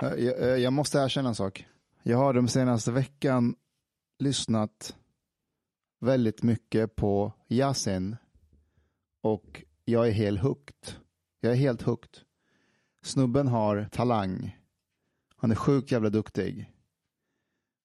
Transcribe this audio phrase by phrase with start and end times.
[0.00, 1.66] Jag, eh, jag måste erkänna en sak.
[2.02, 3.54] Jag har de senaste veckan
[4.18, 4.96] lyssnat
[6.00, 8.16] väldigt mycket på Yasin
[9.22, 10.94] och jag är helt hooked.
[11.40, 12.10] Jag är helt hooked.
[13.02, 14.58] Snubben har talang.
[15.36, 16.72] Han är sjukt jävla duktig.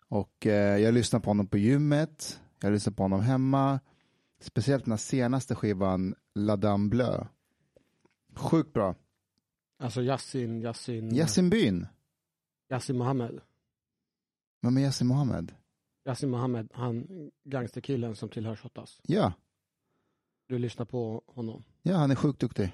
[0.08, 2.40] Och eh, jag lyssnar på honom på gymmet.
[2.62, 3.80] Jag lyssnar på honom hemma.
[4.40, 7.26] Speciellt den senaste skivan La Dame Bleu.
[8.36, 8.96] Sjukt bra.
[9.80, 11.88] Alltså Yasin, Yasin, Yasin Byn.
[12.72, 13.42] Yasin Mohammed.
[14.62, 15.56] Vem är Yasin Mohammed?
[16.06, 17.08] Yasin Mohammed, han
[17.46, 19.00] gangsterkillen som tillhör Shottaz.
[19.04, 19.34] Ja,
[20.48, 21.64] Du lyssnar på honom.
[21.82, 22.72] ja han är sjukt duktig.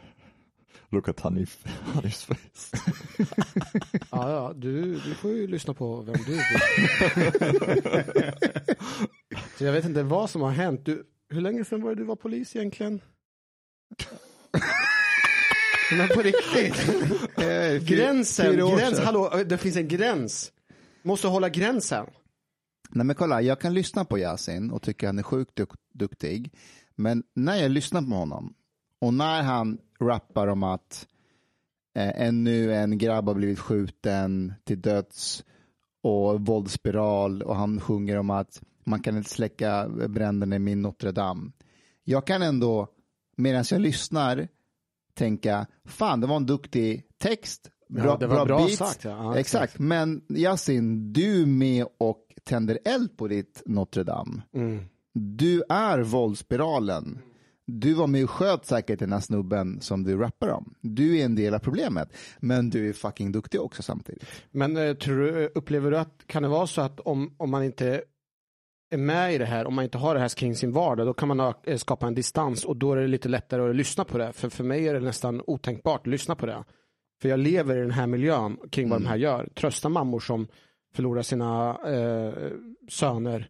[0.90, 2.78] Look at Hanif, Hanifs face.
[4.12, 6.42] Ja, ja, du, du får ju lyssna på vem du vill.
[9.58, 10.86] Så jag vet inte vad som har hänt.
[10.86, 13.02] Du, hur länge sedan var det du var polis egentligen?
[15.92, 16.94] Men på riktigt.
[17.38, 20.52] Eh, Gränsen, gräns, hallå, det finns en gräns.
[21.04, 22.06] Måste hålla gränsen.
[22.90, 26.54] Nej men kolla, jag kan lyssna på Yasin och tycka han är sjukt duk duktig.
[26.96, 28.54] Men när jag lyssnar på honom
[29.02, 31.08] och när han rappar om att
[31.98, 35.44] eh, ännu en grabb har blivit skjuten till döds
[36.04, 41.12] och våldsspiral och han sjunger om att man kan inte släcka bränderna i min Notre
[41.12, 41.52] Dame.
[42.04, 42.88] Jag kan ändå,
[43.36, 44.48] medan jag lyssnar,
[45.18, 48.78] tänka, fan det var en duktig text, Ja, det var bra beats.
[48.78, 49.10] sagt, ja.
[49.10, 49.64] Ja, exakt.
[49.64, 49.80] exakt.
[49.80, 54.42] men Yasin, du är med och tänder eld på ditt Notre Dame.
[54.54, 54.80] Mm.
[55.14, 57.20] Du är våldsspiralen.
[57.66, 60.74] Du var med och sköt säkert den här snubben som du rappar om.
[60.82, 64.26] Du är en del av problemet, men du är fucking duktig också samtidigt.
[64.52, 67.64] Men eh, tror du, upplever du att, kan det vara så att om, om man
[67.64, 68.02] inte
[68.90, 71.14] är med i det här, om man inte har det här kring sin vardag, då
[71.14, 74.18] kan man eh, skapa en distans och då är det lite lättare att lyssna på
[74.18, 74.34] det.
[74.34, 76.64] För för mig är det nästan otänkbart att lyssna på det.
[77.22, 79.50] För jag lever i den här miljön kring vad de här gör.
[79.56, 80.48] Trösta mammor som
[80.94, 82.34] förlorar sina eh,
[82.90, 83.50] söner.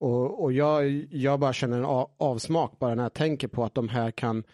[0.00, 3.88] Och, och jag, jag bara känner en avsmak bara när jag tänker på att de
[3.88, 4.44] här kan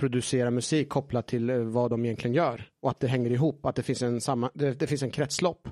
[0.00, 2.68] producera musik kopplat till eh, vad de egentligen gör.
[2.82, 5.68] Och att det hänger ihop, att det finns en, samma, det, det finns en kretslopp.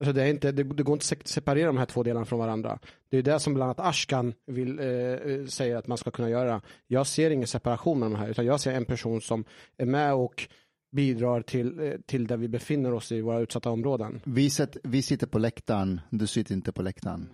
[0.00, 2.38] Alltså det, är inte, det, det går inte att separera de här två delarna från
[2.38, 2.78] varandra.
[3.08, 6.30] Det är det som bland annat Ashkan vill eh, eh, säga att man ska kunna
[6.30, 6.60] göra.
[6.86, 9.44] Jag ser ingen separation av de här, utan jag ser en person som
[9.76, 10.48] är med och
[10.92, 14.20] bidrar till, eh, till där vi befinner oss i våra utsatta områden.
[14.24, 17.28] Vi, sätt, vi sitter på läktaren, du sitter inte på läktaren.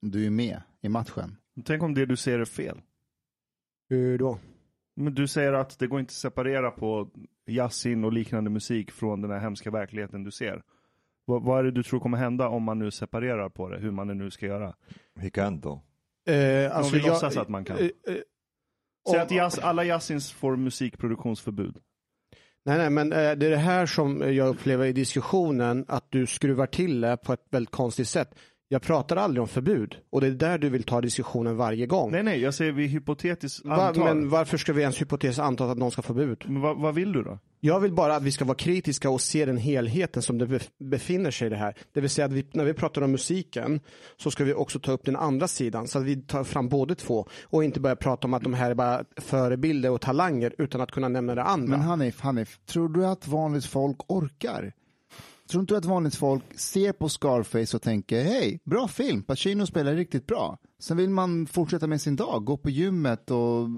[0.00, 1.36] Du är med i matchen.
[1.64, 2.80] Tänk om det du ser är fel.
[3.88, 4.38] Hur då?
[4.96, 7.08] Men du säger att det går inte att separera på
[7.46, 10.62] Yasin och liknande musik från den här hemska verkligheten du ser.
[11.28, 13.90] Vad, vad är det du tror kommer hända om man nu separerar på det, hur
[13.90, 14.74] man nu ska göra?
[15.20, 15.80] He can't though.
[16.36, 17.76] Eh, Om vi låtsas att man kan.
[17.78, 17.90] eh, eh,
[19.10, 21.76] Säg om- att Yas, alla Yasins får musikproduktionsförbud.
[22.64, 26.26] Nej, nej, men eh, det är det här som jag upplever i diskussionen, att du
[26.26, 28.34] skruvar till det på ett väldigt konstigt sätt.
[28.68, 32.10] Jag pratar aldrig om förbud och det är där du vill ta diskussionen varje gång.
[32.10, 34.04] Nej, nej, jag säger vi hypotetiskt Va, antar.
[34.04, 36.44] men varför ska vi ens hypotetiskt anta att någon ska få förbud?
[36.48, 37.38] Men vad, vad vill du då?
[37.60, 41.30] Jag vill bara att vi ska vara kritiska och se den helheten som det befinner
[41.30, 41.74] sig i det här.
[41.92, 43.80] Det vill säga att vi, när vi pratar om musiken
[44.16, 46.94] så ska vi också ta upp den andra sidan så att vi tar fram båda
[46.94, 50.80] två och inte börja prata om att de här är bara förebilder och talanger utan
[50.80, 51.76] att kunna nämna det andra.
[51.76, 54.72] Men Hanif, Hanif, tror du att vanligt folk orkar?
[55.50, 59.66] Tror inte du att vanligt folk ser på Scarface och tänker hej, bra film, Pacino
[59.66, 60.58] spelar riktigt bra.
[60.80, 63.68] Sen vill man fortsätta med sin dag, gå på gymmet och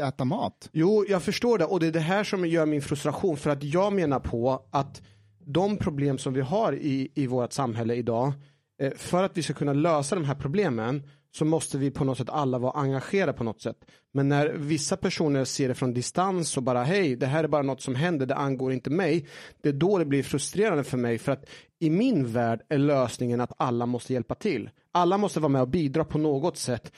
[0.00, 0.68] äta mat.
[0.72, 3.62] Jo, jag förstår det och det är det här som gör min frustration för att
[3.62, 5.02] jag menar på att
[5.44, 8.32] de problem som vi har i, i vårt samhälle idag,
[8.80, 12.18] eh, för att vi ska kunna lösa de här problemen så måste vi på något
[12.18, 13.76] sätt alla vara engagerade på något sätt.
[14.12, 17.62] Men när vissa personer ser det från distans och bara hej, det här är bara
[17.62, 19.26] något som händer, det angår inte mig.
[19.62, 23.40] Det är då det blir frustrerande för mig för att i min värld är lösningen
[23.40, 24.70] att alla måste hjälpa till.
[24.92, 26.92] Alla måste vara med och bidra på något sätt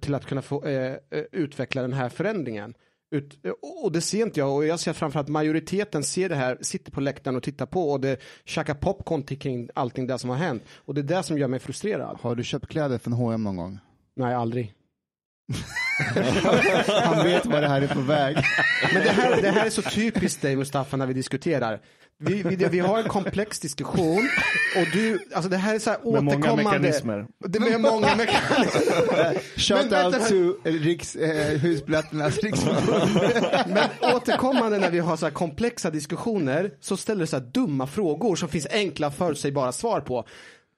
[0.00, 2.74] till att kunna få eh, eh, utveckla den här förändringen.
[3.14, 3.38] Ut,
[3.82, 7.00] och det ser inte jag och jag ser framförallt majoriteten ser det här, sitter på
[7.00, 10.62] läktaren och tittar på och det käkar popcorn kring allting det som har hänt.
[10.74, 12.18] Och det är det som gör mig frustrerad.
[12.20, 13.78] Har du köpt kläder från H&M någon gång?
[14.16, 14.74] Nej, aldrig.
[16.88, 18.36] Han vet vad det här är på väg.
[18.94, 21.80] Men det här, det här är så typiskt dig Mustafa när vi diskuterar.
[22.18, 24.28] Vi, vi, vi har en komplex diskussion
[24.76, 26.78] och du, alltså det här är så här Med många återkommande.
[26.80, 27.26] mekanismer.
[27.48, 29.38] Det är många mekanismer.
[29.56, 33.10] Shout Men out vänta- to riks, eh, Husblatternas riksförbund.
[33.68, 37.86] Men återkommande när vi har så här komplexa diskussioner så ställer du så här dumma
[37.86, 40.24] frågor som finns enkla förutsägbara svar på.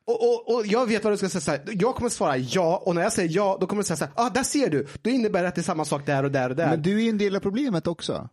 [0.08, 1.60] Och, och, och jag vet vad du ska säga, så här.
[1.66, 4.12] jag kommer svara ja och när jag säger ja då kommer du säga så här,
[4.16, 6.50] ah där ser du, då innebär det att det är samma sak där och där
[6.50, 6.68] och där.
[6.70, 8.28] Men du är en del av problemet också.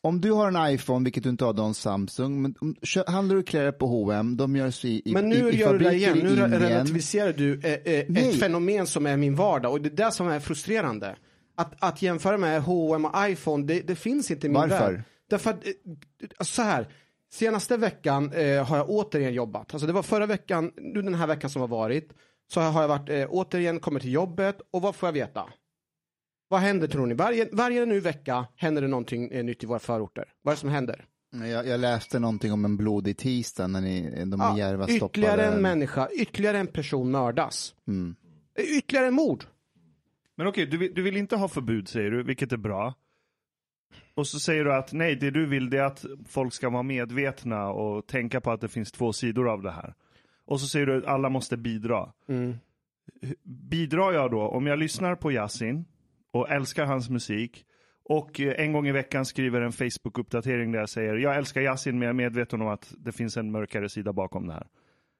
[0.00, 2.76] Om du har en iPhone, vilket du inte har, du har en Samsung, men om,
[3.06, 5.78] handlar du kläder på H&M, de görs i, i, Men nu i, i gör du
[5.78, 9.88] det igen, nu relativiserar du eh, eh, ett fenomen som är min vardag och det
[9.88, 11.16] är det som är frustrerande.
[11.56, 14.92] Att, att jämföra med H&M och iPhone, det, det finns inte i min Varför?
[14.92, 15.02] värld.
[15.30, 15.72] Därför att, eh,
[16.40, 16.88] så här,
[17.32, 19.74] senaste veckan eh, har jag återigen jobbat.
[19.74, 22.12] Alltså det var förra veckan, nu den här veckan som har varit,
[22.52, 25.44] så har jag varit, eh, återigen kommit till jobbet och vad får jag veta?
[26.48, 27.14] Vad händer tror ni?
[27.14, 30.24] Varje, varje nu vecka händer det någonting eh, nytt i våra förorter.
[30.42, 31.04] Vad är det som händer?
[31.30, 35.06] Jag, jag läste någonting om en blodig tisdag när ni, de i Järva stoppade...
[35.06, 37.74] ytterligare en människa, ytterligare en person mördas.
[37.88, 38.16] Mm.
[38.58, 39.44] Eh, Ytterligare en mord.
[40.36, 42.94] Men okej, du, vill, du vill inte ha förbud säger du, vilket är bra.
[44.14, 46.82] Och så säger du att nej, det du vill det är att folk ska vara
[46.82, 49.94] medvetna och tänka på att det finns två sidor av det här.
[50.46, 52.12] Och så säger du att alla måste bidra.
[53.42, 55.84] Bidrar jag då, om jag lyssnar på Yasin
[56.32, 57.64] och älskar hans musik
[58.04, 61.98] och eh, en gång i veckan skriver en Facebook-uppdatering där jag säger jag älskar Yasin
[61.98, 64.66] men jag är medveten om att det finns en mörkare sida bakom det här.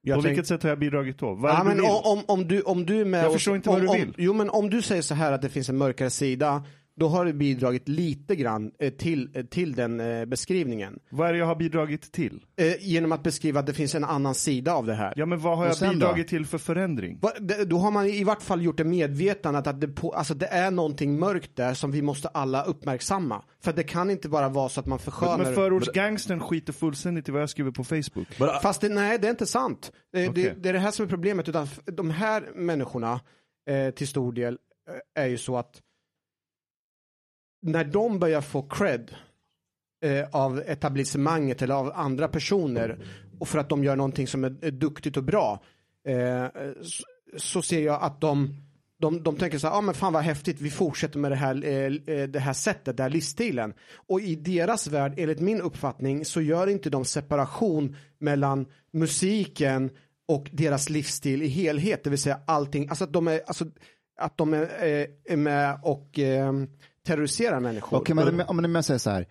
[0.03, 1.35] Jag på tänk- vilket sätt har jag bidragit då?
[1.35, 1.85] Vad Ja, du men vill?
[1.85, 3.89] om, om, om, du, om du är med Jag och- förstår inte om, vad du
[3.89, 4.15] om, vill.
[4.17, 6.63] Jo men om du säger så här att det finns en mörkare sida,
[6.99, 10.99] då har du bidragit lite grann eh, till, eh, till den eh, beskrivningen.
[11.11, 12.45] Vad är det jag har bidragit till?
[12.57, 15.13] Eh, genom att beskriva att det finns en annan sida av det här.
[15.17, 15.93] Ja men vad har jag sen då?
[15.95, 17.19] bidragit till för förändring?
[17.23, 20.35] Va- det- Då har man i vart fall gjort det medvetandet att det, på, alltså
[20.35, 23.43] det är någonting mörkt där som vi måste alla uppmärksamma.
[23.65, 27.33] För det kan inte bara vara så att man förskönar Men förortsgangstern skiter fullständigt i
[27.33, 28.29] vad jag skriver på Facebook.
[28.63, 29.93] Fast det, nej, det är inte sant.
[30.13, 30.43] Det, Okej.
[30.45, 31.49] det, det är det här som är problemet.
[31.49, 33.21] Utan de här människorna
[33.71, 34.59] eh, till stor del
[35.17, 35.81] eh, är ju så att
[37.61, 39.15] när de börjar få cred
[40.05, 42.99] eh, av etablissemanget eller av andra personer
[43.39, 45.63] och för att de gör någonting som är, är duktigt och bra
[46.09, 46.47] eh,
[46.83, 47.05] så,
[47.37, 48.55] så ser jag att de
[49.01, 51.37] de, de tänker så här, ja ah, men fan vad häftigt, vi fortsätter med det
[51.37, 53.75] här, eh, eh, det här sättet, den här livsstilen.
[53.95, 59.91] Och i deras värld, enligt min uppfattning, så gör inte de separation mellan musiken
[60.29, 63.65] och deras livsstil i helhet, det vill säga allting, alltså att de är, alltså,
[64.21, 66.53] att de är, eh, är med och eh,
[67.09, 67.97] terroriserar människor.
[67.99, 69.27] Okej, men om om jag säger så här.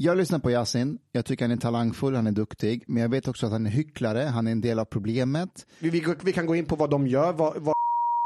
[0.00, 3.28] Jag lyssnar på Yasin, jag tycker han är talangfull, han är duktig, men jag vet
[3.28, 5.66] också att han är hycklare, han är en del av problemet.
[5.78, 7.74] Vi, vi, vi kan gå in på vad de gör, vad, vad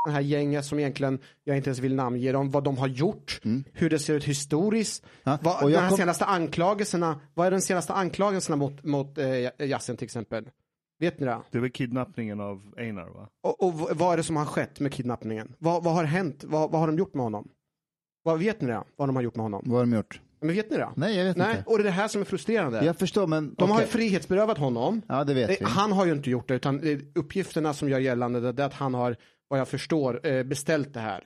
[0.09, 3.41] det här gänget som egentligen jag inte ens vill namnge dem, vad de har gjort,
[3.73, 5.13] hur det ser ut historiskt, Mm.
[5.25, 8.85] Ja, vad, och jag de här kom- senaste anklagelserna, vad är den senaste anklagelserna mot,
[8.85, 10.45] mot eh, Yasin till exempel?
[11.01, 11.39] Vet ni det?
[11.51, 13.29] Det väl kidnappningen av Einar va?
[13.43, 15.55] Och, och vad är det som har skett med kidnappningen?
[15.59, 16.45] Vad, vad har hänt?
[16.45, 17.49] Vad, vad har de gjort med honom?
[18.23, 18.83] Vad vet ni det?
[18.97, 19.62] Vad de har gjort med honom?
[19.67, 20.21] Vad har de gjort?
[20.41, 20.88] Men vet ni det?
[20.97, 21.71] Nej, jag vet Nej, inte.
[21.71, 22.85] och det är det här som är frustrerande.
[22.85, 25.02] Jag förstår, men De har ju frihetsberövat honom.
[25.09, 25.64] Ja, det vet Eh, vi.
[25.64, 28.75] Han har ju inte gjort det, utan eh, uppgifterna som gör gällande det är att
[28.75, 29.17] han har,
[29.49, 31.25] vad jag förstår, eh, beställt det här.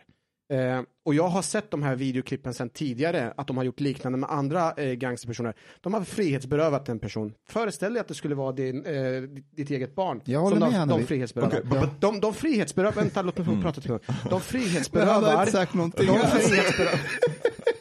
[0.52, 4.18] Eh, och jag har sett de här videoklippen sedan tidigare, att de har gjort liknande
[4.18, 5.54] med andra eh, gangsterpersoner.
[5.80, 7.32] De har frihetsberövat en person.
[7.48, 9.22] Föreställ dig att det skulle vara din, eh,
[9.56, 10.20] ditt, eget barn.
[10.24, 10.96] Jag håller som med, de, Hanna.
[10.96, 11.58] de frihetsberövar.
[11.66, 14.00] Okej, de, de, de frihetsberövar, vänta låt mig få prata till mig.
[14.06, 16.06] De Men han har frihetsberövar, inte sagt någonting.
[16.06, 17.00] de frihetsberövar,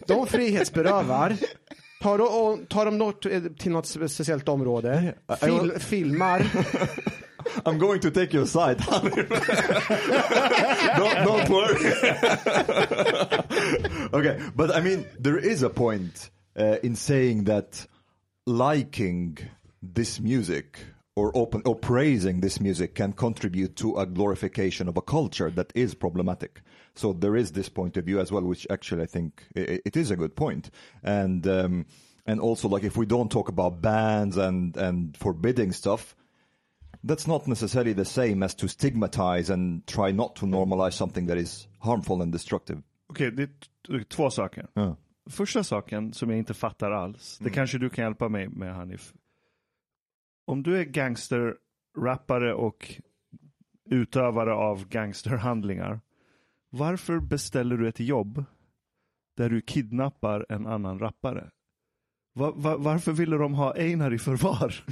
[0.07, 1.37] de frihetsberövar
[2.01, 6.45] Tar, de- och, tar de något, eh, till något speciellt område, fil, filmar,
[7.65, 8.77] I'm going to take your side.
[8.79, 9.03] don't,
[11.25, 11.85] don't worry.
[14.13, 17.85] okay, but I mean, there is a point uh, in saying that
[18.45, 19.37] liking
[19.81, 20.79] this music
[21.15, 25.71] or open or praising this music can contribute to a glorification of a culture that
[25.75, 26.61] is problematic.
[26.95, 29.95] So there is this point of view as well, which actually I think i- it
[29.97, 30.69] is a good point.
[31.03, 31.85] And um,
[32.25, 36.15] and also like if we don't talk about bans and and forbidding stuff,
[37.05, 41.37] that's not necessarily the same as to stigmatize and try not to normalize something that
[41.37, 42.81] is harmful and destructive.
[43.07, 43.43] Okej, det
[43.89, 44.67] är två saker.
[44.73, 44.95] Ja.
[45.29, 49.13] Första saken som jag inte fattar alls, det kanske du kan hjälpa mig med Hanif.
[50.47, 53.01] Om du är gangsterrappare och
[53.89, 55.99] utövare av gangsterhandlingar,
[56.69, 58.45] varför beställer du ett jobb
[59.37, 61.51] där du kidnappar en annan rappare?
[62.37, 64.83] Va, va, varför ville de ha Einar i förvar?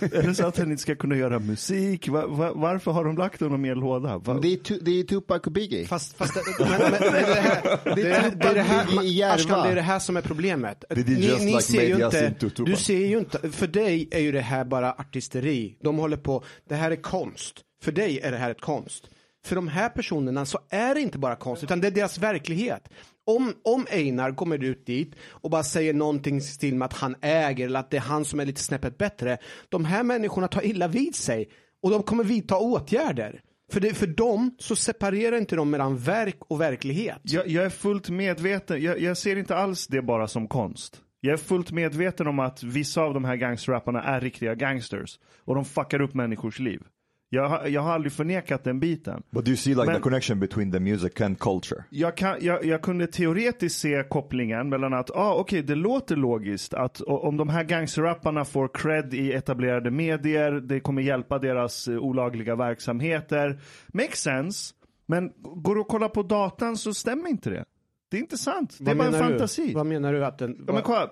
[0.00, 2.08] är det så att han inte ska kunna göra musik?
[2.08, 4.18] Va, va, varför har de lagt honom i en låda?
[4.18, 5.86] Det är, tu, det är Tupac och Biggie.
[5.86, 9.08] Fast, fast men, men, men det, här, det, det, är- det, är det, här, i
[9.08, 9.34] Järva.
[9.34, 10.84] Ashkan, det är det här som är problemet.
[10.90, 14.40] He just like ser ju inte, du ser ju inte, för dig är ju det
[14.40, 15.76] här bara artisteri.
[15.82, 17.60] De håller på, det här är konst.
[17.82, 19.08] För dig är det här ett konst.
[19.46, 22.88] För de här personerna så är det inte bara konst, utan det är deras verklighet.
[23.26, 27.16] Om, om Einar kommer ut dit och bara säger någonting i stil med att han
[27.20, 29.38] äger eller att det är han som är lite snäppet bättre.
[29.68, 31.48] De här människorna tar illa vid sig
[31.82, 33.42] och de kommer vidta åtgärder.
[33.72, 37.20] För, det, för dem så separerar inte de mellan verk och verklighet.
[37.22, 41.00] Jag, jag är fullt medveten, jag, jag ser inte alls det bara som konst.
[41.20, 45.18] Jag är fullt medveten om att vissa av de här gangsterrapparna är riktiga gangsters.
[45.44, 46.82] Och de fuckar upp människors liv.
[47.28, 49.22] Jag, har- jag har aldrig förnekat den biten.
[49.30, 51.84] But do you see like Men- the connection between the music and culture?
[51.90, 56.74] Jag, kan, jag, jag kunde teoretiskt se kopplingen mellan att, ah, okej, det låter logiskt
[56.74, 61.96] att om de här gangsterrapparna får cred i etablerade medier, det kommer hjälpa deras eh,
[61.98, 63.60] olagliga verksamheter.
[63.88, 64.74] Makes sense.
[65.06, 67.64] Men går du och kollar på datan så stämmer inte det.
[68.10, 68.76] Det är inte sant.
[68.80, 69.66] Det är bara en fantasi.
[69.68, 69.74] Du?
[69.74, 70.64] Vad menar du att den...
[70.66, 71.10] Ja, men kolla.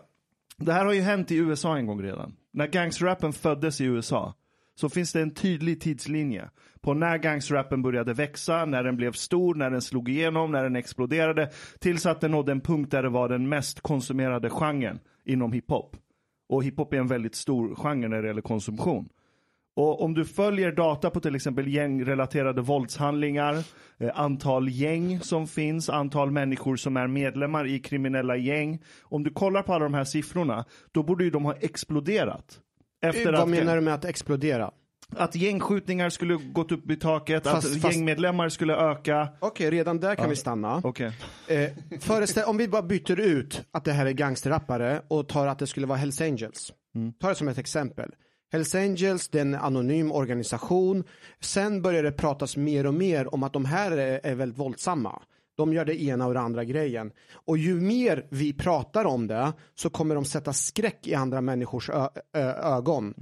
[0.56, 2.34] Det här har ju hänt i USA en gång redan.
[2.52, 4.34] När gangsterrappen föddes i USA
[4.74, 6.50] så finns det en tydlig tidslinje
[6.80, 10.76] på när gangsterrappen började växa, när den blev stor, när den slog igenom, när den
[10.76, 15.52] exploderade, tills att den nådde en punkt där det var den mest konsumerade genren inom
[15.52, 15.96] hiphop.
[16.48, 19.08] Och hiphop är en väldigt stor genre när det gäller konsumtion.
[19.76, 23.54] Och om du följer data på till exempel gängrelaterade våldshandlingar,
[23.98, 28.82] eh, antal gäng som finns, antal människor som är medlemmar i kriminella gäng.
[29.02, 32.60] Om du kollar på alla de här siffrorna, då borde ju de ha exploderat.
[33.08, 34.70] Efter Vad att, menar du med att explodera?
[35.16, 39.28] att gängskjutningar skulle gått upp i taket, Fast- att fast- gängmedlemmar skulle öka.
[39.40, 40.80] Okej, redan där kan vi stanna.
[40.84, 41.12] Okej.
[41.48, 41.70] Eh,
[42.00, 45.66] föreställ, om vi bara byter ut att det här är gangsterrappare och tar att det
[45.66, 46.72] skulle vara Hells Angels.
[47.20, 48.10] Ta det som ett exempel.
[48.52, 51.04] Hells Angels, det är en anonym organisation.
[51.40, 55.22] Sen börjar det pratas mer och mer om att de här är, är väldigt våldsamma.
[55.56, 57.12] De gör det ena och det andra grejen.
[57.34, 61.90] Och ju mer vi pratar om det så kommer de sätta skräck i andra människors
[62.62, 63.14] ögon.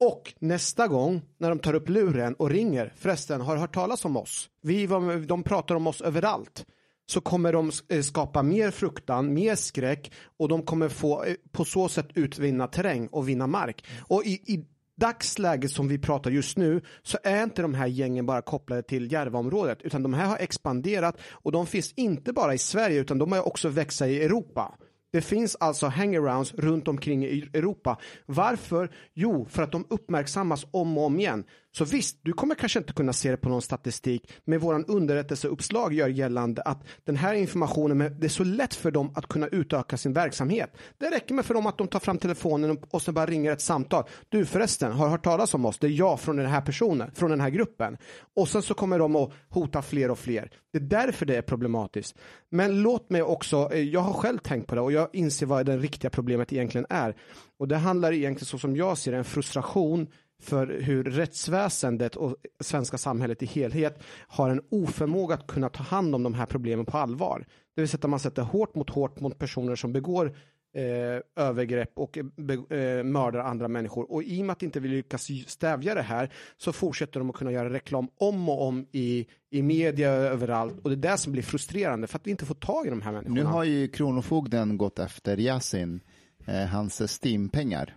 [0.00, 4.04] Och nästa gång när de tar upp luren och ringer, förresten, har du hört talas
[4.04, 4.48] om oss?
[4.62, 6.66] Vi var, de pratar om oss överallt.
[7.06, 11.64] Så kommer de eh, skapa mer fruktan, mer skräck och de kommer få eh, på
[11.64, 13.84] så sätt utvinna terräng och vinna mark.
[14.08, 14.64] Och i, i
[15.00, 19.12] dagsläget som vi pratar just nu så är inte de här gängen bara kopplade till
[19.12, 23.32] Järvaområdet utan de här har expanderat och de finns inte bara i Sverige utan de
[23.32, 24.74] har också växa i Europa.
[25.12, 27.98] Det finns alltså hangarounds runt omkring i Europa.
[28.26, 28.90] Varför?
[29.14, 31.44] Jo, för att de uppmärksammas om och om igen.
[31.72, 35.92] Så visst, du kommer kanske inte kunna se det på någon statistik, men våran underrättelseuppslag
[35.92, 39.46] gör gällande att den här informationen, men det är så lätt för dem att kunna
[39.46, 40.70] utöka sin verksamhet.
[40.98, 43.60] Det räcker med för dem att de tar fram telefonen och- sen bara ringer ett
[43.60, 44.04] samtal.
[44.28, 45.78] Du förresten, har hört talas om oss?
[45.78, 47.96] Det är jag från den här personen, från den här gruppen.
[48.36, 50.50] Och sen så kommer de att hota fler och fler.
[50.72, 52.18] Det är därför det är problematiskt.
[52.50, 55.66] Men låt mig också, eh, jag har själv tänkt på det och jag inser vad
[55.66, 57.16] det riktiga problemet egentligen är.
[57.58, 60.06] Och det handlar egentligen så som jag ser det, en frustration
[60.40, 66.14] för hur rättsväsendet och svenska samhället i helhet har en oförmåga att kunna ta hand
[66.14, 67.46] om de här problemen på allvar.
[67.74, 70.36] Det vill säga att man sätter hårt mot hårt mot personer som begår
[70.74, 74.12] eh, övergrepp och eh, be, eh, mördar andra människor.
[74.12, 77.36] Och i och med att inte vi lyckas stävja det här så fortsätter de att
[77.36, 80.74] kunna göra reklam om och om i, i media överallt.
[80.82, 83.02] Och det är det som blir frustrerande för att vi inte får tag i de
[83.02, 83.34] här människorna.
[83.34, 86.00] Nu har ju Kronofogden gått efter Yasin,
[86.46, 87.96] eh, hans Steam-pengar.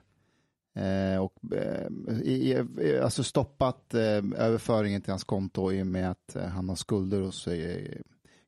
[0.76, 1.88] Eh, och eh,
[2.24, 4.02] i, i, alltså stoppat eh,
[4.38, 7.48] överföringen till hans konto i och med att eh, han har skulder hos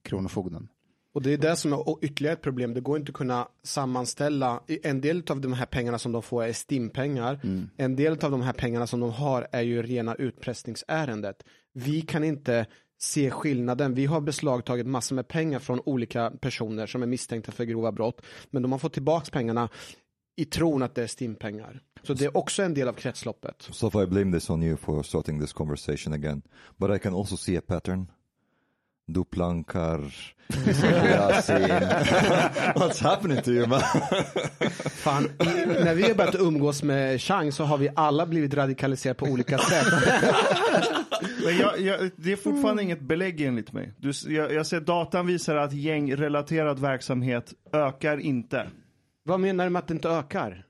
[0.04, 0.68] Kronofogden.
[1.14, 2.74] Och det är det som är ytterligare ett problem.
[2.74, 4.62] Det går inte att kunna sammanställa.
[4.68, 7.40] En del av de här pengarna som de får är STIM-pengar.
[7.78, 11.44] En del av de här pengarna som de har är ju rena utpressningsärendet.
[11.74, 12.66] Vi kan inte
[12.98, 13.94] se skillnaden.
[13.94, 18.22] Vi har beslagtagit massor med pengar från olika personer som är misstänkta för grova brott.
[18.50, 19.70] Men de har fått tillbaka pengarna
[20.36, 21.82] i tron att det är STIM-pengar.
[22.04, 23.56] Så det är också en del av kretsloppet.
[23.72, 26.42] So if I blame this on you for starting this conversation again,
[26.78, 28.08] but I can also see a pattern.
[29.08, 30.00] Du plankar.
[32.76, 33.82] What's happening to you man?
[34.90, 35.30] Fan, i,
[35.84, 39.58] när vi har börjat umgås med Chang så har vi alla blivit radikaliserade på olika
[39.58, 39.88] sätt.
[41.46, 43.94] Men jag, jag, det är fortfarande inget belägg enligt mig.
[43.98, 48.68] Du, jag, jag ser datan visar att gängrelaterad verksamhet ökar inte.
[49.28, 50.66] Vad menar du med att det inte ökar?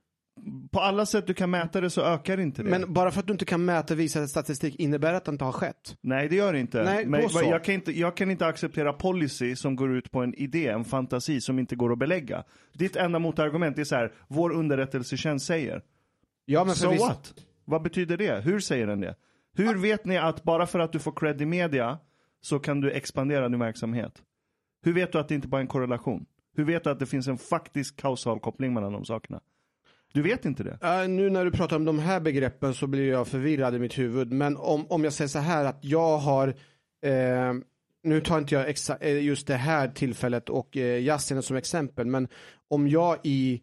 [0.72, 2.70] På alla sätt du kan mäta det så ökar inte det.
[2.70, 5.32] Men bara för att du inte kan mäta och visa statistik innebär det att det
[5.32, 5.98] inte har skett?
[6.02, 6.84] Nej, det gör det inte.
[6.84, 7.42] Nej, Men så.
[7.42, 10.86] jag, kan inte jag kan inte acceptera policy som går ut på en idé, en
[10.86, 12.44] fantasi som inte går att belägga.
[12.74, 15.82] Ditt enda motargument är så här, vår underrättelsetjänst säger.
[16.46, 17.34] Ja, men So what?
[17.66, 18.42] Vad betyder det?
[18.44, 19.16] Hur säger den det?
[19.58, 21.98] Hur vet ni att bara för att du får cred i media
[22.42, 24.22] så kan du expandera din verksamhet?
[24.84, 26.26] Hur vet du att det inte bara är en korrelation?
[26.56, 29.42] Hur vet du att det finns en faktisk kausal koppling mellan de sakerna?
[30.14, 30.80] Du vet inte det.
[30.84, 33.98] Uh, nu när du pratar om de här begreppen så blir jag förvirrad i mitt
[33.98, 34.32] huvud.
[34.32, 36.48] Men om, om jag säger så här att jag har,
[37.06, 37.54] eh,
[38.04, 42.08] nu tar inte jag exa, eh, just det här tillfället och eh, Yasin som exempel,
[42.08, 42.28] men
[42.68, 43.62] om jag i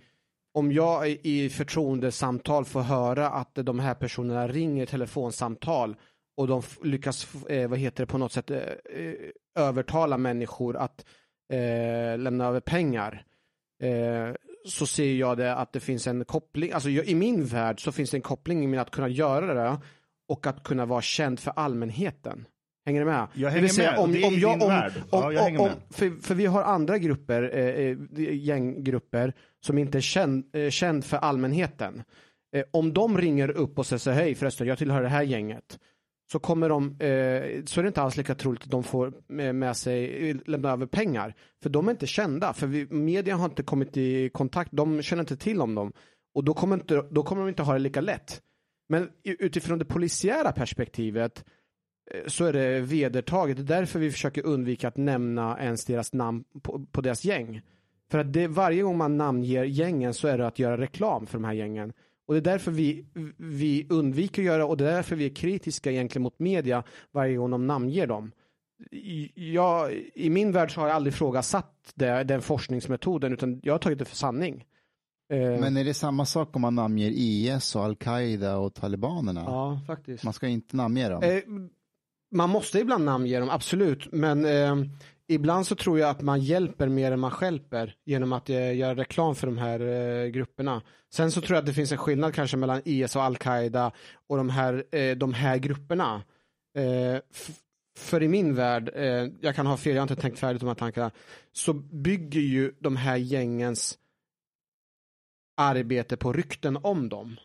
[0.54, 5.96] om jag i- förtroendesamtal får höra att de här personerna ringer telefonsamtal
[6.36, 9.14] och de lyckas, eh, vad heter det, på något sätt eh, eh
[9.54, 11.04] övertala människor att
[11.52, 13.24] eh, lämna över pengar.
[13.82, 17.84] Eh, så ser jag det att det finns en koppling, alltså jag, i min värld
[17.84, 19.78] så finns det en koppling med att kunna göra det
[20.28, 22.46] och att kunna vara känd för allmänheten.
[22.86, 23.26] Hänger du med?
[23.34, 24.92] Jag hänger säga, med, och det är i din värld.
[25.10, 25.72] Ja, jag hänger med.
[25.90, 27.96] för, för vi har andra grupper, eh, eh,
[28.34, 32.02] gänggrupper, som inte är känd, eh, känd för allmänheten.
[32.56, 35.78] Eh, om de ringer upp och säger så hej förresten, jag tillhör det här gänget.
[36.32, 39.54] Så kommer de, eh, så är det inte alls lika troligt att de får med,
[39.54, 41.34] med sig, lämna över pengar.
[41.62, 45.22] För de är inte kända, för vi, media har inte kommit i kontakt, de känner
[45.22, 45.92] inte till om dem.
[46.34, 48.40] Och då kommer, inte, då kommer de inte ha det lika lätt.
[48.88, 51.44] Men utifrån det polisiära perspektivet
[52.10, 53.56] eh, så är det vedertaget.
[53.56, 57.60] Det är därför vi försöker undvika att nämna ens deras namn på, på deras gäng.
[58.10, 61.38] För att det, varje gång man namnger gängen så är det att göra reklam för
[61.38, 61.92] de här gängen.
[62.32, 63.04] Och det är därför vi,
[63.36, 67.36] vi undviker att göra och det är därför vi är kritiska egentligen mot media varje
[67.36, 68.32] gång de namnger dem.
[69.34, 73.78] Jag, I min värld så har jag aldrig ifrågasatt det, den forskningsmetoden utan jag har
[73.78, 74.64] tagit det för sanning.
[75.32, 79.40] Eh, Men är det samma sak om man namnger IS och Al-Qaida och talibanerna?
[79.40, 80.24] ja, faktiskt.
[80.24, 81.22] Man ska inte namnge dem.
[81.22, 81.40] Eh,
[82.34, 84.12] man måste ibland namnge dem, absolut.
[84.12, 84.76] Men eh,
[85.32, 88.94] ibland så tror jag att man hjälper mer än man stjälper genom att eh, göra
[88.94, 90.82] reklam för de här eh, grupperna.
[91.14, 93.92] Sen så tror jag att det finns en skillnad kanske mellan IS och Al-Qaida
[94.26, 96.22] och de här, eh, de här grupperna.
[96.78, 97.20] Eh,
[97.98, 100.66] för i min värld, eh, jag kan ha fel, jag har inte tänkt färdigt de
[100.66, 101.10] här tankarna,
[101.52, 103.98] så bygger ju de här gängens
[105.56, 107.36] arbete på rykten om dem.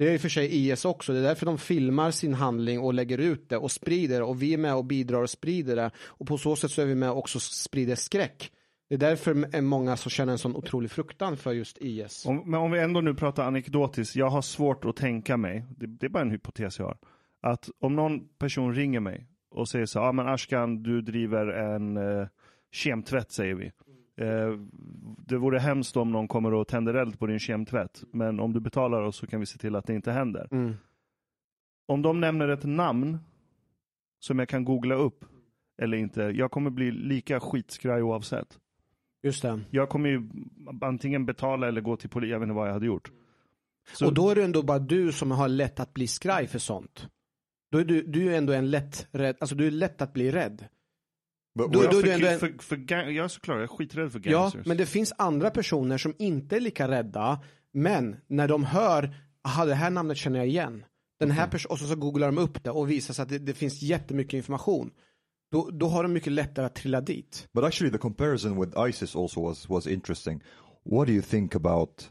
[0.00, 2.80] Det är i och för sig IS också, det är därför de filmar sin handling
[2.80, 5.76] och lägger ut det och sprider det och vi är med och bidrar och sprider
[5.76, 8.52] det och på så sätt så är vi med och också sprider skräck.
[8.88, 12.26] Det är därför är många som känner en sån otrolig fruktan för just IS.
[12.26, 15.86] Om, men om vi ändå nu pratar anekdotiskt, jag har svårt att tänka mig, det,
[15.86, 16.98] det är bara en hypotes jag har,
[17.40, 21.46] att om någon person ringer mig och säger så ja ah, men Ashkan du driver
[21.46, 22.28] en eh,
[22.70, 23.72] kemtvätt säger vi.
[24.20, 24.58] Eh,
[25.26, 28.60] det vore hemskt om någon kommer och tänder eld på din kemtvätt, men om du
[28.60, 30.48] betalar oss så kan vi se till att det inte händer.
[30.50, 30.74] Mm.
[31.88, 33.18] Om de nämner ett namn
[34.20, 35.24] som jag kan googla upp
[35.82, 38.58] eller inte, jag kommer bli lika skitskraj oavsett.
[39.22, 39.60] Just det.
[39.70, 40.22] Jag kommer ju
[40.80, 43.10] antingen betala eller gå till polisen, jag vet inte vad jag hade gjort.
[43.92, 46.58] Så- Och då är det ändå bara du som har lätt att bli skraj för
[46.58, 47.08] sånt.
[47.70, 50.30] Då är du, du är ändå en lätt rädd, alltså du är lätt att bli
[50.30, 50.64] rädd.
[51.54, 53.66] But jag, är för, det ändå en- för, för, gang, jag är såklart, jag är
[53.66, 54.66] skiträdd för Ja, gangsters.
[54.66, 57.40] men det finns andra personer som inte är lika rädda,
[57.72, 60.84] men när de hör, aha det här namnet känner jag igen.
[61.20, 63.38] Den här personen, och så, så googlar de upp det och visar sig att det,
[63.38, 64.90] det finns jättemycket information.
[65.52, 67.48] Då, då har de mycket lättare att trilla dit.
[67.54, 70.42] But actually, the comparison with ISIS also was was interesting.
[70.84, 72.10] What do you think about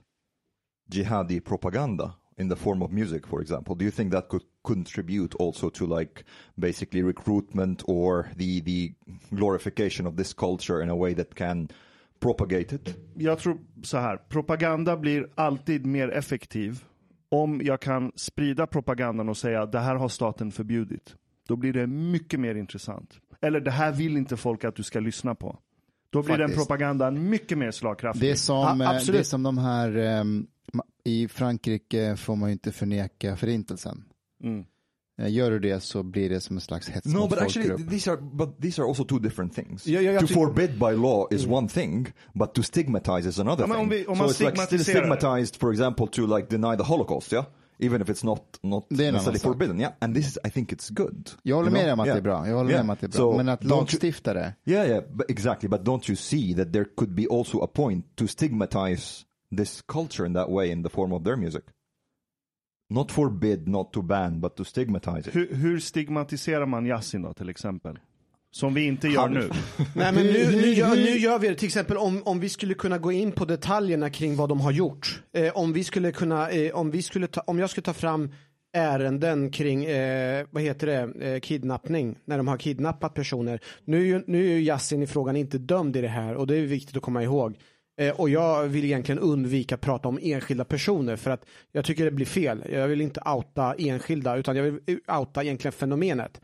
[0.91, 3.75] jihadi propaganda in the form of music, for example?
[3.75, 6.23] Do you think that could contribute also to like
[6.56, 8.93] basically recruitment or the the
[9.30, 11.69] glorification of this culture in a way that can
[12.19, 12.95] propagate it?
[13.15, 16.84] jag tror så här, propaganda blir alltid mer effektiv
[17.30, 21.15] om jag kan sprida propagandan och säga det här har staten förbjudit.
[21.47, 23.19] Då blir det mycket mer intressant.
[23.41, 25.60] Eller det här vill inte folk att du ska lyssna på.
[26.12, 26.67] Då blir den Faktiskt.
[26.67, 28.22] propagandan mycket mer slagkraftig.
[28.22, 32.50] Det är som, Ja, eh, det är som de här, ma- i Frankrike får man
[32.50, 34.04] ju inte förneka förintelsen.
[34.43, 34.65] Mm.
[35.22, 37.88] Eh, Gör du det så blir det som en slags hets No, mot but actually,
[37.88, 39.88] these are but these are also two different things.
[39.88, 43.63] Ja, ja, to tyck- forbid by law is one thing, but to stigmatize is another
[43.63, 43.82] Ja, thing.
[43.84, 47.34] om vi- om so it's like still stigmatized, for example, to like deny the Holocaust,
[47.34, 47.45] yeah,
[47.80, 49.94] even if it's not not necessarily forbidden, yeah.
[50.00, 51.30] And this is, I think it's good.
[51.44, 52.15] Jag håller med dig om att Yeah.
[52.15, 52.48] det är bra.
[52.48, 52.84] Jag håller Yeah.
[52.86, 53.18] med om att det är bra.
[53.32, 54.54] So, Men att lagstifta det.
[54.65, 55.70] Yeah, yeah, but exactly.
[55.70, 59.26] But don't you see that there could be also a point to stigmatize
[59.58, 61.63] this culture in that way in the form of their music?
[62.89, 65.36] Not forbid, not to ban, but to stigmatize it.
[65.36, 68.00] Hur, hur stigmatiserar man jazzin då till exempel?
[68.51, 69.49] Som vi inte gör nu.
[69.95, 71.55] Nej, men nu, nu, gör, nu gör vi det.
[71.55, 74.71] Till exempel om, om vi skulle kunna gå in på detaljerna kring vad de har
[74.71, 75.21] gjort.
[75.33, 78.31] Eh, om vi skulle kunna, eh, om vi skulle ta, om jag skulle ta fram
[78.73, 83.59] ärenden kring, eh, vad heter det, eh, kidnappning, när de har kidnappat personer.
[83.85, 86.47] Nu, är ju- nu är ju Yasin i frågan inte dömd i det här och
[86.47, 87.55] det är viktigt att komma ihåg.
[88.01, 92.05] Eh, och jag vill egentligen undvika att prata om enskilda personer för att jag tycker
[92.05, 92.63] det blir fel.
[92.71, 94.79] Jag vill inte outa enskilda utan jag vill
[95.19, 96.41] outa egentligen fenomenet.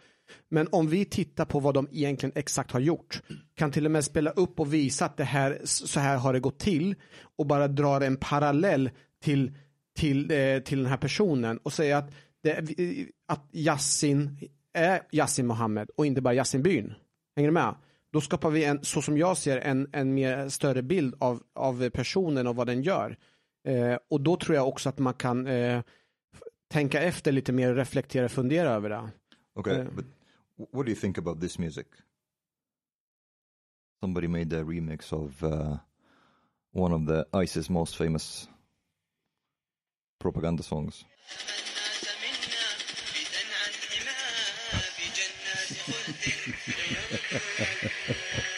[0.49, 3.21] Men om vi tittar på vad de egentligen exakt har gjort,
[3.55, 6.39] kan till och med spela upp och visa att det här, så här har det
[6.39, 6.95] gått till
[7.37, 8.89] och bara drar en parallell
[9.23, 9.57] till,
[9.99, 12.75] till, eh, till den här personen och säga att, det,
[13.27, 14.37] att Yassin
[14.73, 16.93] är Yassin Mohammed och inte bara Yassin Byn.
[17.35, 17.75] Hänger du med?
[18.13, 21.89] Då skapar vi en, så som jag ser, en, en mer större bild av, av
[21.89, 23.17] personen och vad den gör.
[23.67, 25.81] Eh, och då tror jag också att man kan eh,
[26.71, 29.09] tänka efter lite mer, reflektera, fundera över det.
[29.55, 29.87] Okay, Yeah.
[29.95, 30.09] but wh-
[30.57, 31.87] what do you think about this music?
[34.01, 35.77] Somebody made a remix of uh,
[36.71, 38.47] one of the ISIS most famous
[40.19, 41.05] propaganda songs.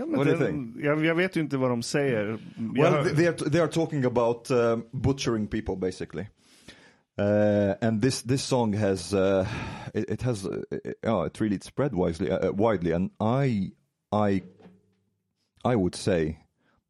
[0.00, 0.76] Ja, What do you think?
[0.76, 2.38] Jag, jag vet ju inte vad de säger.
[2.56, 6.26] Jag Well, they are they are talking about um, butchering people basically,
[7.18, 9.46] uh, and this this song has uh,
[9.94, 10.62] it, it has uh,
[11.06, 13.72] uh, it really spread widely uh, widely, and I
[14.10, 14.42] I
[15.64, 16.38] I would say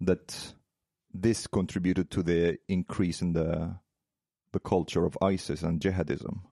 [0.00, 0.54] that
[1.22, 3.74] this contributed to the increase in the
[4.52, 6.42] the culture of ISIS and jihadism,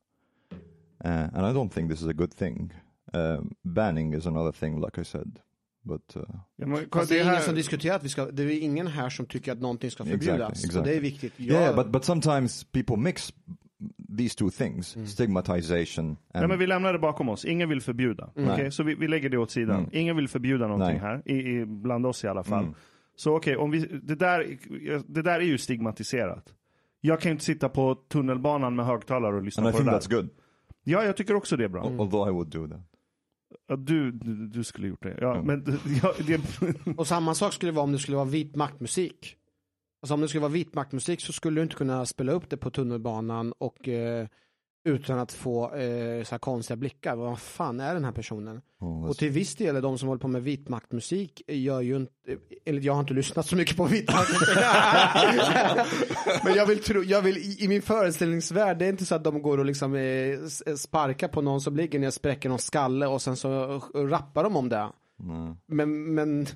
[1.05, 2.73] uh, and I don't think this is a good thing.
[3.15, 5.41] Um, banning is another thing, like I said,
[5.89, 6.17] but.
[6.17, 6.23] Uh,
[6.57, 9.11] Ja, men, det är här- ingen som diskuterar att vi ska, det är ingen här
[9.11, 10.51] som tycker att någonting ska förbjudas.
[10.53, 11.11] Exactly, Så det är exactly.
[11.11, 11.41] viktigt.
[11.41, 13.33] Yeah, Jag- but but sometimes people mix
[14.19, 15.07] these two things: Mm.
[15.09, 17.45] stigmatization and Nej, men vi lämnar det bakom oss.
[17.45, 18.31] Ingen vill förbjuda.
[18.37, 18.51] Mm.
[18.51, 19.79] Okej, Så vi, vi lägger det åt sidan.
[19.79, 19.91] Mm.
[19.93, 20.99] Ingen vill förbjuda någonting Nej.
[20.99, 22.63] här, i, i, bland oss i alla fall.
[22.65, 22.75] Mm.
[23.17, 24.59] Så okej, om vi, det, där,
[25.07, 26.53] det där är ju stigmatiserat.
[27.01, 29.91] Jag kan ju inte sitta på tunnelbanan med högtalare och lyssna and I på think
[29.91, 30.01] det där.
[30.01, 30.29] that's good.
[30.85, 31.87] Ja, jag tycker också det är bra.
[31.87, 32.01] Mm.
[32.01, 32.81] Although I would do that.
[33.69, 35.19] Ja, du, du, du skulle gjort det.
[35.21, 35.47] Ja, Mm.
[35.47, 36.41] men ja, det,
[36.97, 39.35] Och samma sak skulle det vara om det skulle vara vit maktmusik.
[40.03, 42.57] Alltså om det skulle vara vit maktmusik så skulle du inte kunna spela upp det
[42.57, 44.27] på tunnelbanan och eh,
[44.89, 47.17] utan att få eh, så här konstiga blickar.
[47.17, 48.61] Vad fan är den här personen?
[48.81, 52.13] Oh, Och till viss del, de som håller på med vit maktmusik gör ju inte,
[52.67, 54.59] eller jag har inte lyssnat så mycket på vit maktmusik.
[56.45, 59.25] Men jag vill tro, jag vill i, i min föreställningsvärld, det är inte så att
[59.25, 60.01] de går och liksom eh,
[60.47, 64.45] s- sparkar på någon som ligger ner, spräcker någon skalle och sen så eh, rappar
[64.45, 64.89] de om det.
[65.21, 65.55] Nej.
[65.67, 66.47] Men, men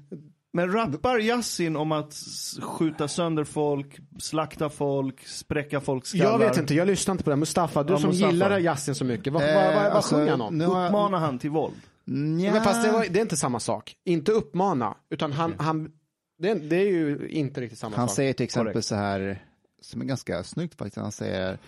[0.52, 2.14] men rappar Yasin om att
[2.62, 6.30] skjuta sönder folk, slakta folk, spräcka folks skallar?
[6.30, 7.36] jag vet inte, jag lyssnar inte på det.
[7.36, 8.32] Mustafa, du Ja, som Mustafa.
[8.32, 10.60] gillar jazzen så mycket, vad, Eh, vad, vad, vad alltså, sjunger han om?
[10.60, 11.74] Uppmanar han till våld?
[12.04, 12.52] Nja.
[12.52, 13.94] Men fast det, var, det är inte samma sak.
[14.04, 15.92] Inte uppmana, utan han, han
[16.38, 18.16] det, är- det är ju inte riktigt samma Han sak.
[18.16, 18.86] säger till exempel Korrekt.
[18.86, 19.44] så här,
[19.82, 21.58] som är ganska snyggt faktiskt, han säger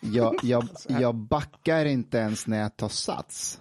[0.00, 3.60] jag, jag, jag backar inte ens när jag tar sats.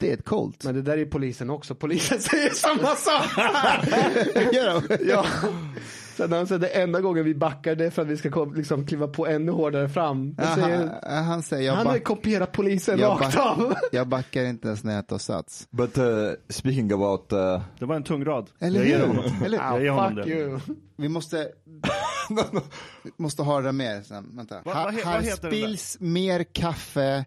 [0.00, 0.64] Det är ett coolt.
[0.64, 1.74] Men det där är polisen också.
[1.74, 3.24] Polisen säger samma sak.
[4.52, 5.08] Gör de?
[5.10, 5.26] ja.
[6.16, 8.86] Sen han säger det enda gången vi backar det är för att vi ska liksom,
[8.86, 10.34] kliva på ännu hårdare fram.
[10.38, 13.46] Ja, Han, säger, han, han säger jag, han har back, kopierat polisen jag, rakt back,
[13.58, 13.74] av.
[13.92, 15.66] jag backar inte ens när jag tar sats.
[15.70, 16.04] But uh,
[16.48, 18.50] speaking about uh, Det var en tung rad.
[18.58, 19.06] Eller jag ger hur?
[19.06, 19.24] honom.
[19.44, 20.28] Eller, Jag ger Ah, honom det.
[20.30, 20.60] you.
[20.96, 21.48] vi måste,
[23.02, 24.36] vi måste ha det där mer sen.
[24.36, 24.60] Vänta.
[24.64, 27.24] Vad he- vad här det spills mer kaffe,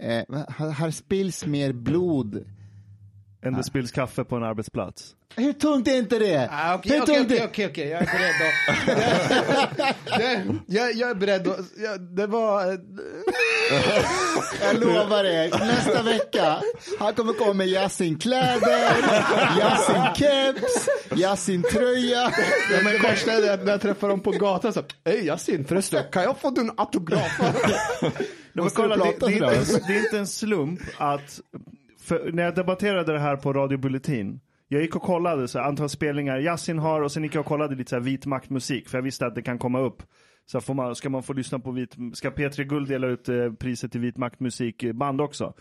[0.00, 2.44] eh, här, här spills mer blod.
[3.42, 5.14] Än det spills kaffe på en arbetsplats.
[5.36, 6.48] Hur tungt är inte det?
[6.52, 8.34] Ah, Okej, Hur okej, tungt är- okej, okej, jag är beredd
[9.78, 9.96] att...
[10.20, 11.58] jag, jag, jag är beredd att...
[11.76, 12.78] Jag, det var...
[14.62, 16.62] Jag lovar er, nästa vecka,
[16.98, 18.90] han kommer komma med Yasin-kläder,
[19.60, 22.32] Yasin-keps, Yasin-tröja.
[22.72, 26.04] Ja, men det värsta är när jag träffar dem på gatan så Hej Yasin, förresten,
[26.12, 27.40] kan jag få din autograf?
[28.74, 29.02] Kolla, det
[29.92, 31.40] är inte en slump att,
[32.08, 35.68] för när jag debatterade det här på Radio Bulletin, jag gick och kollade så här,
[35.68, 38.88] antal spelningar Yasin har och sen gick jag och kollade lite så här, vit maktmusik,
[38.88, 40.02] för jag visste att det kan komma upp.
[40.46, 43.52] Så får man, ska man få lyssna på vit, ska P3 Guld dela ut eh,
[43.52, 45.54] priset till vit maktmusikband också?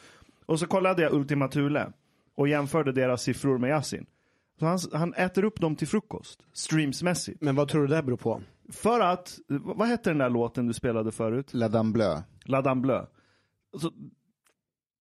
[0.45, 1.91] Och så kollade jag Ultima Thule
[2.35, 4.05] och jämförde deras siffror med Yasin.
[4.59, 7.41] Så han, han äter upp dem till frukost, streamsmässigt.
[7.41, 8.41] Men vad tror du det beror på?
[8.69, 11.53] För att, vad hette den där låten du spelade förut?
[11.53, 12.21] La Dame Bleu.
[12.45, 13.01] La Dame Bleu.
[13.73, 13.91] Alltså,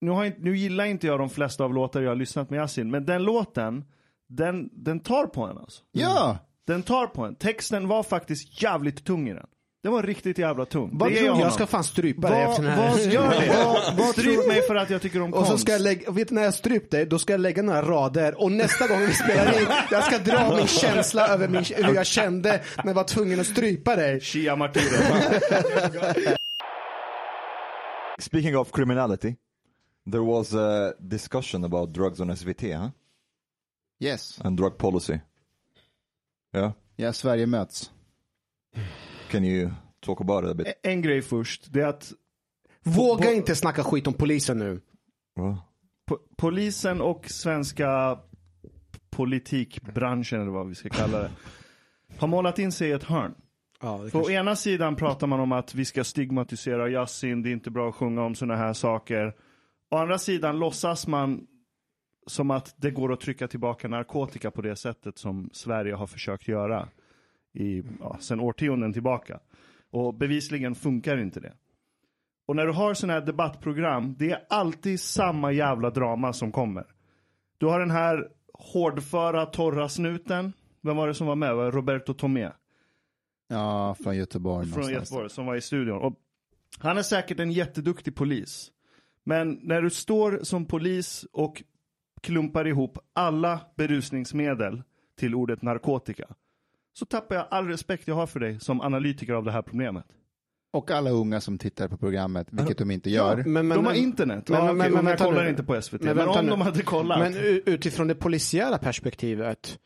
[0.07, 2.59] nu, har inte, nu gillar inte jag de flesta av låtar jag har lyssnat med
[2.59, 3.85] Yasin, men den låten,
[4.29, 5.83] den, den tar på en alltså.
[5.93, 7.35] Ja, Den tar på en.
[7.35, 9.47] Texten var faktiskt jävligt tung i den.
[9.83, 10.91] Den var riktigt jävla tung.
[10.93, 11.43] Vad det ger tror honom.
[11.43, 12.91] Jag ska fan strypa dig efter den här.
[12.91, 13.65] vad, gör det.
[13.65, 15.51] Vad- vad Stryp tror- mig för att jag tycker om Och konst.
[15.51, 17.83] så ska jag lägga, vet du, när jag strypt dig, då ska jag lägga några
[17.83, 21.95] rader och nästa gång vi spelar in, jag ska dra min känsla över min, hur
[21.95, 24.21] jag kände när jag var tvungen att strypa dig.
[24.21, 26.37] Shia martyrer.
[28.21, 29.35] Speaking of criminality,
[30.13, 32.91] there was a discussion about drugs on SVT huh?
[34.01, 34.41] yes.
[34.45, 35.19] and drug policy.
[36.55, 37.91] Yeah, Ja, Sverige möts.
[39.31, 40.67] can you talk about it a bit?
[40.83, 42.13] en grej först, det är att
[42.83, 44.81] Våga inte snacka skit om polisen nu.
[46.11, 48.19] Po- polisen och svenska
[49.11, 51.31] politikbranschen, eller vad vi ska kalla det,
[52.19, 53.35] har målat in sig i ett hörn.
[53.81, 57.53] Ja, För å ena sidan pratar man om att vi ska stigmatisera Yasin, det är
[57.53, 59.35] inte bra att sjunga om sådana här saker.
[59.91, 61.47] Å andra sidan låtsas man
[62.27, 66.49] som att det går att trycka tillbaka narkotika på det sättet som Sverige har försökt
[66.49, 66.89] göra
[67.53, 69.41] i, ja, sedan årtionden tillbaka.
[69.91, 71.53] Och bevisligen funkar inte det.
[72.47, 76.85] Och när du har sådana här debattprogram, det är alltid samma jävla drama som kommer.
[77.59, 80.53] Du har den här hårdföra, torra snuten.
[80.81, 81.57] Vem var det som var med?
[81.57, 82.51] Var Roberto Tomé?
[83.49, 84.67] Ja, från Göteborg.
[84.67, 85.11] från någonstans.
[85.11, 85.99] Göteborg som var i studion.
[85.99, 86.15] Och
[86.79, 88.73] han är säkert en jätteduktig polis.
[89.29, 91.63] Men när du står som polis och
[92.23, 94.83] klumpar ihop alla berusningsmedel
[95.19, 96.25] till ordet narkotika.
[96.93, 100.05] Så tappar jag all respekt jag har för dig som analytiker av det här problemet.
[100.73, 103.37] Och alla unga som tittar på programmet, vilket de inte gör.
[103.37, 104.49] Men, men, de har men- internet.
[104.49, 105.51] men- ja, men- okej, men vänta kollar nu.
[105.51, 106.01] inte på SVT.
[106.05, 106.51] Men Men, om nu.
[106.51, 107.19] de hade kollat.
[107.19, 107.35] Men
[107.67, 109.79] utifrån det polisiära perspektivet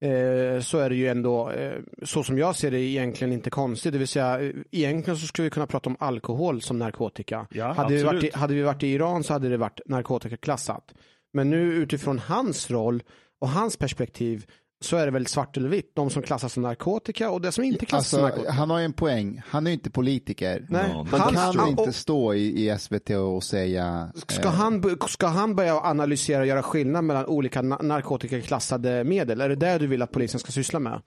[0.00, 3.92] eh, så är det ju ändå, eh, så som jag ser det, egentligen inte konstigt.
[3.92, 7.46] Det vill säga, eh, egentligen så skulle vi kunna prata om alkohol som narkotika.
[7.50, 10.94] Ja, hade, vi varit i, hade vi varit i Iran så hade det varit narkotikaklassat.
[11.32, 13.02] Men nu utifrån hans roll
[13.40, 14.46] och hans perspektiv
[14.80, 15.92] så är det väl svart eller vitt.
[15.94, 18.52] De som klassas som narkotika och det som inte klassas som Alltså, narkotika.
[18.52, 19.42] han har ju en poäng.
[19.48, 20.66] Han är inte politiker.
[20.68, 24.10] Nej, No, Han han- kan han- inte och- stå i, i SVT och säga...
[24.28, 29.40] Ska eh, han, ska han börja analysera och göra skillnad mellan olika na- narkotikaklassade medel?
[29.40, 31.02] Är det det du vill att polisen ska syssla med?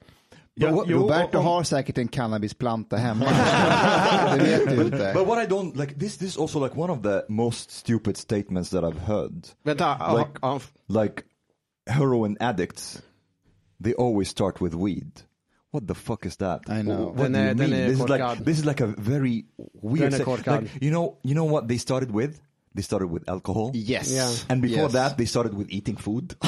[0.53, 3.25] Ja, jo, Roberto om- har säkert en cannabisplanta hemma.
[4.35, 5.11] det vet du inte.
[5.15, 8.17] But what I don't like this this is also like one of the most stupid
[8.17, 9.47] statements that I've heard.
[9.63, 10.59] Vänta, Like- ja,
[11.03, 11.13] Like
[11.89, 13.01] heroin addicts,
[13.79, 15.11] they always start with weed.
[15.71, 16.61] What the fuck is that?
[16.67, 17.13] I know.
[17.15, 17.87] What Den do you mean?
[17.87, 19.45] This is like this is like a very
[19.81, 20.11] weird.
[20.11, 22.41] Den är say- like, you know, you know what they started with?
[22.75, 23.71] They started with alcohol.
[23.73, 24.11] Yes.
[24.11, 24.31] Yeah.
[24.47, 24.93] And before Yes.
[24.93, 26.35] that, they started with eating food.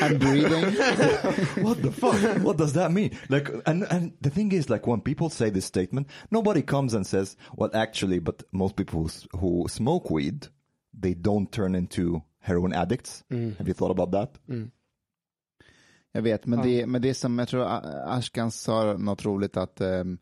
[0.00, 0.64] And breathing.
[1.64, 2.42] what the fuck?
[2.42, 3.10] what does that mean?
[3.28, 7.04] Like, and and the thing is, like, when people say this statement, nobody comes and
[7.06, 10.46] says, "Well, actually," but most people who, s- who smoke weed,
[10.98, 13.24] they don't turn into heroin addicts.
[13.30, 14.40] Have you thought about that?
[16.12, 17.66] Jag vet, men, det, men det som jag tror
[18.06, 20.18] Ashkan sa något roligt att ehm,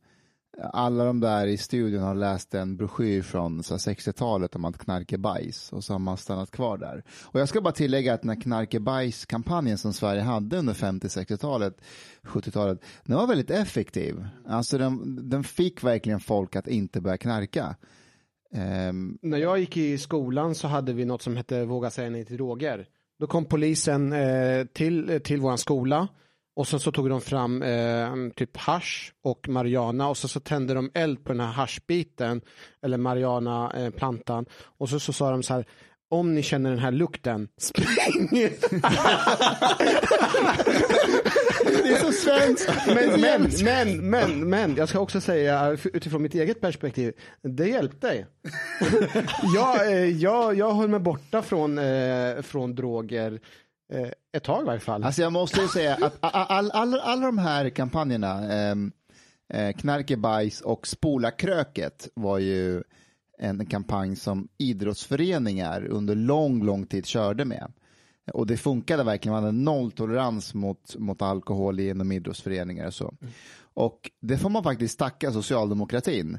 [0.63, 4.79] alla de där i studion har läst en broschyr från så här 60-talet om att
[4.79, 7.05] knark är bajs och så har man stannat kvar där.
[7.23, 10.75] Och jag ska bara tillägga att den här knark är bajs-kampanjen som Sverige hade under
[10.75, 11.81] 50-60-talet,
[12.23, 14.29] 70-talet, den var väldigt effektiv.
[14.47, 17.77] Alltså den, den fick verkligen folk att inte börja knarka.
[18.51, 22.25] Um, När jag gick i skolan så hade vi något som hette Våga säga nej
[22.25, 22.87] till droger.
[23.19, 26.09] Då kom polisen eh, till, till vår skola
[26.57, 30.75] och sen så tog de fram eh, typ hash och marijuana och sen så tände
[30.75, 32.41] de eld på den här hashbiten
[32.83, 35.67] eller marijuana-plantan eh, och så, så sa de så här
[36.09, 38.29] om ni känner den här lukten, spring!
[41.63, 42.71] det är så svenskt!
[42.87, 48.27] Men, men, men, men, men, jag ska också säga utifrån mitt eget perspektiv, det hjälpte.
[49.55, 53.41] jag, eh, jag, jag höll mig borta från, eh, från droger
[53.93, 55.05] eh, ett tag i varje fall.
[55.05, 58.93] Alltså jag måste ju säga att all, all, all, alla de här kampanjerna, ehm,
[59.55, 62.83] Eh, knark är bajs och spola kröket var ju
[63.39, 67.73] en kampanj som idrottsföreningar under lång, lång tid körde med.
[68.33, 73.15] Och det funkade verkligen, man hade nolltolerans mot, mot alkohol inom idrottsföreningar och så.
[73.75, 76.39] Och det får man faktiskt tacka socialdemokratin.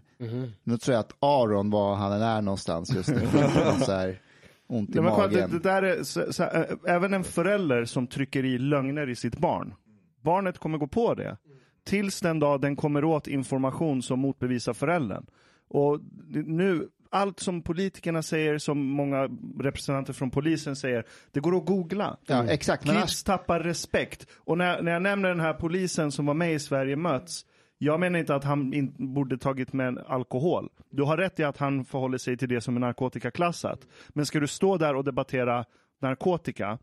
[0.64, 3.20] Nu tror jag att Aron var han än är någonstans just nu.
[3.86, 4.22] Så här
[4.68, 5.52] ont i Nej, men kolla, det, magen.
[5.52, 9.38] det där är, så, så, äh, även en förälder som trycker i lögner i sitt
[9.38, 9.74] barn.
[10.22, 11.38] Barnet kommer gå på det.
[11.86, 15.26] Tills den dag den kommer åt information som motbevisar föräldern.
[15.68, 16.00] Och
[16.30, 22.18] nu, allt som politikerna säger, som många representanter från polisen säger, det går att googla.
[22.26, 22.86] Ja, exakt.
[22.86, 24.28] Men Kids tappar respekt.
[24.36, 27.46] Och när, när jag nämner den här polisen som var med i Sverige möts,
[27.78, 30.70] jag menar inte att han in, borde tagit med alkohol.
[30.90, 33.88] Du har rätt i att han förhåller sig till det som är narkotikaklassat.
[34.10, 35.66] Men ska du stå där och debattera
[36.00, 36.78] narkotika,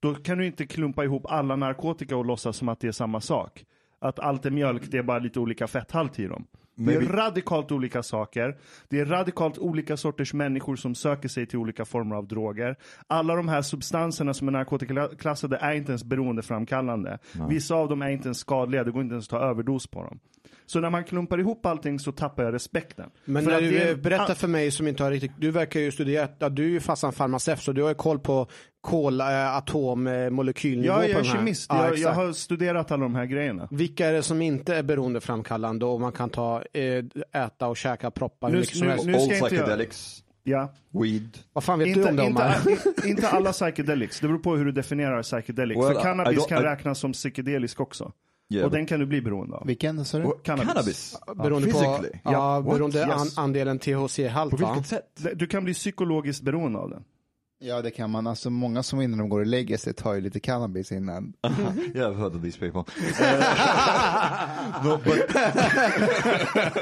[0.00, 3.20] då kan du inte klumpa ihop alla narkotika och låtsas som att det är samma
[3.20, 3.64] sak.
[3.98, 6.46] Att allt är mjölk, det är bara lite olika fetthalt i dem.
[6.86, 8.56] Det är Maybe- radikalt olika saker.
[8.88, 12.76] Det är radikalt olika sorters människor som söker sig till olika former av droger.
[13.06, 17.18] Alla de här substanserna som är narkotikaklassade är inte ens beroendeframkallande.
[17.48, 20.02] Vissa av dem är inte ens skadliga, det går inte ens att ta överdos på
[20.04, 20.18] dem.
[20.72, 23.10] Så när man klumpar ihop allting så tappar jag respekten.
[23.24, 25.50] Men För när att du det eh, berättar för mig som inte har riktigt, du
[25.50, 28.46] verkar ju studera, ja, du är ju farsan farmaceut så du har ju koll på
[28.80, 31.66] kol, äh, atom, eh, molekylnivå Ja, jag är kemist.
[31.72, 33.68] Ja, jag, jag har studerat alla de här grejerna.
[33.70, 37.04] Vilka är det som inte är beroendeframkallande och man kan ta, eh,
[37.44, 39.06] äta och käka proppar hur Nu- nu- helst?
[39.06, 40.72] nu- jag- psychedelics, Ja.
[40.90, 41.38] weed.
[41.52, 44.20] Vad fan vet Inte, du om det inte, inte alla psychedelics.
[44.20, 45.78] Det beror på hur du definierar psychedelic.
[45.78, 48.12] Well, För cannabis kan I- räknas som psykedelisk också.
[48.52, 49.66] Yeah, och but- den kan du bli beroende av.
[49.66, 50.24] Vilken sa du?
[50.24, 50.68] Well, Cannabis.
[50.72, 51.16] cannabis.
[51.36, 52.10] Beroende på, Physically.
[52.24, 52.74] ja, What?
[52.74, 53.38] beroende an, Yes.
[53.38, 54.72] andelen THC-halt På va?
[54.72, 55.38] vilket sätt?
[55.38, 57.04] Du kan bli psykologiskt beroende av den.
[57.62, 58.26] Ja, det kan man.
[58.26, 61.32] Alltså många som innan de går och lägger sig tar ju lite cannabis innan.
[61.42, 62.82] I've heard of these people.
[64.84, 65.34] no, but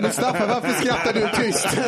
[0.03, 1.67] Mustafa, varför skrattar du tyst?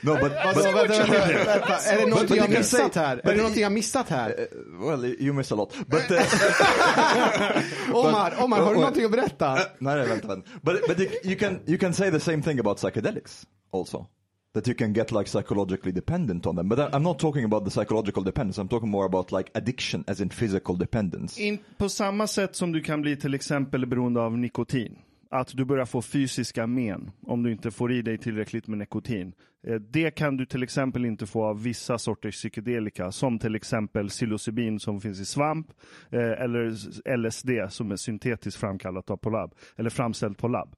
[0.00, 1.76] no, but, Alltså, but vänta, vänta, vänta.
[1.90, 3.20] Är det but jag missat här?
[3.24, 4.48] Är det någonting jag missat här?
[4.78, 5.72] Well, you miss a lot.
[5.88, 6.16] But uh,
[7.92, 9.54] Omar, Omar, har du But- någonting att berätta?
[9.54, 10.50] nej, nej, vänta, vänta.
[10.62, 14.06] But but you, you can you can say the same thing about psychedelics also.
[14.54, 16.68] That you can get like psychologically dependent on them.
[16.68, 18.58] But I'm not talking about the psychological dependence.
[18.62, 21.42] I'm talking more about like addiction, as in physical dependence.
[21.42, 24.98] In, på samma sätt som du kan bli till exempel beroende av nikotin.
[25.30, 29.34] Att du börjar få fysiska men om du inte får i dig tillräckligt med nikotin.
[29.66, 34.08] Eh, det kan du till exempel inte få av vissa sorters psykedelika som till exempel
[34.08, 35.66] psilocybin som finns i svamp
[36.10, 40.76] eh, eller LSD som är syntetiskt framkallat av på labb eller framställt på labb.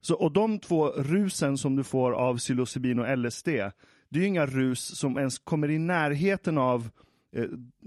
[0.00, 3.48] Så, och de två rusen som du får av psilocybin och LSD,
[4.08, 6.90] det är ju inga rus som ens kommer i närheten av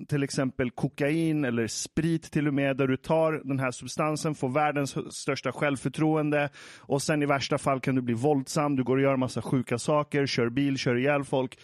[0.08, 4.50] till exempel kokain eller sprit till och med, där du tar den här substansen, får
[4.50, 9.04] världens största självförtroende och sen i värsta fall kan du bli våldsam, du går och
[9.04, 11.60] gör massa sjuka saker, kör bil, kör ihjäl folk.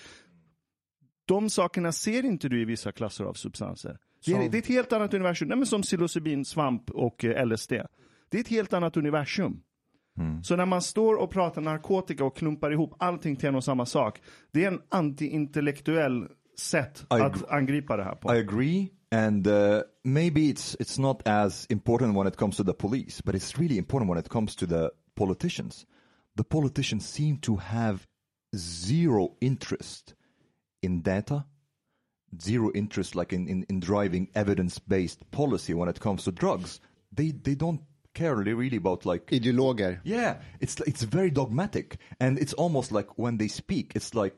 [1.26, 3.98] De sakerna ser inte du i vissa klasser av substanser.
[4.26, 7.46] Det är, det är ett helt annat universum, Nej, men som psilocybin, svamp och eh,
[7.46, 7.72] LSD.
[8.30, 9.62] Det är ett helt annat universum.
[10.44, 13.86] Så när man står och pratar narkotika och klumpar ihop allting till en och samma
[13.86, 16.28] sak, det är en antiintellektuell
[16.62, 17.45] sätt I att agree.
[17.50, 18.36] angripa det här på.
[18.36, 22.74] I agree, and uh, maybe it's it's not as important when it comes to the
[22.74, 25.86] police, but it's really important when it comes to the politicians.
[26.38, 27.97] The politicians seem to have
[28.56, 30.15] zero interest
[30.82, 31.45] in data,
[32.41, 36.80] zero interest like in, in, in driving evidence-based policy when it comes to drugs.
[37.15, 37.82] They they don't
[38.13, 40.00] care really, really about like Ideologer.
[40.04, 44.36] yeah, it's it's very dogmatic, and it's almost like when they speak, it's like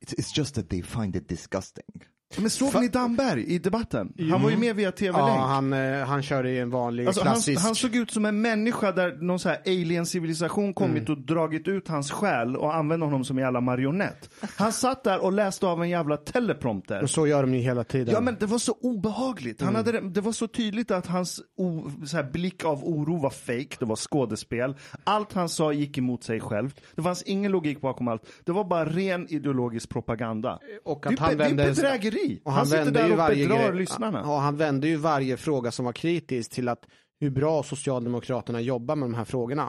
[0.00, 2.02] it's it's just that they find it disgusting.
[2.38, 4.12] Men såg ni Damberg i debatten?
[4.30, 5.28] Han var ju med via tv-länk.
[5.30, 7.62] Ja, han, eh, han körde i en vanlig Alltså, han, klassisk...
[7.62, 11.12] han såg ut som en människa där någon så här alien-civilisation kommit Mm.
[11.20, 14.30] och dragit ut hans själ och använt honom som en jävla marionett.
[14.56, 17.02] Han satt där och läste av en jävla teleprompter.
[17.02, 18.14] Och så gör de ju hela tiden.
[18.14, 19.60] Ja men det var så obehagligt.
[19.62, 19.74] Mm.
[19.74, 23.16] Han hade, det- det var så tydligt att hans o, så här, blick av oro
[23.20, 23.76] var fake.
[23.78, 24.74] det var skådespel.
[25.04, 26.74] Allt han sa gick emot sig själv.
[26.96, 28.22] Det fanns ingen logik bakom allt.
[28.44, 30.58] Det var bara ren ideologisk propaganda.
[30.84, 32.19] Och det, att är, han be- det är vände- bedrägeri.
[32.44, 34.20] Och han, sitter vände ju där och varje bedrar grej- lyssnarna.
[34.24, 36.86] Ja, han vände ju varje fråga som var kritisk till att
[37.20, 39.68] hur bra Socialdemokraterna jobbar med de här frågorna.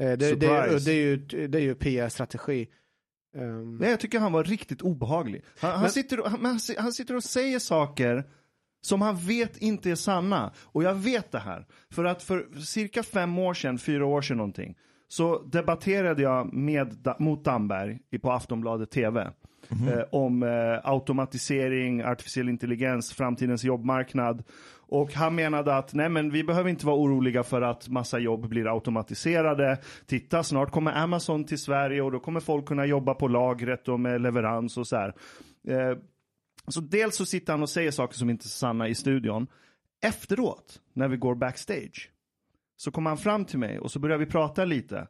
[0.00, 0.90] Eh, Det, det, det, Surprise.
[0.92, 1.16] är ju,
[1.48, 2.68] det är ju PR-strategi.
[3.36, 5.42] Ehm, Nej, jag tycker han var riktigt obehaglig.
[5.60, 8.24] Han, han, sitter, och- han, han, han sitter och säger saker
[8.86, 10.52] som han vet inte är sanna.
[10.62, 11.66] Och jag vet det här.
[11.90, 14.74] För att för cirka fem år sedan, fyra år sedan någonting,
[15.08, 19.30] så debatterade jag med, mot Damberg på Aftonbladet TV.
[19.68, 19.98] Mm-hmm.
[19.98, 24.44] Eh, om eh, automatisering, artificiell intelligens, framtidens jobbmarknad.
[24.88, 28.48] Och han menade att nej men vi behöver inte vara oroliga för att massa jobb
[28.48, 29.78] blir automatiserade.
[30.06, 34.00] Titta, snart kommer Amazon till Sverige och då kommer folk kunna jobba på lagret och
[34.00, 35.14] med leverans och så här.
[35.68, 35.98] Eh,
[36.68, 39.46] så dels så sitter han och säger saker som inte är sanna i studion.
[40.02, 42.10] Efteråt, när vi går backstage,
[42.76, 45.08] så kommer han fram till mig och så börjar vi prata lite.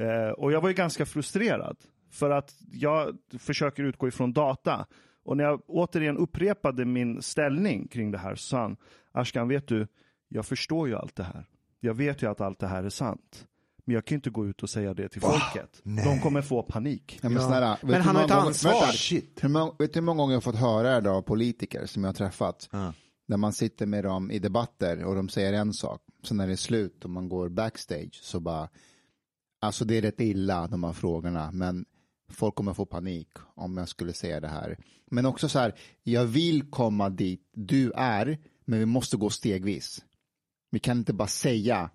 [0.00, 1.76] Eh, och jag var ju ganska frustrerad.
[2.16, 4.86] För att jag försöker utgå ifrån data.
[5.24, 8.76] Och när jag återigen upprepade min ställning kring det här så sa han,
[9.12, 9.86] Ashkan vet du,
[10.28, 11.46] jag förstår ju allt det här.
[11.80, 13.46] Jag vet ju att allt det här är sant.
[13.84, 15.80] Men jag kan ju inte gå ut och säga det till folket.
[15.82, 17.18] De kommer få panik.
[17.22, 18.72] Ja, men snälla, Men han har gånger- ansvar.
[18.72, 19.38] Vänta, Shit.
[19.44, 21.86] Hur många, vet du hur många gånger jag har fått höra det då av politiker
[21.86, 22.68] som jag har träffat?
[22.72, 22.92] Ja.
[23.26, 26.52] När man sitter med dem i debatter och de säger en sak, så när det
[26.52, 28.68] är slut och man går backstage så bara,
[29.60, 31.84] alltså det är rätt illa de här frågorna, men
[32.28, 34.78] folk kommer få panik om jag skulle säga det här.
[35.10, 40.04] Men också så här, jag vill komma dit du är, men vi måste gå stegvis.
[40.70, 41.90] Vi kan inte bara säga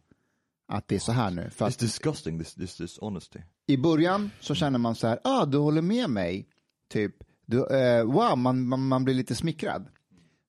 [0.68, 1.50] att det är så här nu.
[1.50, 3.40] För It's disgusting, this, this, this honesty.
[3.68, 6.48] i början så känner man så här, ah, du håller med mig,
[6.90, 7.16] typ,
[7.46, 9.88] du, eh, wow, man, man, man blir lite smickrad.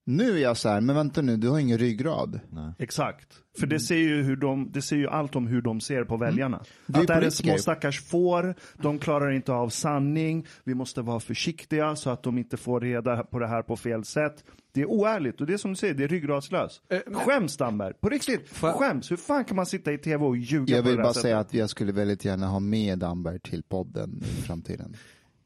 [0.04, 2.40] Nu är jag så här, men vänta nu, du har ingen ryggrad.
[2.78, 3.28] Exakt.
[3.58, 6.16] För det säger ju, hur de, det säger ju allt om hur de ser på
[6.16, 6.62] väljarna.
[6.86, 10.74] Det är Att det här är små stackars får, de klarar inte av sanning, vi
[10.74, 14.44] måste vara försiktiga så att de inte får reda på det här på fel sätt.
[14.74, 16.82] Det är oärligt och det är som du säger, det är ryggradslöst.
[17.12, 19.10] Skäms Damberg, på riktigt, skäms.
[19.10, 21.22] Hur fan kan man sitta i tv och ljuga Jag på vill det här bara
[21.22, 24.96] säga att jag skulle väldigt gärna ha med Damberg till podden i framtiden.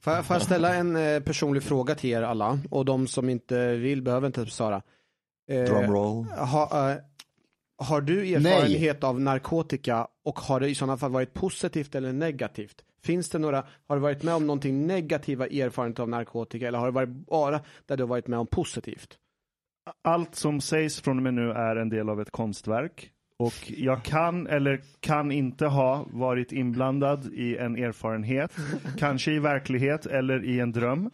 [0.06, 3.28] Får jag, får jag ställa en eh, personlig fråga till er alla och de som
[3.28, 4.82] inte vill behöver inte svara.
[5.50, 6.24] Eh, Drumroll.
[6.24, 6.98] ha, eh,
[7.78, 12.84] har du erfarenhet av narkotika och har det i sådana fall varit positivt eller negativt?
[13.02, 16.86] Finns det några, har du varit med om någonting negativa erfarenheter av narkotika eller har
[16.86, 19.18] det varit bara där du har varit med om positivt?
[20.04, 23.10] Allt som sägs från och med nu är en del av ett konstverk.
[23.38, 28.56] Och jag kan eller kan inte ha varit inblandad i en erfarenhet.
[28.98, 31.10] Kanske i verklighet eller i en dröm.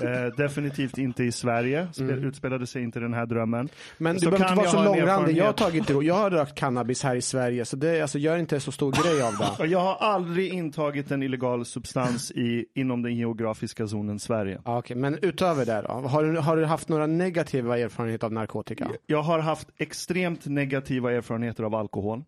[0.00, 1.88] Eh, definitivt inte i Sverige.
[1.92, 3.68] Spe- Utspelade sig inte den här drömmen.
[3.98, 5.36] Men du behöver inte vara så långrandig.
[5.36, 8.60] Jag har tagit jag har rökt cannabis här i Sverige så det, alltså, gör inte
[8.60, 9.66] så stor grej av det.
[9.70, 14.60] Jag har aldrig intagit en illegal substans i, inom den geografiska zonen Sverige.
[14.64, 14.96] Ja, okej.
[14.96, 15.92] Men utöver det då?
[15.92, 18.90] Har du, har du haft några negativa erfarenheter av narkotika?
[19.06, 22.24] Jag har haft extremt negativa erfarenheter av alkohol.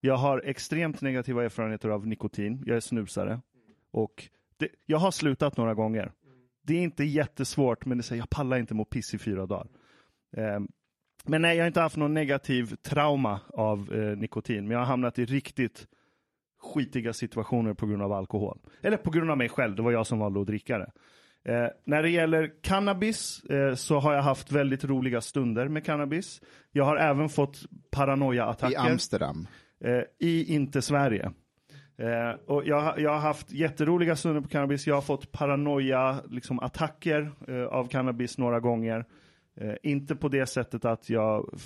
[0.00, 2.62] Jag har extremt negativa erfarenheter av nikotin.
[2.66, 3.40] Jag är snusare.
[3.90, 6.12] Och det, jag har slutat några gånger.
[6.62, 9.68] Det är inte jättesvårt, men det säger jag pallar inte må piss i fyra dagar.
[10.36, 10.60] Eh,
[11.24, 14.86] men nej, jag har inte haft någon negativ trauma av eh, nikotin, men jag har
[14.86, 15.86] hamnat i riktigt
[16.58, 18.58] skitiga situationer på grund av alkohol.
[18.80, 20.92] Eller på grund av mig själv, det var jag som valde att dricka det.
[21.48, 26.42] Eh, när det gäller cannabis eh, så har jag haft väldigt roliga stunder med cannabis.
[26.72, 27.66] Jag har även fått I
[27.96, 29.46] paranoia-attacker Amsterdam.
[29.84, 31.32] eh, i inte Sverige.
[31.98, 34.86] Eh, och jag, har- jag har haft jätteroliga stunder på cannabis.
[34.86, 39.04] Jag har fått paranoia, liksom attacker eh, av cannabis några gånger.
[39.60, 41.58] Eh, inte på det sättet att jag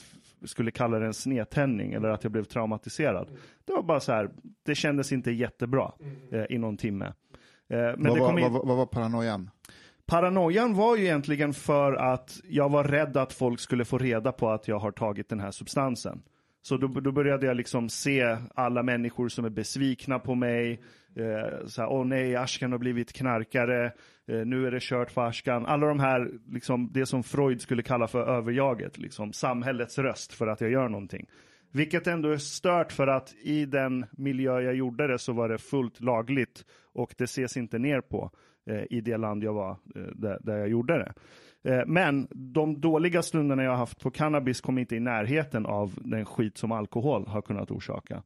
[0.44, 3.28] skulle kalla det en snedtändning eller att jag blev traumatiserad.
[3.64, 4.30] Det var bara så här,
[4.66, 5.92] det kändes inte jättebra
[6.32, 7.06] eh, i någon timme.
[7.06, 7.12] Eh,
[7.68, 8.52] men vad, det var, in...
[8.52, 9.50] vad, vad var paranoian?
[10.08, 14.50] Paranoian var ju egentligen för att jag var rädd att folk skulle få reda på
[14.50, 16.22] att jag har tagit den här substansen.
[16.62, 20.80] Så då, då började jag liksom se alla människor som är besvikna på mig.
[21.16, 23.86] Eh, så åh nej, Ashkan har blivit knarkare.
[24.28, 25.66] Eh, nu är det kört för Ashkan.
[25.66, 28.98] Alla de här, liksom, det som Freud skulle kalla för överjaget.
[28.98, 31.26] Liksom, samhällets röst för att jag gör någonting.
[31.72, 35.58] Vilket ändå är stört för att i den miljö jag gjorde det så var det
[35.58, 38.30] fullt lagligt och det ses inte ner på eh,
[38.90, 41.12] i det land jag var eh, där, där jag gjorde det.
[41.70, 45.92] Eh, men de dåliga stunderna jag har haft på cannabis kom inte i närheten av
[45.96, 48.22] den skit som alkohol har kunnat orsaka.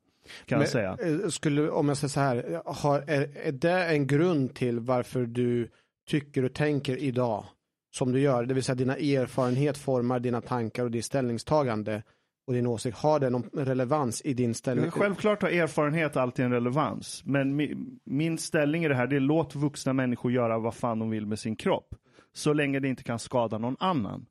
[0.46, 0.96] Kan jag säga.
[1.02, 5.26] eh, Skulle, om jag säger så här, har, är, är det en grund till varför
[5.26, 5.68] du
[6.10, 7.44] tycker och tänker idag
[7.94, 8.46] som du gör?
[8.46, 12.02] Det vill säga dina erfarenhet formar dina tankar och ditt ställningstagande
[12.46, 12.98] och din åsikt.
[12.98, 14.90] Har det någon relevans i din ställning?
[14.90, 17.22] Självklart har erfarenhet alltid en relevans.
[17.24, 20.98] Men mi, min ställning i det här det är låt vuxna människor göra vad fan
[20.98, 21.94] de vill med sin kropp.
[22.32, 24.26] Så länge det inte kan skada någon annan.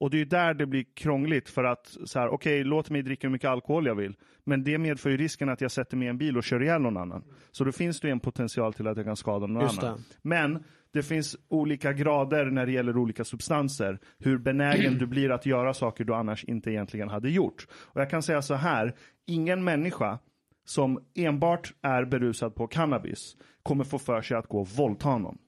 [0.00, 3.26] Och det är där det blir krångligt för att så här, okej, låt mig dricka
[3.26, 4.14] hur mycket alkohol jag vill.
[4.44, 6.82] Men det medför ju risken att jag sätter mig i en bil och kör ihjäl
[6.82, 7.24] någon annan.
[7.50, 9.96] Så då finns det en potential till att jag kan skada någon Just annan.
[9.96, 10.18] det.
[10.22, 13.98] Men det finns olika grader när det gäller olika substanser.
[14.18, 17.66] Hur benägen du blir att göra saker du annars inte egentligen hade gjort.
[17.72, 18.94] Och jag kan säga så här,
[19.26, 20.18] ingen människa
[20.64, 25.38] som enbart är berusad på cannabis kommer få för sig att gå och våldta honom.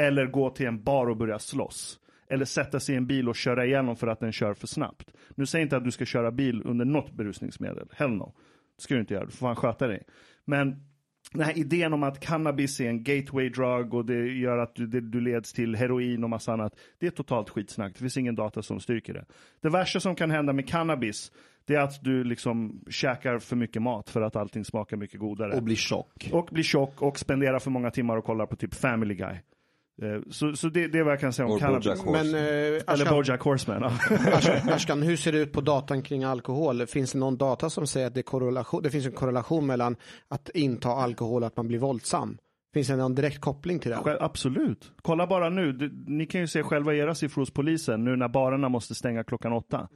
[0.00, 2.00] Eller gå till en bar och börja slåss.
[2.28, 5.12] Eller sätta sig i en bil och köra igenom för att den kör för snabbt.
[5.34, 7.88] Nu säger jag inte att du ska köra bil under något berusningsmedel.
[7.92, 8.34] Hell no.
[8.76, 9.24] Det ska du inte göra.
[9.24, 10.02] Du får fan sköta dig.
[10.44, 10.76] Men
[11.32, 14.86] den här idén om att cannabis är en gateway drug och det gör att du,
[14.86, 16.78] det, du leds till heroin och massa annat.
[16.98, 17.92] Det är totalt skitsnack.
[17.92, 19.24] Det finns ingen data som styrker det.
[19.60, 21.32] Det värsta som kan hända med cannabis
[21.66, 25.56] det är att du liksom käkar för mycket mat för att allting smakar mycket godare.
[25.56, 26.30] Och blir tjock.
[26.32, 29.36] Och blir tjock och spenderar för många timmar och kollar på typ Family Guy.
[30.02, 32.04] Eh, Så, så det, det är vad jag kan säga om Or cannabis.
[32.04, 33.84] Men eh, Eller Ashkan, Bojack Horseman.
[34.72, 36.86] Ashkan, hur ser det ut på datan kring alkohol?
[36.86, 39.96] Finns det någon data som säger att det, korrelation, det finns en korrelation mellan
[40.28, 42.38] att inta alkohol och att man blir våldsam?
[42.74, 43.96] Finns det någon direkt koppling till det?
[43.96, 44.92] Själv- Absolut.
[45.02, 45.90] Kolla bara nu.
[46.06, 49.52] Ni kan ju se själva era siffror hos polisen nu när barerna måste stänga klockan
[49.52, 49.88] åtta.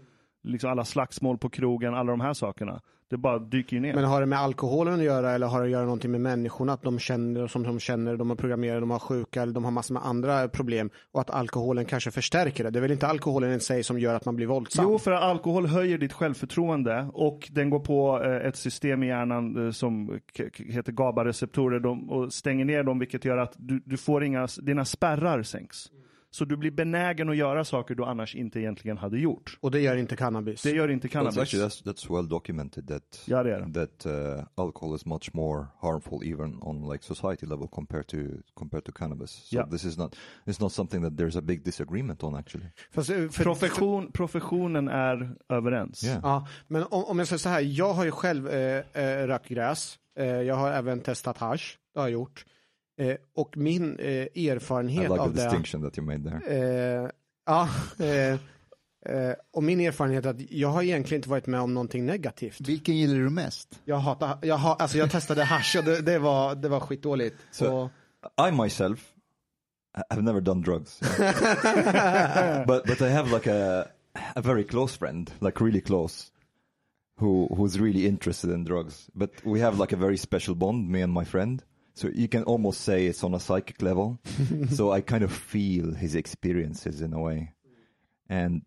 [0.44, 2.80] Liksom alla slagsmål på krogen, alla de här sakerna.
[3.10, 3.94] Det bara dyker ner.
[3.94, 6.72] Men har det med alkoholen att göra eller har det att göra någonting med människorna?
[6.72, 9.70] Att de känner som de känner, de är programmerade, de har sjuka eller de har
[9.70, 12.70] massor med andra problem och att alkoholen kanske förstärker det.
[12.70, 14.84] Det är väl inte alkoholen i sig som gör att man blir våldsam?
[14.88, 19.06] Jo, för att alkohol höjer ditt självförtroende och den går på eh, ett system i
[19.06, 20.20] hjärnan eh, som
[20.56, 25.42] heter GABA-receptorer och stänger ner dem vilket gör att du, du får inga, dina spärrar
[25.42, 25.90] sänks.
[26.30, 29.58] Så du blir benägen att göra saker du annars inte egentligen hade gjort.
[29.60, 30.62] Och det gör inte cannabis?
[30.62, 31.38] Det gör inte Well, cannabis.
[31.38, 33.86] actually, that's, that's well documented that Ja, det är det.
[33.86, 38.16] that uh, alcohol is much more harmful even on like society level compared to
[38.54, 39.30] compared to cannabis.
[39.30, 39.70] So Yeah.
[39.70, 40.16] this is not
[40.46, 42.66] it's not something that there's a big disagreement on actually.
[42.90, 46.04] Fast, eh, för, Profession, professionen är överens.
[46.04, 46.20] Yeah.
[46.22, 49.48] Ja, men om, om jag säger så här, jag har ju själv eh, eh, rökt
[49.48, 49.98] gräs.
[50.18, 52.44] Eh, jag har även testat hash, det har jag gjort.
[52.98, 55.44] Eh, och min eh, I erfarenhet like av the det...
[55.44, 57.02] distinction that you made there.
[57.04, 57.10] Eh,
[57.46, 57.68] ja,
[57.98, 58.32] eh,
[59.14, 62.60] eh, och min erfarenhet är att jag har egentligen inte varit med om någonting negativt.
[62.60, 63.80] Vilken gillar du mest?
[63.84, 67.36] Jag hatar, jag, ha, alltså jag testade hash och det, det, var, det var skitdåligt.
[67.50, 67.90] Så-
[68.36, 69.12] och, I myself
[70.10, 71.00] have never done drugs,
[72.66, 73.86] but but I have like a
[74.34, 76.30] a very close friend, like really close,
[77.20, 79.10] who who's really interested in drugs.
[79.14, 81.62] But we have like a very special bond, me and my friend.
[81.98, 84.18] So you can almost say it's on a psychic level.
[84.70, 87.54] so I kind of feel his experiences in a way.
[88.28, 88.62] And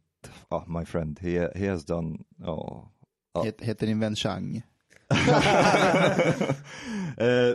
[0.52, 2.88] oh, my friend, he he has done oh.
[3.36, 3.44] oh.
[3.44, 4.64] Het, heter din vän Chang?
[5.12, 6.54] uh,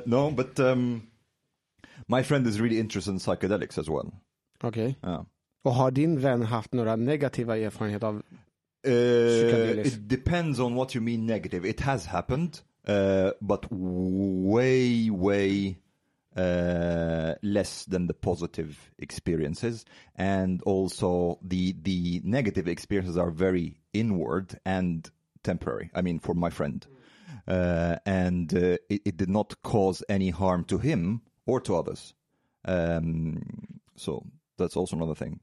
[0.06, 1.02] no, but um,
[2.08, 4.12] my friend is really interested in psychedelics as well.
[4.62, 4.96] Okej.
[5.04, 5.24] Yeah.
[5.64, 8.22] och har din vän haft några negativa erfarenheter av
[8.86, 9.94] Uh, Psychedelics.
[9.94, 11.68] it depends on what you mean negative.
[11.68, 15.78] It has happened, uh, but way, way
[16.36, 19.84] uh, less than the positive experiences.
[20.14, 25.10] And also the the negative experiences are very inward and
[25.42, 25.90] temporary.
[25.94, 26.86] I mean, for my friend,
[27.48, 32.14] uh, and uh, it, it did not cause any harm to him or to others.
[32.64, 34.26] Um, so
[34.58, 35.40] that's also another thing.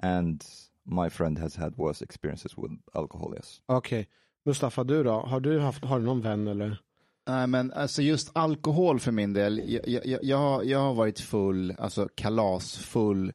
[0.00, 0.44] And
[0.84, 3.32] my friend has had worse experiences with alcohol.
[3.34, 3.60] Yes.
[3.70, 4.06] Okej.
[4.44, 5.12] Mustafa, du då?
[5.12, 6.80] Har du haft, har du någon vän eller?
[7.28, 9.62] Nej, men alltså just alkohol för min del.
[9.66, 13.32] Jag, jag, jag, har, jag har varit full, alltså kalasfull,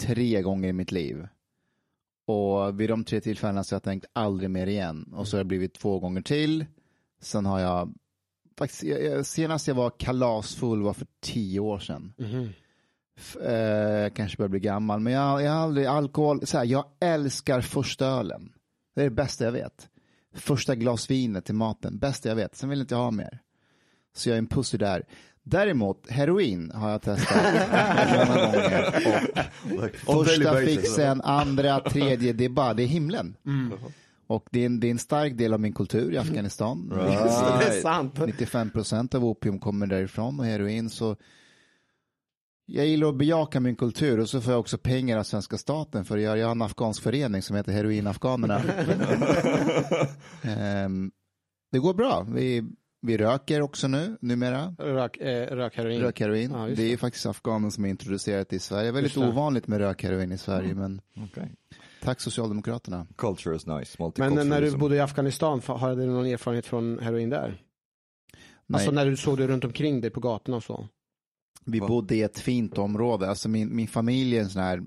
[0.00, 1.28] tre gånger i mitt liv.
[2.26, 5.12] Och vid de tre tillfällena så har jag tänkt aldrig mer igen.
[5.16, 6.66] Och så har det blivit två gånger till.
[7.20, 7.94] Sen har jag,
[8.58, 12.12] faktiskt, jag, senast jag var kalasfull var för tio år sedan.
[13.16, 16.84] F- eh, kanske börjar bli gammal, men jag, jag har aldrig alkohol, så här, jag
[17.00, 18.52] älskar första ölen.
[18.94, 19.88] Det är det bästa jag vet.
[20.34, 22.56] Första glas vinet till maten, bästa jag vet.
[22.56, 23.38] Sen vill jag inte ha mer.
[24.14, 25.04] Så jag är en pussy där.
[25.42, 27.36] Däremot, heroin har jag testat
[28.28, 28.94] många gånger.
[30.06, 33.36] Och första fixen, andra, tredje, det är bara, det är himlen.
[34.26, 36.88] Och det är, en, det är en stark del av min kultur i Afghanistan.
[36.94, 38.18] Det är sant.
[38.26, 41.16] 95 procent av opium kommer därifrån och heroin så
[42.66, 46.04] jag gillar att bejaka min kultur och så får jag också pengar av svenska staten
[46.04, 48.60] för jag, jag har en afghansk förening som heter Heroinafghanerna.
[50.42, 51.10] Ehm,
[51.72, 52.26] det går bra.
[52.34, 52.62] Vi,
[53.02, 54.74] vi röker också nu, numera.
[54.78, 56.00] Rök, eh, rökheroin.
[56.00, 56.50] Rökheroin.
[56.50, 58.92] Ja, det är faktiskt afghanen som har introducerat det i Sverige.
[58.92, 61.00] Väldigt ovanligt med rökheroin i Sverige, men
[61.30, 61.48] Okay.
[62.02, 63.06] tack Socialdemokraterna.
[63.16, 64.12] Culture is nice.
[64.16, 67.62] Men när du bodde i Afghanistan, har du någon erfarenhet från heroin där?
[68.66, 70.88] Nej, Alltså när du såg det runt omkring dig på gatorna och så?
[71.64, 71.88] Vi Va?
[71.88, 73.28] bodde i ett fint område.
[73.28, 74.82] Alltså min, min familj är en sån här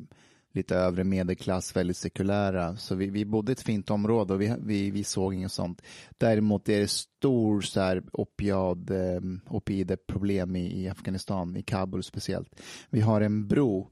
[0.58, 2.78] lite övre medelklass, väldigt sekulära.
[2.78, 5.82] Så vi, vi bodde i ett fint område och vi, vi, vi såg inget sånt.
[6.18, 12.62] Däremot är det stor så här opiad, eh, opioidproblem i, i Afghanistan, i Kabul speciellt.
[12.90, 13.90] Vi har en bro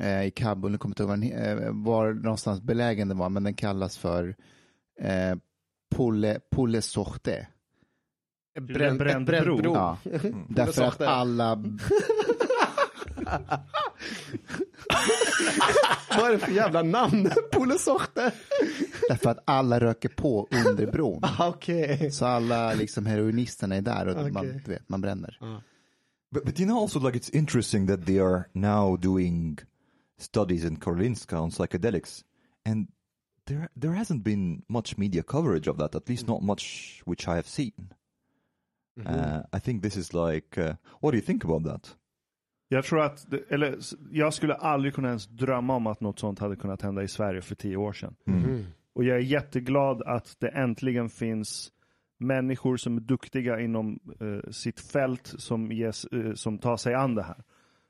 [0.00, 3.28] eh, i Kabul, nu kommer jag inte ihåg var, eh, var någonstans belägen den var,
[3.28, 4.36] men den kallas för
[5.00, 5.36] eh,
[5.96, 7.46] Pule, Pule Sohte.
[8.56, 9.60] Ett Till en bränd bro.
[9.64, 9.98] Ja.
[10.48, 11.54] Därför att alla,
[16.16, 17.30] Vad är det för jävla namn?
[17.52, 18.32] Pole sorte?
[19.08, 21.22] därför att alla röker på under bron.
[21.38, 22.10] Okej.
[22.10, 24.62] Så alla liksom heroinisterna är där och man, Okej.
[24.64, 25.38] du vet, man bränner.
[26.30, 29.58] But, but you know, also like it's interesting that they are now doing
[30.18, 32.24] studies in Karolinska on psychedelics,
[32.64, 32.88] and
[33.46, 35.94] there there hasn't been much media coverage of that.
[35.94, 37.92] At least not much which I have seen.
[39.00, 41.96] Uh, I think this is like, uh, what do you think about that?
[42.68, 43.76] Jag tror att, det- eller
[44.10, 47.40] jag skulle aldrig kunna ens drömma om att något sånt hade kunnat hända i Sverige
[47.40, 48.14] för tio år sedan.
[48.94, 51.72] Och jag är jätteglad att det äntligen finns
[52.18, 57.14] människor som är duktiga inom eh, sitt fält som, ges, eh, som tar sig an
[57.14, 57.42] det här.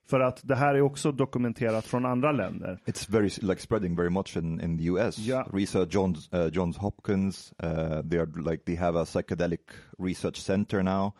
[0.06, 2.80] För att det här är också dokumenterat från andra länder.
[2.86, 5.18] It's very like spreading very much in, in the U.S.
[5.18, 5.48] Yeah.
[5.52, 7.52] Research Johns uh, Johns Hopkins.
[7.62, 9.60] Uh, they are like they have a psychedelic
[9.98, 11.12] research center now,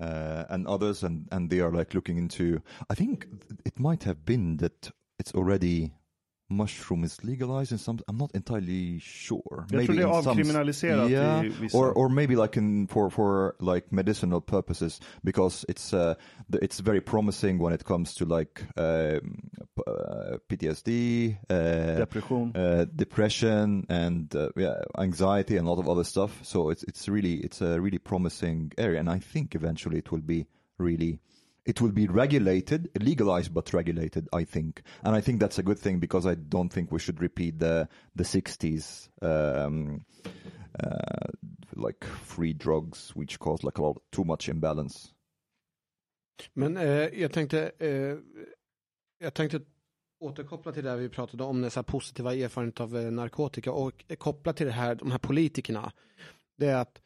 [0.00, 2.60] uh, and others, and and they are like looking into.
[2.90, 3.26] I think
[3.64, 5.92] it might have been that it's already
[6.48, 7.98] mushroom is legalized in some.
[8.08, 9.66] I'm not entirely sure.
[9.70, 11.76] Jag tror det är in some- avkriminaliserat yeah, i vissa.
[11.78, 16.14] or or maybe like in for for like medicinal purposes because it's uh
[16.50, 19.50] the, it's very promising when it comes to like um,
[19.86, 22.52] uh, PTSD, uh, Depression.
[22.56, 26.30] uh, depression, and uh, yeah, anxiety, and a lot of other stuff.
[26.42, 30.22] So it's it's really it's a really promising area, and I think eventually it will
[30.26, 30.46] be
[30.78, 31.18] really.
[31.66, 35.78] It will be regulated, legalized but regulated, I think, and I think that's a good
[35.78, 40.04] thing because I don't think we should repeat the the '60s um,
[40.78, 41.26] uh,
[41.72, 45.12] like free drugs, which caused like a lot too much imbalance.
[46.52, 48.16] Men eh, jag tänkte, eh,
[49.18, 49.60] jag tänkte
[50.20, 54.16] återkoppla till det här vi pratade om, dessa positiva erfarenhet av eh, narkotika och eh,
[54.16, 55.92] koppla till det här, de här politikerna.
[56.58, 57.00] Det är att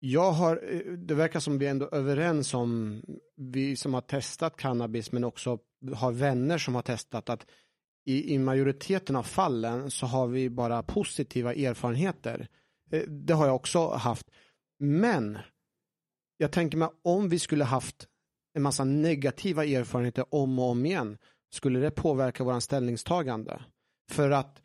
[0.00, 3.02] jag har, eh, det verkar som vi ändå är överens om,
[3.36, 5.58] vi som har testat cannabis men också
[5.94, 7.46] har vänner som har testat att
[8.06, 12.48] i, i majoriteten av fallen så har vi bara positiva erfarenheter.
[12.90, 14.30] Eh, det har jag också haft.
[14.78, 15.38] Men
[16.36, 18.06] jag tänker mig om vi skulle haft
[18.54, 21.18] en massa negativa erfarenheter om och om igen,
[21.52, 23.62] skulle det påverka våran ställningstagande?
[24.10, 24.62] För att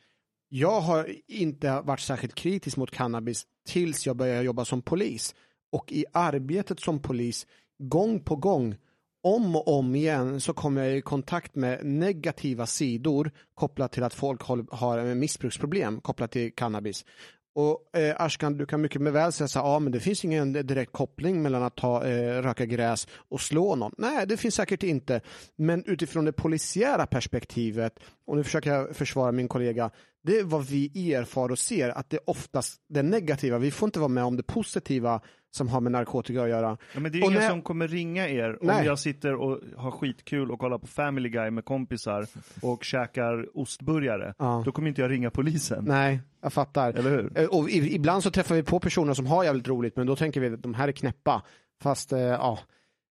[0.49, 5.35] jag har inte varit särskilt kritisk mot cannabis tills jag började jobba som polis.
[5.71, 7.47] Och i arbetet som polis,
[7.77, 8.75] gång på gång,
[9.23, 14.13] om och om igen så kommer jag i kontakt med negativa sidor kopplat till att
[14.13, 14.41] folk
[14.71, 17.05] har missbruksproblem kopplat till cannabis.
[17.55, 20.25] Och eh, Ashkan, du kan mycket med väl säga så här, ja men det finns
[20.25, 23.91] ingen direkt koppling mellan att ta, eh, röka gräs och slå någon.
[23.97, 25.21] Nej, det finns säkert inte.
[25.55, 29.91] Men utifrån det polisiära perspektivet, och nu försöker jag försvara min kollega,
[30.23, 33.57] det är vad vi erfar och ser, att det är oftast det negativa.
[33.57, 35.21] Vi får inte vara med om det positiva
[35.55, 36.77] som har med narkotika att göra.
[36.93, 38.85] Ja, men det är Och ingen när- som kommer ringa er om Nej.
[38.85, 42.25] jag sitter och har skitkul och kollar på Family Guy med kompisar
[42.61, 44.33] och käkar ostburgare.
[44.37, 44.61] Ja.
[44.65, 45.83] Då kommer inte jag ringa polisen.
[45.87, 46.93] Nej, jag fattar.
[46.93, 47.37] Eller hur?
[47.39, 50.41] Eh, Och ibland så träffar vi på personer som har jävligt roligt, men då tänker
[50.41, 51.43] vi att de här är knäppa.
[51.81, 52.59] Fast, eh, ja.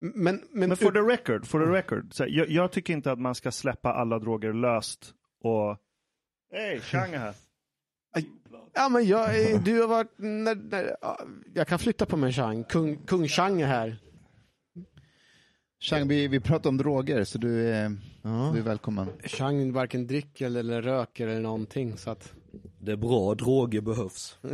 [0.01, 3.19] Men, men, Men for the record, for the record så jag, jag tycker inte att
[3.21, 5.13] man ska släppa alla droger löst
[5.45, 5.77] och
[6.53, 7.35] Hej, Chang är här.
[8.75, 9.29] Ja, men jag,
[9.65, 11.21] du har varit, när, när, ja,
[11.55, 13.97] jag kan flytta på mig Chang, kung, kung Chang är här.
[15.81, 17.89] Chang, vi, vi pratar om droger, så du är,
[18.53, 19.09] du är välkommen.
[19.25, 22.33] Chang varken dricker eller, eller röker eller någonting, så att
[22.79, 24.39] Det är bra, droger behövs.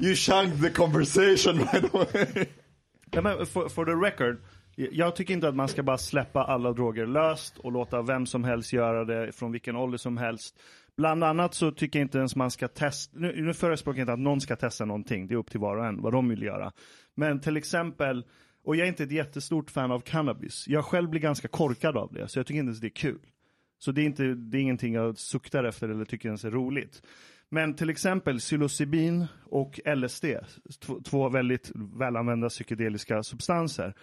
[0.00, 2.46] You shanked the conversation by the way.
[3.12, 4.38] Nej, men for, for the record,
[4.76, 8.44] jag tycker inte att man ska bara släppa alla droger löst och låta vem som
[8.44, 10.58] helst göra det från vilken ålder som helst.
[10.96, 14.12] Bland annat så tycker jag inte ens man ska testa, nu, nu förespråkar jag inte
[14.12, 16.42] att någon ska testa någonting, det är upp till var och en vad de vill
[16.42, 16.72] göra.
[17.14, 18.24] Men till exempel,
[18.64, 22.12] och jag är inte ett jättestort fan av cannabis, jag själv blir ganska korkad av
[22.12, 23.20] det, så jag tycker inte ens det är kul.
[23.78, 27.02] Så det är, inte, det är ingenting jag suktar efter eller tycker ens är roligt.
[27.48, 30.24] Men till exempel psilocybin och LSD,
[30.80, 33.94] två, två väldigt välanvända psykedeliska substanser.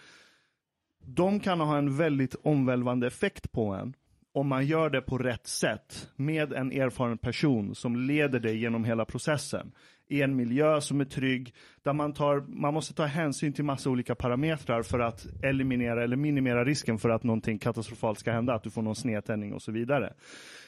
[1.05, 3.93] De kan ha en väldigt omvälvande effekt på en
[4.33, 8.85] om man gör det på rätt sätt med en erfaren person som leder dig genom
[8.85, 9.71] hela processen.
[10.07, 13.89] I en miljö som är trygg, där man, tar, man måste ta hänsyn till massa
[13.89, 18.63] olika parametrar för att eliminera eller minimera risken för att någonting katastrofalt ska hända, att
[18.63, 20.13] du får någon snedtändning och så vidare.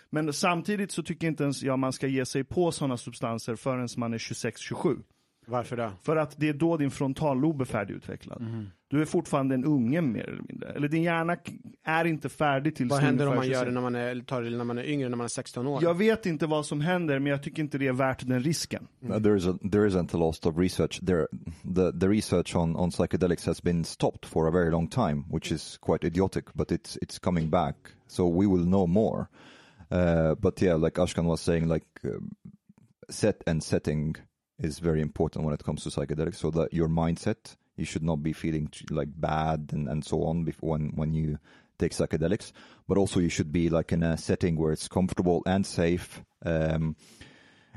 [0.09, 3.87] Men samtidigt så tycker inte ens jag man ska ge sig på sådana substanser förrän
[3.97, 5.01] man är 26-27.
[5.47, 5.91] Varför det?
[6.01, 8.41] För att det är då din frontallob är färdigutvecklad.
[8.41, 8.69] Mhm.
[8.87, 10.69] Du är fortfarande en unge mer eller mindre.
[10.69, 11.37] Eller din hjärna
[11.83, 13.65] är inte färdig till Vad händer om man gör 26.
[13.65, 15.83] det när man är, tar det när man är yngre, när man är 16 år?
[15.83, 18.87] Jag vet inte vad som händer, men jag tycker inte det är värt den risken.
[19.03, 21.27] Uh, there is a there isn't a lot of research there.
[21.75, 25.51] The the research on on psychedelics has been stopped for a very long time, which
[25.51, 26.45] is quite idiotic.
[26.53, 27.75] But it's it's coming back,
[28.07, 29.27] so we will know more.
[29.91, 32.31] Uh, but yeah, like Ashkan was saying, like um,
[33.09, 34.15] set and setting
[34.59, 36.35] is very important when it comes to psychedelics.
[36.35, 40.43] So that your mindset, you should not be feeling like bad and and so on
[40.43, 41.39] before when when you
[41.77, 42.51] take psychedelics,
[42.87, 46.23] but also you should be like in a setting where it's comfortable and safe.
[46.45, 46.95] Um,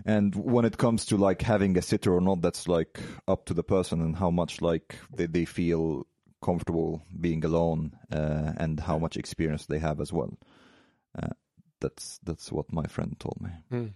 [0.05, 3.55] and when it comes to like having a sitter or not, that's like up to
[3.55, 6.07] the person and how much like they, they feel
[6.41, 10.39] comfortable being alone uh, and how much experience they have as well.
[11.21, 11.31] Uh,
[11.81, 13.51] that's that's what my friend told me.
[13.73, 13.93] Mm.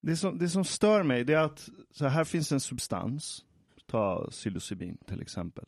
[0.00, 3.44] Det som, det som stör mig det är att så här finns en substans,
[3.86, 5.64] ta psilocybin till exempel.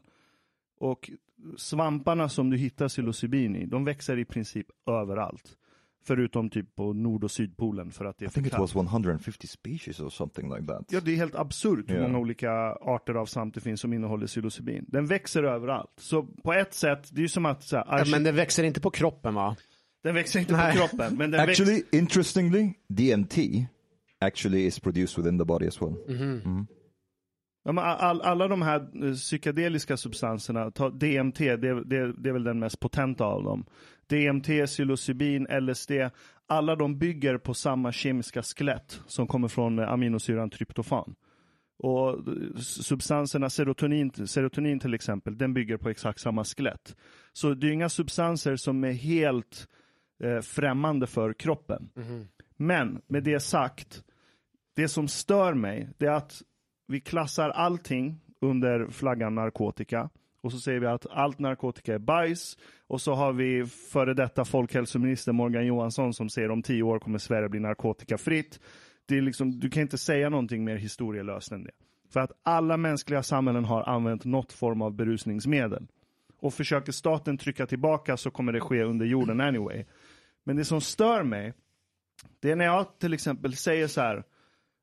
[0.79, 1.11] Och
[1.57, 5.57] svamparna som du hittar psilocybin i, de växer i princip överallt.
[6.05, 9.47] Förutom typ på nord och sydpolen för att det är I think it was 150
[9.47, 10.85] species or something like that.
[10.91, 12.03] Ja, det är helt absurt hur Ja.
[12.03, 14.85] många olika arter av svamp det finns som innehåller psilocybin.
[14.89, 15.91] Den växer överallt.
[15.97, 18.65] Så på ett sätt, det är ju som att så här, Ja, Men det växer
[18.65, 19.57] inte på kroppen va?
[20.03, 20.73] den växer inte Nej.
[20.73, 21.17] på kroppen.
[21.17, 23.37] Men den Actually, interestingly, DMT
[24.23, 25.97] actually is produced within the body as well.
[27.65, 32.33] Ja, men all, alla de här eh, psykedeliska substanserna, ta DMT, det, det, det är
[32.33, 33.65] väl den mest potenta av dem.
[34.07, 35.91] DMT, psilocybin, LSD,
[36.47, 41.15] alla de bygger på samma kemiska skelett som kommer från eh, aminosyran tryptofan.
[41.79, 46.97] Och eh, substanserna, serotonin, serotonin till exempel, den bygger på exakt samma skelett.
[47.33, 49.69] Så det är inga substanser som är helt
[50.23, 51.91] eh, främmande för kroppen.
[52.57, 54.05] Men med det sagt,
[54.75, 56.43] det som stör mig, det är att
[56.87, 60.11] vi klassar allting under flaggan narkotika.
[60.41, 62.59] Och så säger vi att allt narkotika är bajs.
[62.87, 67.19] Och så har vi före detta folkhälsominister Morgan Johansson som säger om tio år kommer
[67.19, 68.61] Sverige bli narkotikafritt.
[69.07, 71.71] Det är liksom, du kan inte säga någonting mer historielöst än det.
[72.13, 75.87] För att alla mänskliga samhällen har använt något form av berusningsmedel.
[76.39, 79.85] Och försöker staten trycka tillbaka så kommer det ske under jorden anyway.
[80.45, 81.55] Men det som stör mig,
[82.41, 84.25] det är när jag till exempel säger så här,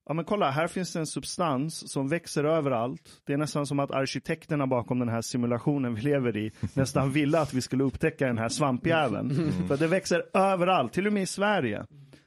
[0.10, 3.02] ja men kolla, här finns det en substans som växer överallt.
[3.26, 7.40] Det är nästan som att arkitekterna bakom den här simulationen vi lever i nästan ville
[7.40, 9.52] att vi skulle upptäcka den här svampjäveln.
[9.68, 11.86] För det växer överallt, till och med i Sverige.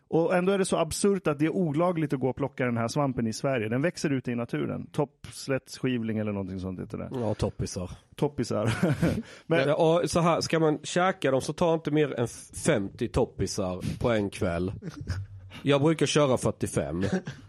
[0.08, 2.76] Och ändå är det så absurt att det är olagligt att gå och plocka den
[2.76, 3.68] här svampen i Sverige.
[3.68, 4.86] Den växer ute i naturen.
[4.86, 7.08] Toppslättskivling eller någonting sånt heter det.
[7.12, 7.90] Ja, toppisar.
[8.16, 8.72] Toppisar.
[9.46, 12.28] men, och så här, ska man käka dem så ta inte mer än
[12.64, 14.72] 50 toppisar på en kväll.
[15.62, 17.02] Jag brukar köra 45.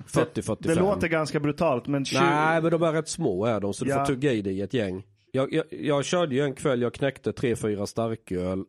[0.08, 0.56] 40-45.
[0.60, 2.20] det låter ganska brutalt men 20...
[2.20, 3.98] Nej men de är rätt små är de så du Ja.
[4.06, 5.04] får tugga i dig ett gäng.
[5.32, 8.64] Jag, jag, jag körde ju en kväll, jag knäckte 3-4 starköl,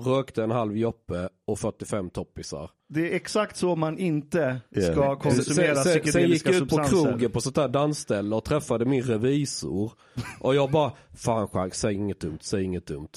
[0.00, 2.70] rökte en halv joppe och 45 toppisar.
[2.88, 4.82] Det är exakt så man inte Ja.
[4.92, 8.44] ska konsumera sen, sen, sen gick jag ut på krogen på sånt där dansställe och
[8.44, 9.92] träffade min revisor.
[10.40, 13.08] Och jag bara, fan Frank, säg inget dumt, säg inget dumt.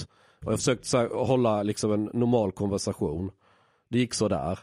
[0.45, 3.31] Och jag försökte här, hålla liksom en normal konversation.
[3.89, 4.59] Det gick så där.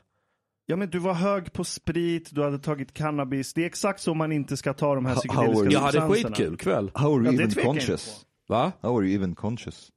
[0.67, 3.55] Ja men du var hög på sprit, du hade tagit cannabis.
[3.55, 6.35] Det är exakt så man inte ska ta de här psykedeliska are Jag hade substanserna.
[6.37, 6.91] skitkul kväll.
[6.95, 8.27] How are Ja, you det even conscious?
[8.49, 8.73] Va?
[8.81, 9.89] How are you even conscious?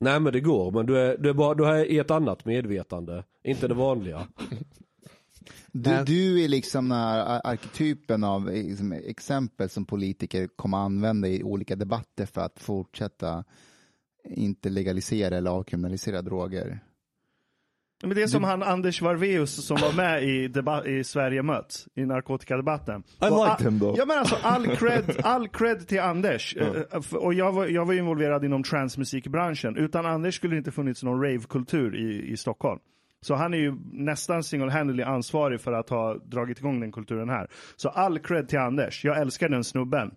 [0.00, 2.44] Nej men det går, men du är, du är, bara, du är i ett annat
[2.44, 3.24] medvetande.
[3.44, 4.26] Inte det vanliga.
[5.72, 11.28] Du, du är liksom den här ar- arketypen av liksom, exempel som politiker kommer använda
[11.28, 13.44] i olika debatter för att fortsätta
[14.24, 16.80] inte legalisera eller avkriminalisera droger.
[18.02, 20.52] Men det är som han Anders Varveus som var med i,
[20.98, 23.02] i Sverige möts, i narkotikadebatten.
[23.20, 23.98] I liked him though.
[23.98, 26.56] Ja men alltså all cred, all cred till Anders.
[26.56, 29.76] Eh, eh, Och jag var, jag var involverad inom transmusikbranschen.
[29.76, 32.80] Utan Anders skulle det inte funnits någon ravekultur i, i Stockholm.
[33.22, 37.48] Så han är ju nästan single-handedly ansvarig för att ha dragit igång den kulturen här.
[37.76, 39.04] Så all cred till Anders.
[39.04, 40.10] Jag älskar den snubben.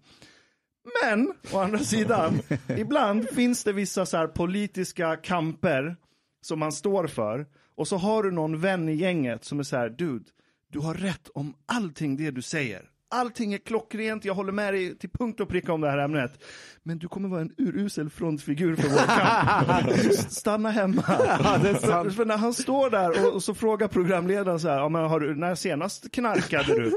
[1.03, 2.39] Men, å andra sidan,
[2.77, 5.95] ibland finns det vissa så här politiska kamper
[6.41, 7.45] som man står för.
[7.75, 10.25] Och så har du någon vän i gänget som är så här, dude,
[10.71, 12.89] du har rätt om allting det du säger.
[13.09, 16.43] Allting är klockrent, jag håller med dig till punkt och pricka om det här ämnet.
[16.83, 20.13] Men du kommer vara en urusel frontfigur för vår kamp.
[20.29, 21.01] Stanna hemma.
[21.01, 25.05] för, för när han står där och, och så frågar programledaren så här, ja, men
[25.05, 26.93] har du, när senast knarkade du?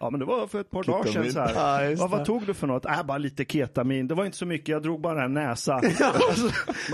[0.00, 1.84] Ja men det var för ett par dagar sedan så här.
[1.84, 2.84] Ja, Ja, vad tog du för något?
[2.86, 4.08] Äh, bara lite ketamin.
[4.08, 5.74] Det var inte så mycket, jag drog bara en näsa.
[6.00, 6.50] alltså,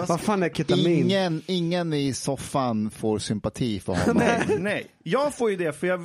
[0.08, 0.86] Vad fan är ketamin?
[1.04, 4.16] Ingen, ingen i soffan får sympati för honom.
[4.26, 4.86] nej, nej.
[5.02, 6.00] Jag får ju det för jag,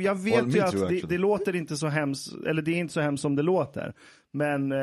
[0.00, 3.00] jag vet ju att det, det låter inte så hemskt, eller det är inte så
[3.00, 3.92] hemskt som det låter.
[4.32, 4.78] Men, eh,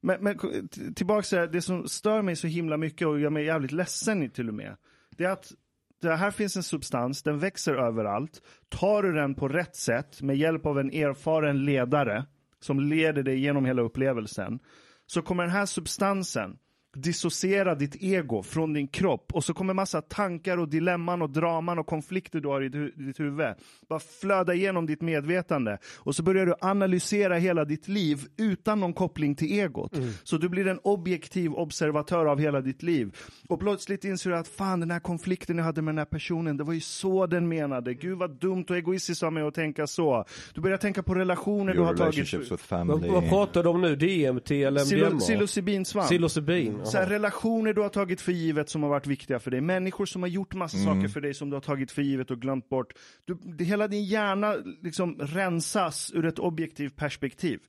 [0.00, 0.48] men, men t-
[0.96, 4.30] tillbaks till det, det som stör mig så himla mycket och gör mig jävligt ledsen
[4.30, 4.76] till och med.
[5.16, 5.52] Det är att
[6.00, 8.42] det eh, här finns en substans, den växer överallt.
[8.68, 12.26] Tar du den på rätt sätt med hjälp av en erfaren ledare
[12.60, 14.58] som leder dig genom hela upplevelsen
[15.06, 16.58] så kommer den här substansen
[17.02, 21.78] dissociera ditt ego från din kropp och så kommer massa tankar och dilemman och draman
[21.78, 23.46] och konflikter du har i du- ditt huvud
[23.88, 28.92] bara flöda igenom ditt medvetande och så börjar du analysera hela ditt liv utan någon
[28.92, 29.92] koppling till egot.
[30.24, 33.16] Så du blir en objektiv observatör av hela ditt liv
[33.48, 36.56] och plötsligt inser du att fan den här konflikten jag hade med den här personen,
[36.56, 37.94] det var ju så den menade.
[37.94, 40.24] Gud vad dumt och egoistiskt av mig att tänka så.
[40.54, 42.34] Du börjar tänka på relationer du Your har tagit.
[42.34, 43.08] with Vad, family.
[43.08, 43.96] vad pratar du om nu?
[43.96, 45.18] DMT eller MDMA?
[45.20, 46.06] Psilocybinsvamp.
[46.08, 46.80] Psilocybin?
[46.90, 49.60] Så här, relationer du har tagit för givet som har varit viktiga för dig.
[49.60, 52.40] Människor som har gjort massa saker för dig som du har tagit för givet och
[52.40, 52.92] glömt bort.
[53.24, 57.60] Du, det, hela din hjärna liksom rensas ur ett objektivt perspektiv.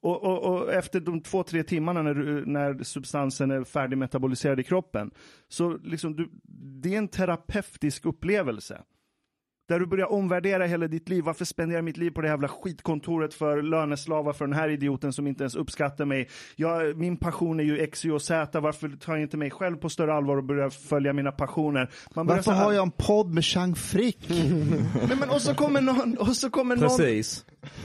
[0.00, 4.64] Och, och, och efter de två, tre timmarna när, du, när substansen är färdigmetaboliserad i
[4.64, 5.10] kroppen,
[5.48, 6.30] så liksom du,
[6.82, 8.82] det är en terapeutisk upplevelse.
[9.68, 11.24] Där du börjar omvärdera hela ditt liv.
[11.24, 15.12] Varför spenderar jag mitt liv på det jävla skitkontoret för löneslavar för den här idioten
[15.12, 16.28] som inte ens uppskattar mig?
[16.56, 18.60] Jag, min passion är ju X, Y och Z.
[18.60, 21.90] Varför tar jag inte mig själv på större allvar och börjar följa mina passioner?
[22.14, 24.18] Man Varför här- har jag en podd med Chang Frick?
[24.28, 26.90] Nej, men och så kommer någon, och så kommer någon,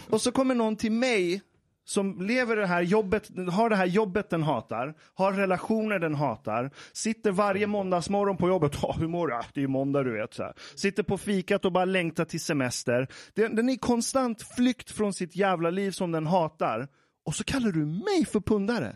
[0.10, 1.42] och så kommer någon till mig
[1.84, 6.72] som lever det här jobbet, har det här jobbet den hatar, har relationer den hatar,
[6.94, 9.34] sitter varje måndagsmorgon på jobbet, "Ja, hur mår du?
[9.54, 10.34] Det är ju måndag du vet.
[10.34, 10.54] Så här.
[10.76, 13.08] Sitter på fikat och bara längtar till semester.
[13.34, 16.88] Den, den är i konstant flykt från sitt jävla liv som den hatar.
[17.26, 18.96] Och så kallar du mig för pundare.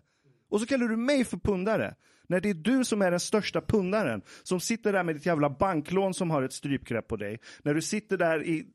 [0.49, 1.95] Och så kallar du mig för pundare.
[2.27, 5.49] När det är du som är den största pundaren, som sitter där med ditt jävla
[5.49, 7.39] banklån som har ett strypgrepp på dig.
[7.63, 8.65] När du sitter där i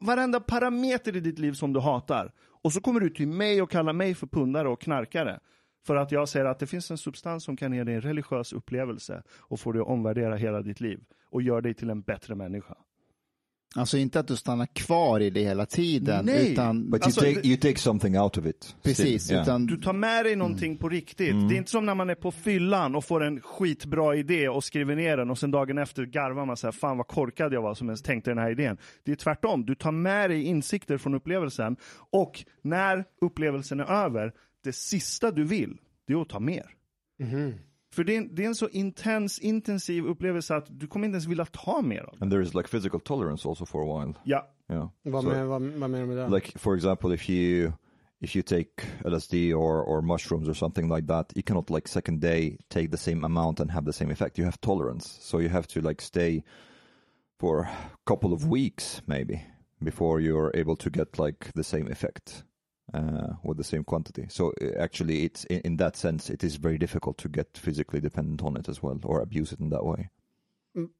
[0.00, 2.32] varenda parameter i ditt liv som du hatar.
[2.66, 5.40] Och så kommer du till mig och kallar mig för pundare och knarkare.
[5.86, 8.52] För att jag säger att det finns en substans som kan ge dig en religiös
[8.52, 11.00] upplevelse och får dig att omvärdera hela ditt liv
[11.30, 12.74] och gör dig till en bättre människa.
[13.76, 16.52] Alltså inte att du stannar kvar i det hela tiden, Nej.
[16.52, 18.76] utan But you, Alltså, take, you take something out of it.
[18.82, 19.42] precis, yeah.
[19.42, 21.48] utan Du tar med dig någonting på riktigt.
[21.48, 24.64] Det är inte som när man är på fyllan och får en skitbra idé och
[24.64, 27.62] skriver ner den och sen dagen efter garvar man så här, fan vad korkad jag
[27.62, 28.76] var som ens tänkte den här idén.
[29.04, 31.76] Det är tvärtom, du tar med dig insikter från upplevelsen
[32.10, 34.32] och när upplevelsen är över,
[34.64, 36.66] det sista du vill, det är att ta mer.
[37.96, 41.14] För det är, en, det är en så intens, intensiv upplevelse att du kommer inte
[41.14, 42.22] ens vilja ta mer av det.
[42.22, 44.14] And there is like physical tolerance also for a while.
[44.24, 44.88] Ja, Yeah.
[45.02, 46.34] Vad, So- med, vad, vad menar du med det?
[46.36, 47.72] like for example if you
[48.20, 48.70] if you take
[49.04, 52.96] lsd or or mushrooms or something like that you cannot like second day take the
[52.96, 56.02] same amount and have the same effect you have tolerance so you have to like
[56.02, 56.42] stay
[57.40, 57.68] for a
[58.04, 59.40] couple of weeks maybe
[59.84, 62.44] before you're able to get like the same effect
[62.94, 66.56] uh, with the same quantity so uh, actually it's in, in that sense it is
[66.56, 69.84] very difficult to get physically dependent on it as well or abuse it in that
[69.84, 70.10] way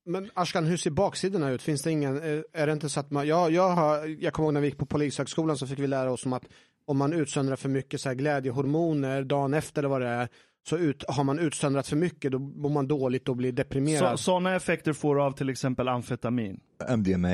[0.07, 1.62] Men Ashkan, hur ser baksidorna ut?
[1.62, 4.47] Finns det ingen, eh, är det inte så att man, jag, jag, har, jag kommer
[4.47, 6.45] ihåg när vi gick på polishögskolan så fick vi lära oss om att
[6.84, 10.28] om man utsöndrar för mycket så här glädjehormoner dagen efter eller vad det är,
[10.68, 14.18] så ut, har man utsöndrat för mycket då mår man dåligt och blir deprimerad.
[14.18, 16.61] så, sådana effekter får du av till exempel amfetamin.
[16.97, 17.28] mdma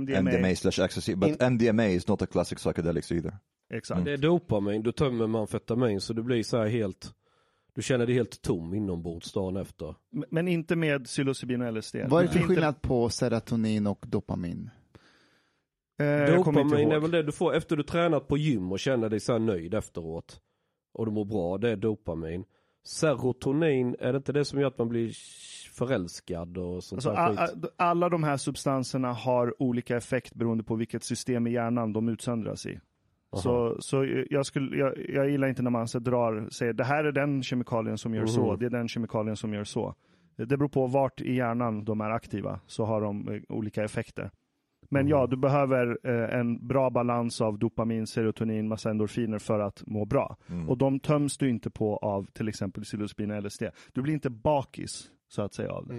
[0.00, 0.20] MDMA.
[0.20, 3.38] mdma slash ecstasy but mdma is not a classic psychedelics either
[3.74, 4.04] Exakt.
[4.04, 7.14] Det är dopamin, du tömmer med amfetamin så du blir så här helt,
[7.74, 9.94] du känner dig helt tom inombords dagen efter.
[10.30, 11.96] Men inte med psilocybin och LSD.
[12.08, 14.70] vad är det för skillnad på serotonin och dopamin?
[15.98, 19.20] Eh, Dopamin är väl det du får efter du tränat på gym och känner dig
[19.20, 20.40] så här nöjd efteråt.
[20.94, 22.44] Och du mår bra, det är dopamin.
[22.84, 25.12] Serotonin, är det inte det som gör att man blir
[25.72, 27.64] förälskad och sånt Alltså, skit?
[27.76, 32.66] alla de här substanserna har olika effekt beroende på vilket system i hjärnan de utsöndras
[32.66, 32.80] i.
[33.42, 37.04] Så, så jag, skulle, jag, jag gillar inte när man så drar, säger det här
[37.04, 38.58] är den kemikalien som gör så, Mhm.
[38.58, 39.94] det är den kemikalien som gör så.
[40.36, 44.30] Det beror på vart i hjärnan de är aktiva, så har de eh, olika effekter.
[44.90, 49.82] Men ja, du behöver eh, en bra balans av dopamin, serotonin, massa endorfiner för att
[49.86, 50.36] må bra.
[50.68, 53.62] Och de töms du inte på av till exempel psilocybin och LSD.
[53.92, 55.94] Du blir inte bakis, så att säga, av det.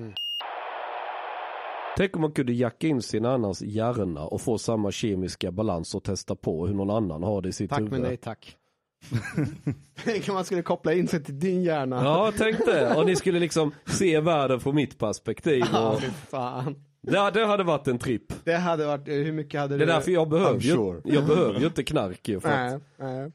[1.98, 6.04] Tänk om man kunde jacka in sin annans hjärna och få samma kemiska balans och
[6.04, 7.92] testa på hur någon annan har det i sitt Tack huvud.
[7.92, 8.58] men nej tack.
[10.04, 11.96] Tänk om man skulle koppla in sig till din hjärna.
[12.04, 12.96] Ja, tänk det.
[12.96, 15.64] Och ni skulle liksom se världen från mitt perspektiv.
[15.74, 16.02] Ja, Och...
[16.02, 16.76] fy fan.
[17.02, 18.34] Det, det hade varit en tripp.
[18.44, 19.94] Det hade varit, hur mycket hade Det är du?
[19.94, 21.02] därför jag behöver, ju, sure.
[21.06, 22.80] jag behöver ju inte knark ju, för att Nej,
[23.14, 23.32] nej.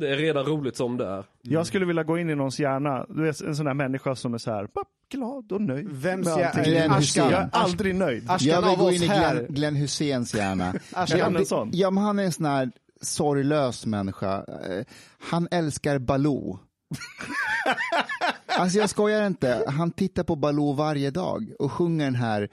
[0.00, 1.24] Det är redan roligt som det är.
[1.42, 4.34] Jag skulle vilja gå in i någons hjärna, du vet en sån där människa som
[4.34, 4.68] är så här
[5.10, 5.88] glad och nöjd.
[5.92, 6.64] Vems med allting.
[6.64, 6.90] Glenn.
[6.92, 7.30] Hussein.
[7.30, 8.30] Jag är aldrig nöjd.
[8.30, 9.06] Ashkan Jag vill gå in i.
[9.06, 10.74] Glenn, Glenn Husseins hjärna.
[10.92, 11.70] Ashkan, Är han det- en sån?
[11.72, 12.70] Ja, men han är en sån här
[13.00, 14.36] sorglös människa.
[14.36, 14.84] Eh,
[15.18, 16.58] Han älskar Baloo.
[18.58, 19.64] alltså jag skojar inte.
[19.68, 22.48] Han tittar på Baloo varje dag och sjunger den här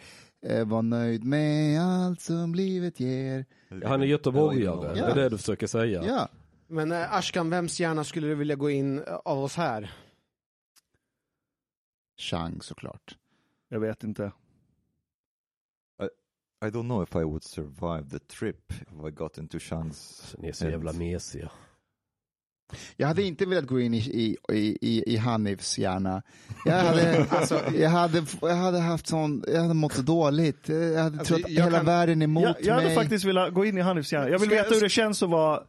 [0.48, 3.46] eh, Var nöjd med allt som livet ger.
[3.86, 5.06] Han är göteborgare, det Ja.
[5.06, 6.04] är det du försöker säga.
[6.08, 6.28] Ja.
[6.68, 9.94] Men eh, Ashkan, vems hjärna skulle du vilja gå in eh, av oss här?
[12.18, 13.18] Chang såklart.
[13.70, 14.32] Jag vet inte.
[16.66, 20.48] I don't know if I would survive the trip if I got into Chang's Ni
[20.48, 21.52] är så jävla mesiga.
[22.98, 26.24] Jag hade inte velat gå in i, i, i, i, i Hanifs hjärna.
[26.66, 30.70] Jag hade, alltså, jag, hade, jag hade haft sån, jag hade mått så dåligt.
[30.70, 32.96] Jag hade Alltså, trott att jag hela kan- världen är emot Jag, jag hade mig.
[32.96, 34.30] faktiskt velat gå in i Hanifs hjärna.
[34.30, 35.64] Jag vill Ska jag- veta hur det känns att vara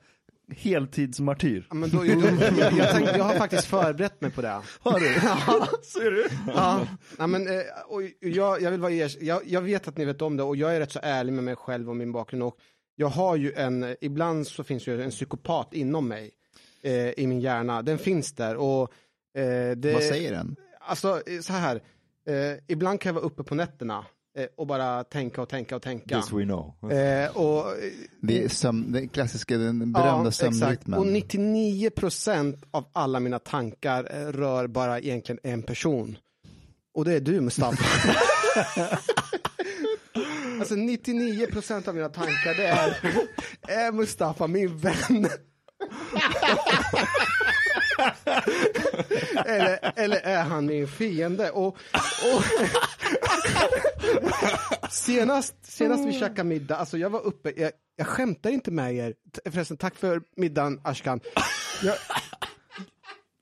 [0.57, 1.67] heltidsmartyr.
[1.69, 2.19] Ja, men då, jag,
[2.59, 4.63] jag, jag, tänkte, jag har faktiskt förberett mig på det.
[4.81, 5.15] Har du?
[5.85, 6.27] Ser du?
[6.55, 6.87] Ja,
[7.19, 10.23] nej, men, eh, och jag, jag vill vara ers- jag, jag vet att ni vet
[10.23, 12.57] om det och jag är rätt så ärlig med mig själv och min bakgrund och
[12.97, 16.31] jag har ju en, ibland så finns ju en psykopat inom mig
[16.83, 18.83] eh, i min hjärna, den finns där och
[19.39, 20.57] eh, det, Vad säger den?
[20.81, 21.77] Alltså eh, så här,
[22.29, 24.05] eh, ibland kan jag vara uppe på nätterna eh,
[24.57, 26.20] och bara tänka och tänka och tänka.
[26.20, 26.93] This we know.
[26.93, 27.74] Eh, och, eh,
[28.20, 30.57] Det är sömn, den klassiska, den berömda exakt.
[30.57, 30.99] sömnrytmen.
[30.99, 36.18] Och 99% av alla mina tankar eh, rör bara egentligen en person.
[36.95, 37.84] Och det är du Mustafa.
[40.61, 42.97] alltså 99% av mina tankar det är,
[43.87, 45.28] är Mustafa min vän.
[49.47, 51.51] eller, eller är han min fiende?
[51.51, 52.43] Och, och
[54.91, 59.15] senast, senast vi käkade middag, alltså jag var uppe, jag, jag skämtar inte med er,
[59.51, 61.21] förresten tack för middagen Ashkan.
[61.83, 61.95] Jag,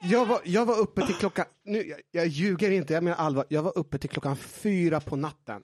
[0.02, 3.44] jag, var, jag var uppe till klockan, nu, jag, jag ljuger inte, jag menar allvar,
[3.48, 5.62] jag var uppe till klockan fyra på natten.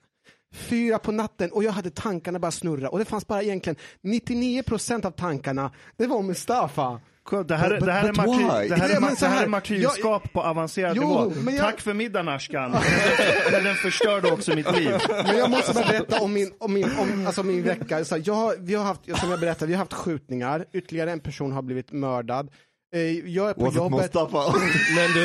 [0.53, 4.62] Fyra på natten och jag hade tankarna bara snurra och det fanns bara egentligen 99
[4.62, 7.01] procent av tankarna, det var Mustafa.
[7.30, 9.26] Det här, är- But- det här, är, but martyr, det här, Ja, är, ma- det
[9.26, 11.02] här är martyrskap på avancerad Jo,
[11.32, 11.50] nivå.
[11.50, 12.70] jag- Tack för middagen Ashkan.
[13.52, 14.90] Men den förstörde också mitt liv.
[15.08, 18.04] Men jag måste berätta om min, om min, om, alltså min vecka.
[18.04, 21.52] Så jag, vi har haft, som jag berättade, vi har haft skjutningar, ytterligare en person
[21.52, 22.50] har blivit mördad.
[22.94, 24.14] Eh, Jag är på Was jobbet.
[24.96, 25.24] Men du,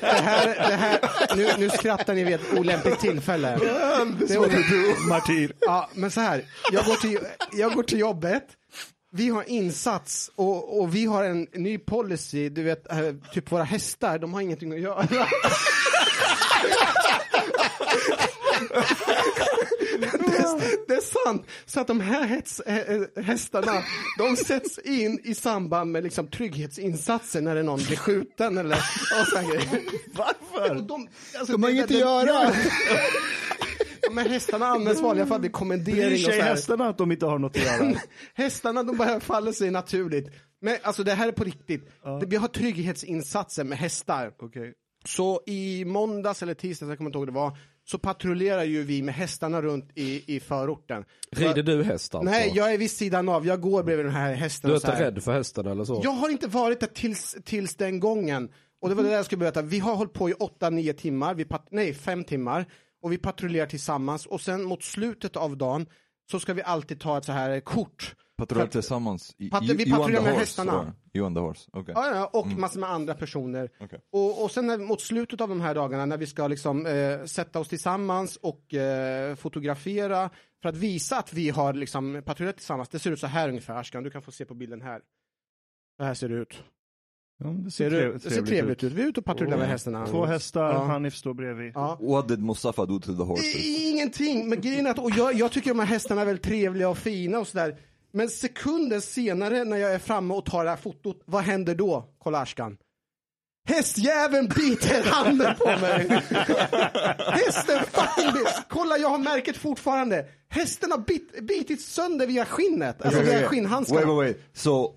[0.00, 0.98] Det här, det här,
[1.36, 3.58] nu, nu skrattar ni vid ett olämpligt tillfälle.
[3.58, 5.52] Det är, Martyr.
[5.60, 7.18] ja, men så här, jag går, till,
[7.52, 8.44] jag går till jobbet,
[9.16, 12.98] vi har insats och, och vi har en ny policy, du vet, eh,
[13.32, 15.06] typ våra hästar, de har ingenting att göra.
[19.98, 23.82] Det är, det är sant, så att de här hets, eh, hästarna,
[24.18, 28.78] de sätts in i samband med liksom, trygghetsinsatser när det är någon blir skjuten eller
[29.20, 29.60] och.
[30.14, 30.74] Varför?
[30.74, 31.08] De,
[31.38, 32.52] alltså, De har det- inget det- att göra.
[34.12, 37.56] Här hästarna används vanliga fall vid kommendering Bryr sig hästarna att de inte har något
[37.56, 37.94] att göra?
[38.34, 40.30] Hästarna de bara faller sig naturligt.
[40.60, 41.88] Men alltså det här är på riktigt.
[42.20, 44.32] Det, vi har trygghetsinsatser med hästar.
[44.38, 44.72] Okej.
[45.06, 49.02] Så i måndags eller tisdags, jag kommer inte ihåg det var, så patrullerar ju vi
[49.02, 51.04] med hästarna runt i, i förorten.
[51.30, 52.30] rider du häst alltså?
[52.30, 54.70] Nej, jag är vid sidan av, jag går bredvid den här hästen.
[54.70, 56.00] Du är inte rädd för hästen eller så?
[56.04, 58.48] Jag har inte varit där tills, tills den gången.
[58.82, 59.62] Och det var det där jag skulle berätta.
[59.62, 62.66] Vi har hållit på i 8-9 timmar, vi pat- nej 5 timmar.
[63.04, 65.86] Och vi patrullerar tillsammans och sen mot slutet av dagen
[66.30, 68.14] så ska vi alltid ta ett så här kort.
[68.36, 69.34] Patrullerar tillsammans?
[69.38, 70.92] Y- Pat- vi patrullerar med horse, hästarna.
[71.14, 71.92] You on the horse, okay.
[71.96, 73.70] Ja, ja, och massor med andra personer.
[73.80, 74.00] Okej.
[74.12, 77.24] Och, och sen när, mot slutet av de här dagarna när vi ska liksom, eh,
[77.24, 80.30] sätta oss tillsammans och eh, fotografera
[80.62, 82.88] för att visa att vi har liksom, patrullerat tillsammans.
[82.88, 84.02] Det ser ut så här ungefär, Ashkan.
[84.02, 85.00] Du kan få se på bilden här.
[85.98, 86.62] Så här ser det ut.
[87.38, 88.92] Ja, det Ser ser, du, trev- det ser trevligt ut.
[88.92, 90.06] Vi är ute och patrullerar med hästarna.
[90.06, 90.84] Två hästar, Ja.
[90.84, 91.72] Hanif står bredvid.
[91.74, 91.98] Ja.
[92.00, 93.56] What did Mustafa do to the horses?
[93.56, 96.44] I- Ingenting, men grejen är att, och jag, jag tycker de här hästarna är väldigt
[96.44, 97.76] trevliga och fina och sådär.
[98.12, 102.08] Men sekunden senare när jag är framme och tar det här fotot, vad händer då,
[102.18, 102.76] Kolla Ashkan?
[103.66, 106.08] Hästjäveln biter handen på mig!
[107.18, 108.62] Hästen fucking bit.
[108.68, 110.24] Kolla jag har märket fortfarande.
[110.48, 113.48] Hästen har bit, bitit sönder via skinnet, alltså Okay, via okay.
[113.48, 114.00] skinnhandskarna.
[114.00, 114.50] Wait, wait, wait.
[114.54, 114.94] So,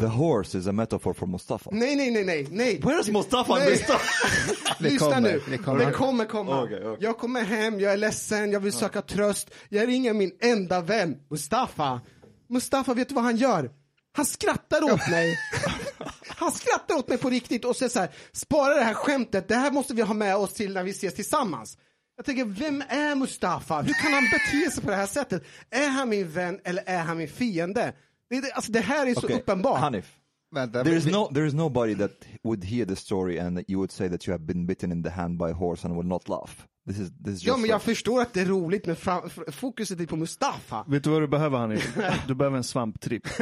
[0.00, 1.70] the horse is a metaphor for Mustafa?
[1.72, 2.80] Nej, nej, nej, nej, nej.
[2.80, 3.54] Where's Mustafa?
[3.54, 3.86] Nej.
[4.78, 5.86] Det Lyssna kommer, nu, det kommer.
[5.86, 6.62] det kommer komma.
[6.62, 6.96] Okej, okej.
[7.00, 9.50] Jag kommer hem, jag är ledsen, jag vill söka tröst.
[9.68, 12.00] Jag ringer min enda vän, Mustafa.
[12.48, 13.70] Mustafa, vet du vad han gör?
[14.16, 15.38] Han skrattar åt mig.
[16.28, 19.54] Han skrattar åt mig på riktigt och säger så här, spara det här skämtet, det
[19.54, 21.78] här måste vi ha med oss till när vi ses tillsammans.
[22.16, 23.80] Jag tänker, vem är Mustafa?
[23.82, 25.42] Hur kan han bete sig på det här sättet?
[25.70, 27.92] Är han min vän eller är han min fiende?
[28.30, 29.80] Det, det, alltså, det här är så Okay, uppenbart.
[29.80, 30.14] Hanif,
[30.54, 32.10] Vänta, there is no there is nobody that
[32.44, 35.02] would hear the story and that you would say that you have been bitten in
[35.02, 36.50] the hand by a horse and would not laugh.
[36.88, 39.30] This is this is Ja, men jag like- förstår att det är roligt, men fram,
[39.52, 40.84] fokuset är på Mustafa.
[40.88, 41.96] Vet du vad du behöver Hanif?
[42.26, 43.26] Du behöver en svamptripp.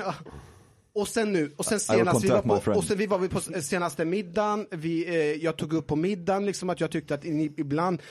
[0.96, 4.04] Och sen nu, och sen senast vi var på, och sen vi var på senaste
[4.04, 8.02] middagen, vi, eh, jag tog upp på middagen liksom att jag tyckte att i- ibland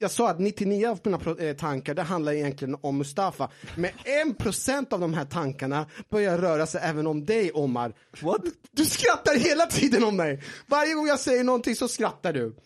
[0.00, 1.18] jag sa att 99 av mina
[1.48, 3.50] eh, tankar det handlar egentligen om Mustafa.
[3.76, 7.92] Men 1% av de här tankarna börjar röra sig även om dig Omar.
[8.22, 8.40] What?
[8.70, 10.42] Du skrattar hela tiden om mig!
[10.66, 12.56] Varje gång jag säger någonting så skrattar du.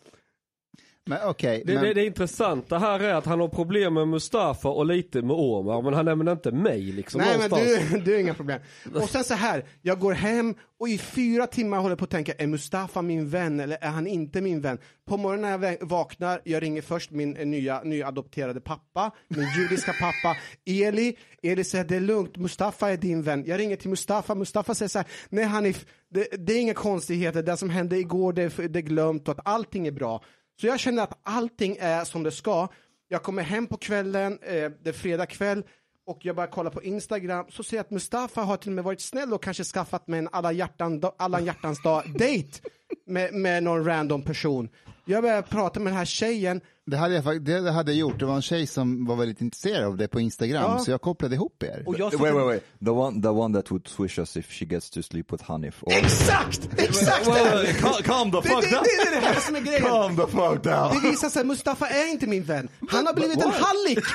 [1.06, 4.68] Men okej, Det, men, det, det intressanta här är att han har problem med Mustafa
[4.68, 7.90] och lite med Omar, men han nämner inte mig liksom Nej men någonstans.
[7.92, 8.60] du, du har inga problem.
[8.94, 12.32] Och sen så här, jag går hem och i fyra timmar håller på att tänka,
[12.38, 14.78] är Mustafa min vän eller är han inte min vän?
[15.08, 19.46] På morgonen när jag vaknar, jag ringer först min eh, nya, nya adopterade pappa, min
[19.58, 20.36] judiska pappa,
[20.66, 21.16] Eli.
[21.42, 23.44] Eli säger det är lugnt, Mustafa är din vän.
[23.46, 27.42] Jag ringer till Mustafa, Mustafa säger så här, nej Hanif, det, det är inga konstigheter,
[27.42, 30.22] det som hände igår det, är- det är glömt och att allting är bra.
[30.62, 32.68] Så jag känner att allting är som det ska.
[33.08, 35.64] Jag kommer hem på kvällen, eh, det är fredag kväll,
[36.06, 38.84] och jag bara kollar på Instagram så ser jag att Mustafa har till och med
[38.84, 42.60] varit snäll och kanske skaffat mig en alla, hjärtan, alla hjärtans dag date
[43.06, 44.68] med, med någon random person.
[45.04, 46.60] Jag börjar prata med den här tjejen,
[46.92, 48.18] det, hade jag, det hade jag gjort.
[48.18, 50.78] Det var en tjej som var väldigt intresserad av det på Instagram, Ja.
[50.78, 51.82] så jag kopplade ihop er.
[51.86, 52.62] och jag Wait, wait, wait.
[52.84, 55.82] The one, the one that would swish us if she gets to sleep with Hanif.
[55.82, 55.92] Or...
[55.92, 56.60] Exakt!
[56.76, 57.24] Exakt!
[57.24, 58.84] Det, wait, calm, the det, fuck det, down.
[58.84, 59.82] det är det här som är grejen.
[59.82, 61.00] Calm the fuck down.
[61.02, 62.68] Det visar sig Mustafa är inte min vän.
[62.88, 64.04] Han har blivit en hallick!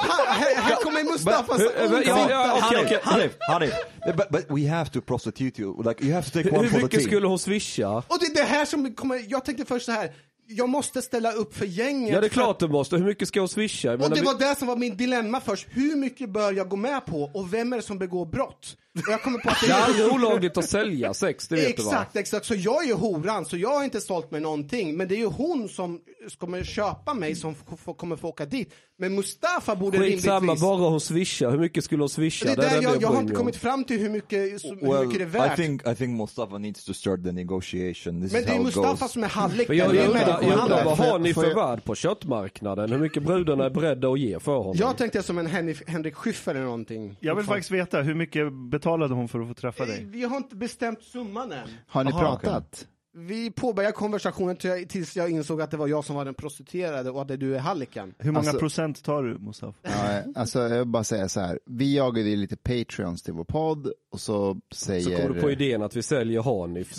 [0.00, 0.26] Han-
[0.62, 3.00] här, kommer Mustafas Hur- hur- okej, okej.
[3.02, 3.72] Hanif, Hanif,
[4.16, 5.82] but, but we have to prostitute you.
[5.82, 7.08] Like you have to take Hur, one hur for the mycket team.
[7.10, 7.88] skulle hon swisha?
[7.96, 10.10] Och det är det här som kommer, jag tänkte först så här.
[10.50, 12.12] Jag måste ställa upp för gänget.
[12.12, 13.88] Ja det är klart du måste, hur mycket ska hon swisha?
[13.88, 15.66] Jag Och menar, det vi- var det som var min dilemma först.
[15.70, 18.76] Hur mycket bör jag gå med på och vem är det som begår brott?
[19.06, 21.56] Och jag kommer på att det Det är är aldrig olagligt att sälja sex, det
[21.56, 21.90] vet du va?
[21.90, 22.46] Exakt, exakt.
[22.46, 24.96] Så jag är ju horan, så jag har inte sålt mig någonting.
[24.96, 26.00] Men det är ju hon som
[26.38, 27.54] kommer köpa mig som
[27.96, 28.74] kommer få åka dit.
[29.00, 30.60] Men Mustafa borde Skitsamma, rimligtvis...
[30.62, 31.50] bara hon swishar.
[31.50, 32.44] Hur mycket skulle hon swisha?
[32.46, 34.92] Det är det där enda jag, jag har inte kommit fram till hur mycket, hur
[34.92, 35.56] Well, mycket det är I värt.
[35.56, 38.22] think I think Mustafa needs to start the negotiation.
[38.22, 39.12] This Men is det är Mustafa goes.
[39.12, 39.68] som är hallick.
[39.68, 42.92] Men jag, det jag, är undrar, jag undrar vad har ni för värd på köttmarknaden?
[42.92, 44.74] Hur mycket brudarna är beredda att ge för honom?
[44.78, 47.16] Jag tänkte som en Henrik, Henrik Schyffert eller någonting.
[47.20, 48.52] Jag vill faktiskt veta, hur mycket
[48.88, 50.04] betalade hon för att få träffa dig?
[50.10, 51.68] Vi har inte bestämt summan än.
[51.86, 52.86] Har ni Aha, pratat?
[53.16, 56.34] Vi påbörjade konversationen till jag- tills jag insåg att det var jag som var den
[56.34, 58.14] prostituerade och att du är halliken.
[58.18, 59.78] Hur många Alltså- procent tar du, Mustafa?
[59.82, 63.44] Ja, alltså jag vill bara säga så här, vi jagade ju lite Patreons till vår
[63.44, 65.02] podd och så säger...
[65.02, 66.94] Så kommer du på idén att vi säljer Hanif.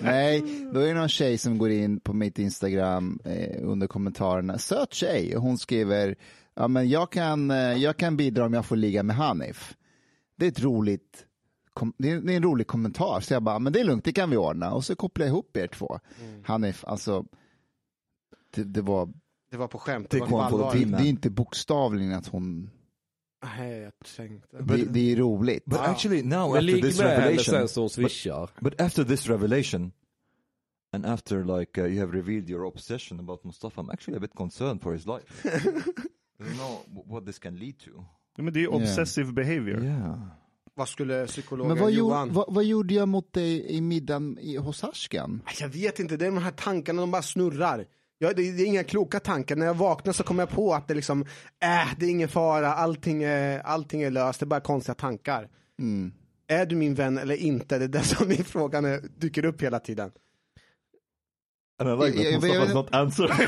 [0.00, 0.42] Nej,
[0.72, 4.94] då är det någon tjej som går in på mitt Instagram eh, under kommentarerna, söt
[4.94, 6.14] tjej, och hon skriver,
[6.54, 9.76] ja men jag kan, eh, jag kan bidra om jag får ligga med Hanif.
[10.36, 11.26] Det är ett roligt,
[11.98, 14.30] det, är, det en rolig kommentar, så jag bara, men det är lugnt, det kan
[14.30, 14.72] vi ordna.
[14.74, 16.00] Och så kopplar jag ihop er två.
[16.44, 17.24] Hanif, alltså,
[18.54, 19.12] det, det var,
[19.50, 22.70] Det var på skämt, det Take var på det, det är inte bokstavligen att hon,
[23.58, 24.56] Nej, jag tänkte.
[24.62, 25.64] det, det är roligt.
[25.64, 28.50] But actually now Men after this revelation, sen swishar.
[28.60, 29.92] but after this revelation,
[30.92, 34.34] and after like uh, you have revealed your obsession about Mustafa, I'm actually a bit
[34.36, 35.44] concerned for his life.
[36.40, 37.90] I don't know wh- what this can lead to.
[38.36, 39.84] Ja, Men det är obsessive behavior.
[39.84, 40.18] Yeah.
[40.76, 42.28] Vad skulle psykologen Men vad, Johan?
[42.28, 45.42] gjorde, vad, vad gjorde jag mot dig i middagen i, hos Harskan?
[45.60, 47.86] Jag vet inte, det är de här tankarna, de bara snurrar.
[48.18, 49.56] Jag, det, det är inga kloka tankar.
[49.56, 51.20] När jag vaknar så kommer jag på att det liksom,
[51.62, 55.48] äh, det är ingen fara, allting är, allting är löst, det är bara konstiga tankar.
[55.78, 56.12] Mm.
[56.46, 57.78] Är du min vän eller inte?
[57.78, 60.10] Det är det som min frågan är, dyker upp hela tiden.
[61.78, 63.32] And I like that Yeah, Mustafa's not answering.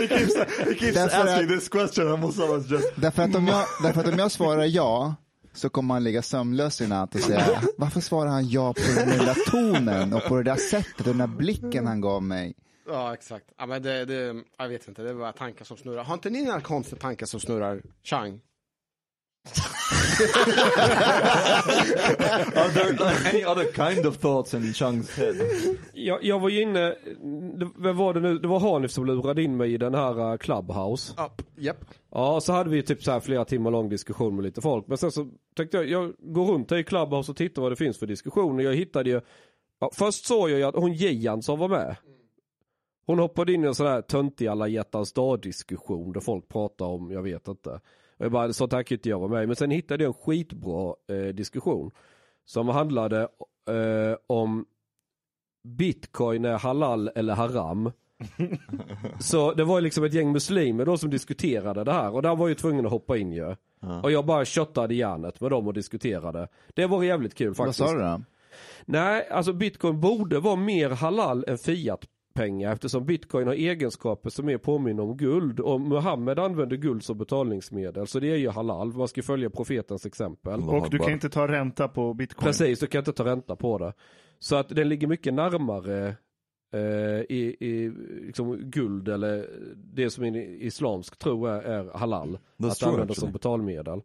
[0.00, 0.34] he keeps,
[0.68, 2.96] he keeps Därför asking att- this question and Mustafa's just...
[2.96, 5.14] Därför att, om jag, därför att om jag svarar ja,
[5.52, 9.08] så kommer han ligga sömnlös i natt och säga, varför svarar han ja på den
[9.18, 12.54] där tonen och på det där sättet och den där blicken han gav mig?
[12.88, 13.44] Ja, exakt.
[13.58, 16.04] Ja, men det, det, jag vet inte, det är bara tankar som snurrar.
[16.04, 17.82] Har inte ni några konstiga tankar som snurrar?
[18.02, 18.40] Chang?
[22.56, 22.94] Are there
[23.28, 25.34] any other kind of thoughts in Chang's head?
[25.92, 26.94] Jag, jag var ju inne,
[27.58, 30.32] det, vad var det nu, det var Hanif som lurade in mig i den här
[30.32, 31.14] uh, Clubhouse.
[31.16, 31.84] Ja, japp.
[32.10, 34.86] Ja, så hade vi typ så här flera timmar lång diskussion med lite folk.
[34.86, 37.76] Men sen så tänkte jag, jag går runt här i Clubhouse och tittar vad det
[37.76, 38.64] finns för diskussioner.
[38.64, 39.20] Jag hittade ju,
[39.80, 41.96] ja, först såg jag ju att hon Gian som var med.
[43.06, 46.86] Hon hoppade in i en sån här töntig alla hjärtans dag diskussion där folk pratar
[46.86, 47.80] om, jag vet inte.
[48.16, 49.46] Och jag bara, sånt här kan inte jag vara med.
[49.46, 51.90] Men sen hittade jag en skitbra eh, diskussion.
[52.44, 53.20] Som handlade
[53.68, 54.64] eh, om
[55.68, 57.92] bitcoin är halal eller haram.
[59.20, 62.48] Så det var liksom ett gäng muslimer då som diskuterade det här och där var
[62.48, 63.56] ju tvungen att hoppa in ju.
[64.02, 66.48] Och jag bara köttade järnet med dem och diskuterade.
[66.74, 67.78] Det var jävligt kul Vad faktiskt.
[67.78, 68.20] sa du då?
[68.84, 71.58] Nej, alltså bitcoin borde vara mer halal än
[72.34, 77.18] fiatpengar eftersom bitcoin har egenskaper som mer påminner om guld och Muhammed använder guld som
[77.18, 78.92] betalningsmedel så det är ju halal.
[78.92, 80.60] Man ska följa profetens exempel.
[80.60, 82.46] Och du kan inte ta ränta på bitcoin.
[82.46, 83.92] Precis, du kan inte ta ränta på det.
[84.38, 86.16] Så att den ligger mycket närmare
[86.72, 87.90] eh, i, i
[88.26, 92.38] liksom guld eller det som i islamsk tro är, är halal.
[92.58, 94.00] That's att använda som betalmedel.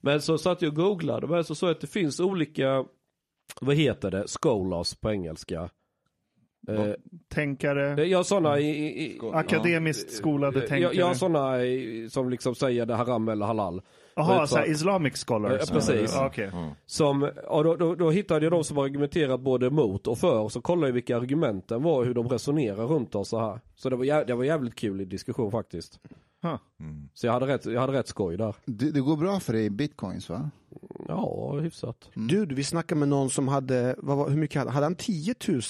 [0.00, 2.84] Men så satt jag och googlade men så såg jag att det finns olika,
[3.60, 5.70] vad heter det, scholars på engelska.
[6.68, 6.84] Eh,
[7.28, 10.80] Tänkare, jag har sådana i, i, i akademiskt skolade tänkare.
[10.80, 11.58] jag, jag har sådana
[12.10, 13.82] som liksom säger det haram eller halal.
[14.14, 15.62] Jaha, vad- Islamic scholars.
[15.68, 16.12] Ja, precis.
[16.14, 16.50] Ja, okej.
[16.86, 20.52] Som, och då, då, då hittade jag de som argumenterat både mot och för och
[20.52, 23.60] så kollade jag vilka argumenten var och hur de resonerar runt oss så här.
[23.76, 26.00] Så det var, jä- det var jävligt kul i diskussion faktiskt.
[26.42, 26.56] Huh.
[27.14, 28.54] Så jag hade rätt, jag hade rätt skoj där.
[28.64, 30.50] Det, det går bra för dig i bitcoins va?
[31.08, 32.10] Ja, hyfsat.
[32.14, 35.34] Dude, vi snackade med någon som hade, vad var, hur mycket hade Hade han 10
[35.48, 35.60] 000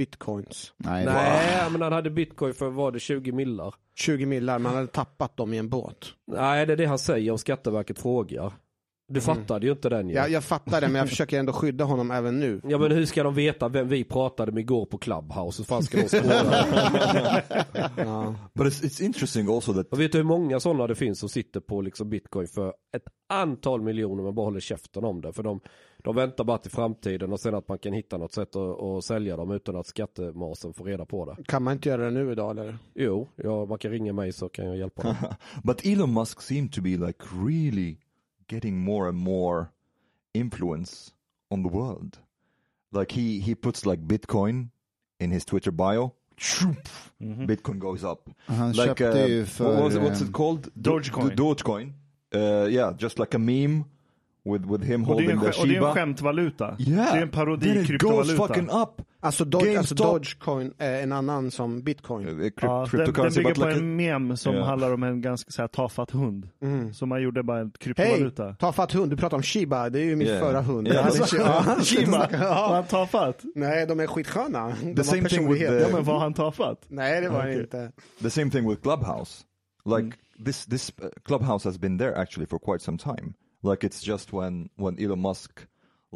[0.00, 0.72] bitcoins?
[0.76, 1.04] Nej.
[1.04, 3.74] Nej, men han hade bitcoin för, var det 20 millar?
[3.94, 6.06] 20 millar, man hade tappat dem i en båt.
[6.26, 8.52] Nej, det är det han säger om Skatteverket frågar.
[9.12, 10.14] Du fattade ju inte den ju.
[10.14, 12.60] Jag, jag fattar det, men jag försöker ändå skydda honom även nu.
[12.64, 15.62] Ja men hur ska de veta vem vi pratade med igår på Clubhouse?
[15.62, 16.32] Hur fan ska de spåra?
[17.96, 18.34] Ja.
[18.54, 21.28] But it's, it's interesting also that Och vet du hur många sådana det finns som
[21.28, 25.32] sitter på liksom bitcoin för ett antal miljoner men bara håller käften om det.
[25.32, 25.60] För de,
[26.04, 29.04] de väntar bara till framtiden och sen att man kan hitta något sätt att, att
[29.04, 31.44] sälja dem utan att skattemasen får reda på det.
[31.44, 32.78] Kan man inte göra det nu idag eller?
[32.94, 35.14] Jo, ja, man kan ringa mig så kan jag hjälpa dem.
[35.64, 37.96] But Elon Musk seemed to be like really
[38.50, 39.70] getting more and more
[40.34, 41.12] influence
[41.50, 42.18] on the world.
[42.92, 44.70] Like he he puts like Bitcoin
[45.18, 46.12] in his Twitter bio.
[47.20, 47.44] Mm-hmm.
[47.46, 48.30] Bitcoin goes up.
[48.46, 49.64] Han like köpte ju uh, för...
[49.64, 50.68] what was it, what's it um, called?
[50.74, 51.36] Dogecoin.
[51.36, 51.92] Dogecoin.
[52.34, 53.84] Uh, yeah, just like a meme
[54.52, 55.94] with with him Och det, är en, the och det är en Shiba.
[55.94, 56.76] skämtvaluta.
[56.78, 58.46] Yeah, Det är en parodi goes kryptovaluta.
[58.46, 58.88] fucking up.
[59.22, 59.94] Alltså, Doge, alltså.
[59.94, 62.28] Dogecoin är en annan som bitcoin.
[62.28, 64.64] Uh, crypt- Ja, den, den bygger på like en mem som Ja.
[64.64, 66.48] handlar om en ganska så här, tafatt hund.
[66.62, 66.94] Mm.
[66.94, 67.72] Så man gjorde bara en Hej!
[67.94, 68.54] kryptovaluta.
[68.54, 70.40] Tafatt hund, du pratar om Shiba, det är ju min Yeah.
[70.40, 70.88] förra hund.
[70.88, 70.96] Yeah.
[70.96, 73.44] Jag hade- ja, Shiba, var han tafatt?
[73.54, 74.72] Nej, de är skitsköna.
[74.82, 76.84] De har same thing with the- Ja men var han tafatt?
[76.88, 77.92] Nej, det var det inte.
[78.22, 79.44] The same thing with Clubhouse.
[79.84, 80.12] Like Mm.
[80.44, 83.32] this, this uh, Clubhouse has been there actually for quite some time.
[83.62, 85.50] Like it's just when when Elon Musk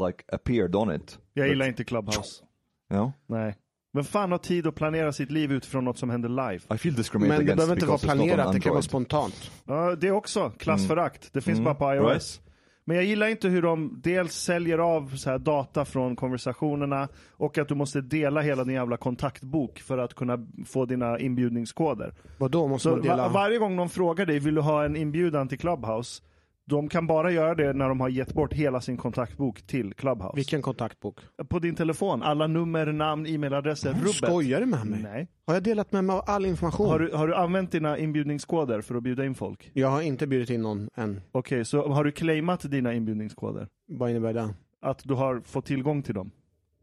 [0.06, 1.18] like appeared on it.
[1.32, 2.42] Jag gillar inte Clubhouse.
[2.88, 3.54] Know, Nej.
[3.92, 6.60] Men fan har tid att planera sitt liv utifrån något som händer live?
[6.74, 9.50] I feel discriminated Men det behöver inte vara planerat, det kan vara spontant.
[9.66, 11.32] Ja, det är också klassförakt.
[11.32, 11.64] Det finns Mm.
[11.64, 12.12] bara på iOS.
[12.12, 12.40] Right.
[12.84, 17.58] Men jag gillar inte hur de dels säljer av så här data från konversationerna och
[17.58, 22.14] att du måste dela hela din jävla kontaktbok för att kunna få dina inbjudningskoder.
[22.38, 23.16] Vad då måste Så man dela?
[23.16, 26.22] va- varje gång de frågar dig, vill du ha en inbjudan till Clubhouse?
[26.66, 30.36] De kan bara göra det när de har gett bort hela sin kontaktbok till Clubhouse.
[30.36, 31.20] Vilken kontaktbok?
[31.48, 34.14] På din telefon, alla nummer, namn, e-mailadresser, rubbet.
[34.14, 35.02] Skojar du med mig?
[35.02, 35.28] Nej.
[35.46, 36.88] Har jag delat med mig av all information?
[36.88, 39.70] Har du, har du använt dina inbjudningskoder för att bjuda in folk?
[39.74, 41.20] Jag har inte bjudit in någon än.
[41.32, 43.68] Okej, så har du claimat dina inbjudningskoder?
[43.86, 44.54] Vad innebär det?
[44.82, 46.30] Att du har fått tillgång till dem?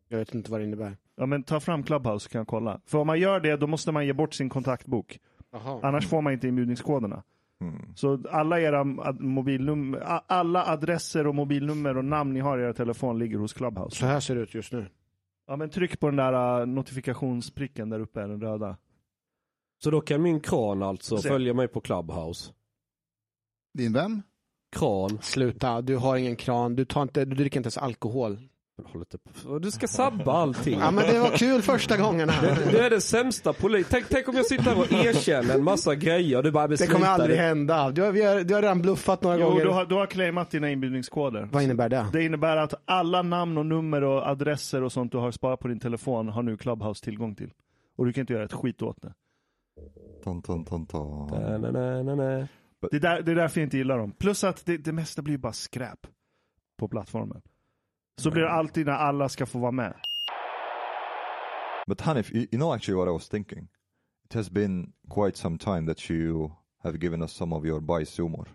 [0.07, 0.97] Jag vet inte vad det innebär.
[1.15, 2.81] Ja men ta fram Clubhouse så kan jag kolla.
[2.85, 5.19] För om man gör det, då måste man ge bort sin kontaktbok.
[5.51, 5.79] Jaha.
[5.83, 7.23] Annars får man inte inbjudningskoderna.
[7.61, 7.93] Hmm.
[7.95, 8.83] Så alla era
[9.19, 13.95] mobilnummer, alla adresser och mobilnummer och namn ni har i era telefon ligger hos Clubhouse.
[13.95, 14.89] Så här ser det ut just nu.
[15.47, 18.77] Ja men tryck på den där uh, notifikationspricken där uppe, den röda.
[19.83, 21.29] Så då kan min kran alltså Se.
[21.29, 22.53] följa mig på Clubhouse.
[23.73, 24.21] Din vem?
[24.71, 25.19] Kran.
[25.21, 28.39] Sluta, du har ingen kran, du, tar inte, du dricker inte ens alkohol.
[29.43, 29.59] På.
[29.59, 30.79] Du ska sabba allting.
[30.79, 32.33] Ja men det var kul första gångerna.
[32.71, 33.87] Du är den sämsta polis.
[33.89, 36.69] Tänk, tänk om jag sitter här och erkänner en massa grejer och du bara Det
[36.69, 36.93] beslutar.
[36.93, 37.91] kommer aldrig hända.
[37.91, 39.63] Du har, har, du har redan bluffat några Jo, gånger.
[39.65, 41.49] du har, du har claimat dina inbjudningskoder.
[41.51, 42.05] Vad innebär det?
[42.13, 45.67] Det innebär att alla namn och nummer och adresser och sånt du har sparat på
[45.67, 47.49] din telefon har nu Clubhouse tillgång till.
[47.97, 49.13] Och du kan inte göra ett skit åt det.
[50.23, 51.27] Dun, dun, dun, dun.
[51.31, 52.47] Na, na, na, na.
[52.91, 54.11] Det är, där, det är därför jag inte gillar dem.
[54.11, 55.99] Plus att det, det mesta blir bara skräp
[56.79, 57.41] på plattformen.
[58.21, 59.93] Så blir det alltid när alla ska få vara med.
[61.87, 63.67] But Hanif, you, you know actually what I was thinking.
[64.25, 66.51] It has been quite some time that you
[66.83, 68.47] have given us some of your bajshumor.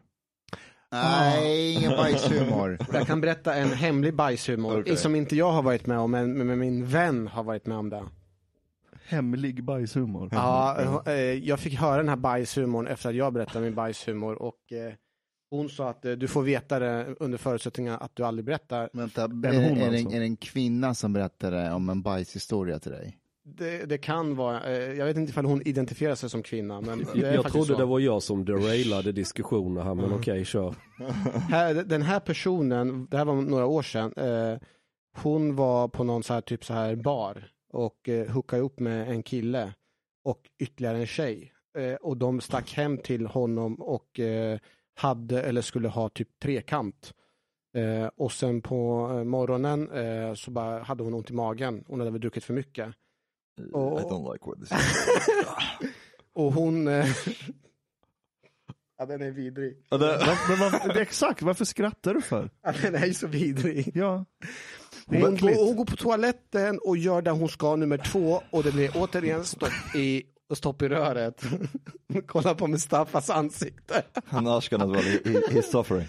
[0.93, 2.79] Nej, ingen bajshumor.
[2.93, 4.97] Jag kan berätta en hemlig bajshumor Okej.
[4.97, 7.91] som inte jag har varit med om, men, men min vän har varit med om
[7.91, 8.05] det.
[9.09, 10.29] Hemlig bajshumor.
[10.33, 14.73] Ja, eh, jag fick höra den här bajshumorn efter att jag berättade min bajshumor och
[14.73, 14.95] eh,
[15.51, 18.91] Hon sa att eh, du får veta det under förutsättning att du aldrig berättar.
[18.93, 20.17] Vänta, är, hon är, det, alltså?
[20.17, 23.19] är det en kvinna som berättade om en bajshistoria till dig?
[23.49, 27.07] Det, det kan vara, eh, jag vet inte ifall hon identifierar sig som kvinna, men
[27.15, 27.79] det Jag trodde så.
[27.79, 30.75] det var jag som derailade diskussionen här, men okej, kör.
[31.51, 34.59] här, den här personen, det här var några år sedan, eh,
[35.23, 39.11] hon var på någon så här, typ så här bar och eh, hookade upp med
[39.11, 39.75] en kille
[40.25, 41.53] och ytterligare en tjej.
[41.79, 44.59] Eh, och de stack hem till honom och eh,
[44.97, 47.15] hade eller skulle ha typ trekant.
[47.77, 51.85] Eh, och sen på eh, morgonen eh, så bara hade hon ont i magen.
[51.87, 52.95] Hon hade väl druckit för mycket.
[53.73, 54.73] Och- I don't like where this
[55.83, 55.91] is.
[56.33, 56.89] Och hon...
[56.89, 57.07] Eh,
[58.99, 59.77] ja, den är vidrig.
[59.91, 62.51] Men varför, det är exakt, varför skrattar du för?
[62.63, 63.91] Ja, den är så vidrig.
[63.95, 64.25] Ja.
[65.07, 68.73] Hon, går, hon går på toaletten och gör det hon ska nummer två och det
[68.73, 70.23] blir återigen stopp i,
[70.55, 71.43] stopp i röret.
[72.27, 74.03] Kolla på Mustafas ansikte.
[74.25, 74.61] Han well,
[75.03, 76.09] he, he, he's suffering.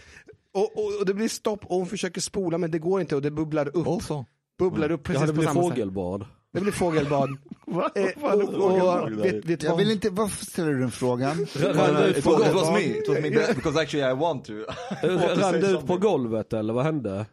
[0.53, 3.21] Och, och, och det blir stopp och hon försöker spola men det går inte och
[3.21, 3.87] det bubblar upp.
[3.87, 4.25] Also.
[4.59, 5.69] Bubblar upp Ja, precis det på blir samma sätt.
[5.71, 6.25] fågelbad.
[6.53, 7.29] Det blir fågelbad.
[7.67, 7.91] Va?
[7.95, 11.37] Eh, det och, och, vet, vet du Jag vill inte, varför ställer du den frågan?
[11.55, 14.45] Rann det ut på, was, it was me, it was me because actually I want
[14.45, 14.53] to.
[15.01, 17.25] rann det ut på golvet eller vad hände?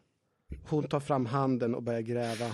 [0.68, 2.46] Hon tar fram handen och börjar gräva.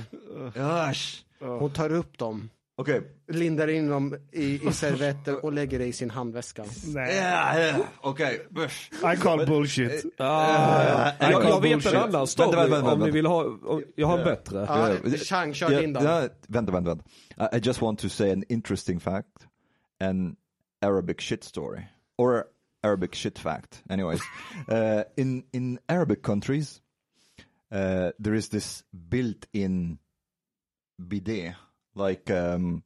[0.55, 1.25] Gosh.
[1.41, 2.51] Hon tar upp dem,
[2.81, 3.01] Okay.
[3.29, 6.65] lindar in dem i, i servetter och lägger det i sin handväska.
[6.87, 7.15] Nej.
[7.15, 7.81] Yeah, yeah.
[8.03, 8.39] Okay.
[9.15, 10.05] I call bullshit.
[10.19, 11.93] Ah, I jag, call jag vet bullshit.
[11.93, 14.67] en annan story Vänta, vänta, vänta, om ni vill ha, om, jag har en bättre.
[14.69, 15.17] Ja, Yeah.
[15.17, 16.01] Chang, kör då.
[16.01, 17.05] yeah, vänta, vänta, vänta.
[17.37, 19.47] I, I just want to say an interesting fact,
[20.01, 20.37] an
[20.83, 21.83] Arabic shit story,
[22.19, 22.45] or
[22.83, 23.83] Arabic shit fact.
[23.91, 24.21] Anyways,
[24.69, 26.81] uh, in in Arabic countries,
[27.73, 29.99] uh, there is this built-in
[30.99, 31.55] bidet,
[31.97, 32.83] like um,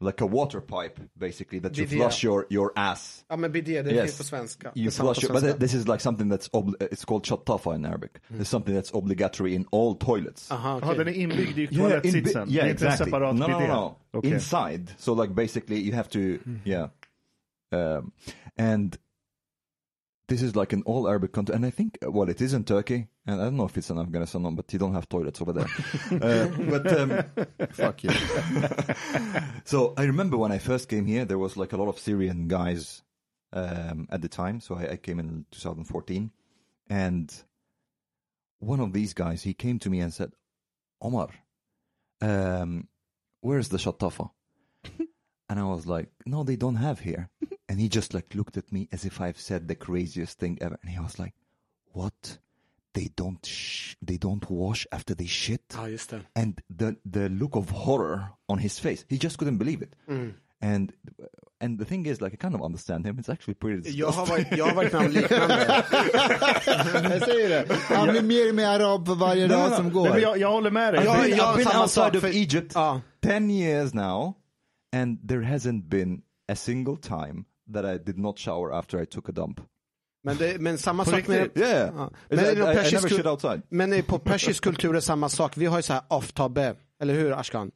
[0.00, 1.98] like a water pipe, basically that you Bidet.
[1.98, 3.24] flush your your ass.
[3.30, 4.02] Ja men bidet, det Yes.
[4.02, 4.72] finns på svenska.
[4.76, 7.74] You samma flush på it, but this is like something that's obli- it's called chatafa
[7.74, 8.10] in Arabic.
[8.28, 10.50] It's something that's obligatory in all toilets.
[10.50, 10.98] Aha, Ja, okej.
[11.04, 12.48] den är inbyggd i in toalettsitsen.
[12.48, 13.18] det yeah, är inte en exactly.
[13.18, 13.96] no, no, no, no.
[14.12, 14.30] Okej.
[14.32, 14.90] Inside.
[14.98, 16.18] So like basically you have to,
[16.64, 16.88] yeah.
[17.72, 18.10] Um,
[18.58, 18.96] and
[20.30, 23.08] this is like an all Arabic country, and I think well it is in Turkey,
[23.26, 25.66] and I don't know if it's in Afghanistan, but you don't have toilets over there.
[26.12, 27.24] uh, but um,
[27.72, 28.10] Fuck you.
[29.64, 32.46] so I remember when I first came here, there was like a lot of Syrian
[32.46, 33.02] guys
[33.52, 34.60] um, at the time.
[34.60, 36.30] So I, I came in 2014,
[36.88, 37.34] and
[38.60, 40.32] one of these guys he came to me and said,
[41.02, 41.30] "Omar,
[42.20, 42.86] um,
[43.40, 44.30] where's the shatafa?"
[45.48, 47.28] and I was like, "No, they don't have here."
[47.70, 50.76] And he just like looked at me as if I've said the craziest thing ever,
[50.82, 51.34] and he was like,
[51.94, 52.38] "What?"
[52.92, 56.20] They don't sh- they don't wash after they shit Ja, just det.
[56.34, 60.32] and the the look of horror on his face he just couldn't believe it mm.
[60.60, 60.92] and
[61.60, 63.98] and the thing is like i kind of understand him it's actually pretty disgusting.
[64.00, 65.84] Jag har varit, jag har varit med om liknande.
[67.10, 67.74] Jag säger det.
[67.94, 69.76] Han blir mer och mer arab för varje No, no, dag no.
[69.76, 70.02] som går.
[70.04, 71.04] Nej, men jag, jag håller med dig.
[71.04, 73.00] Ja, I've been, ja, I've been outside of för- Egypt Ja.
[73.20, 74.34] 10 years now
[74.92, 79.28] and there hasn't been a single time that I did not shower after I took
[79.28, 79.60] a dump.
[80.24, 81.48] Men, det, men samma På sak med...
[81.54, 81.94] Yeah.
[81.96, 82.10] Ja.
[82.28, 83.62] Men, I, i I never shit outside.
[83.68, 85.56] men på persisk kultur är samma sak.
[85.56, 87.70] Vi har ju så här aftabe, eller hur Ashkan?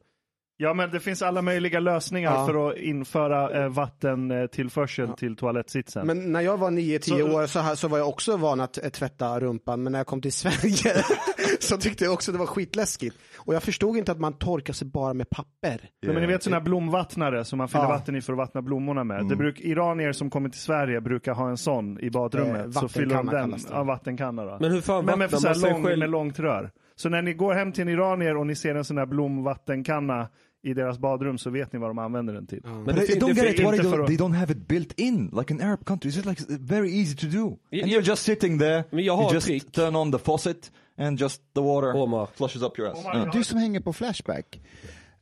[0.57, 2.45] Ja, men det finns alla möjliga lösningar Ja.
[2.47, 6.07] för att införa eh, vattentillförsel till toalettsitsen.
[6.07, 8.83] Men när jag var 9-10 Så- år så, här, så var jag också van att
[8.83, 11.03] eh, tvätta rumpan, men när jag kom till Sverige
[11.59, 13.15] så tyckte jag också det var skitläskigt.
[13.37, 15.89] Och jag förstod inte att man torkar sig bara med papper.
[16.03, 17.89] Nej, men ni vet sådana här blomvattnare som man fyller Ja.
[17.89, 19.27] vatten i för att vattna blommorna med.
[19.27, 22.65] Det bruk, iranier som kommer till Sverige brukar ha en sån i badrummet.
[22.65, 24.57] Eh, så fyller de den, ja, vattenkanna då.
[24.61, 25.99] Men hur fan men med, vattnar så här man sig lång, själv?
[25.99, 26.71] med långt rör.
[26.95, 30.27] Så när ni går hem till en iranier och ni ser en sån här blomvattenkanna
[30.65, 32.61] i deras badrum så vet ni vad de använder den till.
[32.63, 33.59] Men But det I don't det get it.
[33.59, 36.17] Why inte they don't, they don't have it built in like in Arab countries?
[36.17, 37.57] It's like very easy to do.
[37.69, 38.83] Ja, And you're just sitting there.
[38.91, 39.71] Men jag har you just trick.
[39.71, 42.27] turn on the faucet and just the water Omar.
[42.35, 42.99] flushes up your ass.
[42.99, 43.31] Omar, Yeah.
[43.33, 44.61] Du som hänger på Flashback.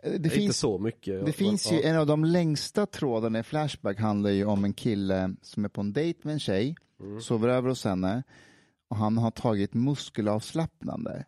[0.04, 1.06] eh, Det Inte finns, så mycket.
[1.20, 4.74] det men- finns ju en av de längsta trådarna i Flashback handlar ju om en
[4.74, 6.76] kille som är på en dejt med en tjej,
[7.22, 8.24] sover över hos henne
[8.90, 11.26] och han har tagit muskelavslappnande.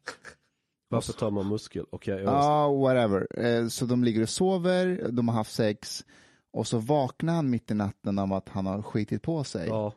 [0.95, 1.85] Varför tar man muskel?
[1.91, 2.31] Okej, Ja,
[2.63, 2.71] ja.
[2.73, 3.45] whatever.
[3.45, 6.05] Eh, Så de ligger och sover, de har haft sex
[6.51, 9.67] och så vaknar han mitt i natten av att han har skitit på sig.
[9.67, 9.93] ja.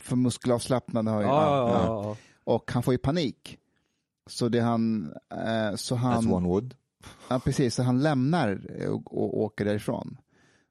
[0.00, 1.26] För muskelavslappnande har ju...
[1.26, 1.84] Ja, ja, ja.
[1.84, 2.16] ja, ja.
[2.44, 3.58] Och han får ju panik.
[4.26, 5.12] Så det han...
[5.30, 6.74] Eh, så As han one would.
[7.28, 10.16] ja, precis, så han lämnar och, och åker därifrån.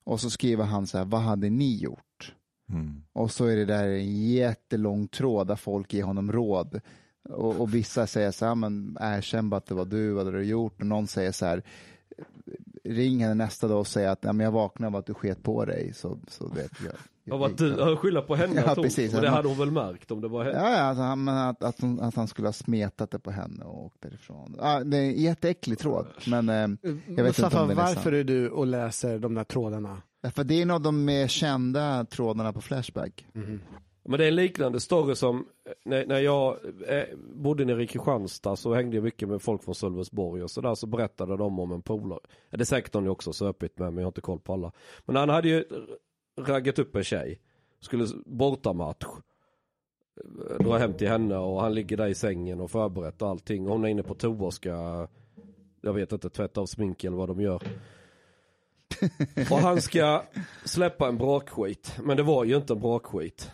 [0.04, 2.36] Och så skriver han så här, vad hade ni gjort?
[2.70, 3.04] Hmm.
[3.14, 6.82] Och så är det där en jättelång tråd där folk ger honom råd.
[7.30, 10.38] Och, och vissa säger så här, men erkänn bara att det var du, vad hade
[10.38, 10.82] du gjort?
[10.82, 11.64] Och någon säger så här,
[12.84, 15.44] ring henne nästa dag och säg att ja, men jag vaknade av att du sket
[15.44, 15.94] på dig.
[15.94, 16.72] Så, så vet
[17.26, 18.64] jag, Av att du, skylla på henne.
[18.68, 19.14] Ja, precis.
[19.14, 20.58] och det hade hon väl märkt om det var henne.
[20.58, 23.32] Ja, ja alltså, han, men att, att, hon, att han skulle ha smetat det på
[23.32, 24.56] henne och åkt därifrån.
[24.58, 27.82] Ja, det är en jätteäcklig tråd, men eh, jag vet inte Mustafa, om den är
[27.84, 30.02] varför är du och läser de där trådarna?
[30.34, 33.26] För det är en av de mer kända trådarna på Flashback.
[34.04, 36.58] Men det är en liknande story som eh, när, när jag
[36.88, 37.04] eh,
[37.34, 40.88] bodde nere i Kristianstad så hängde jag mycket med folk från Sölvesborg och sådär så
[40.88, 42.20] berättade de om en polare.
[42.50, 44.72] Det är säkert någon jag också söpigt med men jag har inte koll på alla.
[45.06, 45.64] Men han hade ju
[46.40, 47.40] raggat upp en tjej.
[47.80, 49.06] Skulle bortamatch.
[50.60, 53.66] Dra hem till henne och han ligger där i sängen och förberett och allting.
[53.66, 55.08] Och hon är inne på toa och ska,
[55.82, 57.64] jag vet inte, tvätta av smink eller vad de gör.
[59.52, 60.24] Och han ska
[60.66, 61.96] släppa en brakskit.
[62.04, 63.52] Men det var ju inte en brakskit.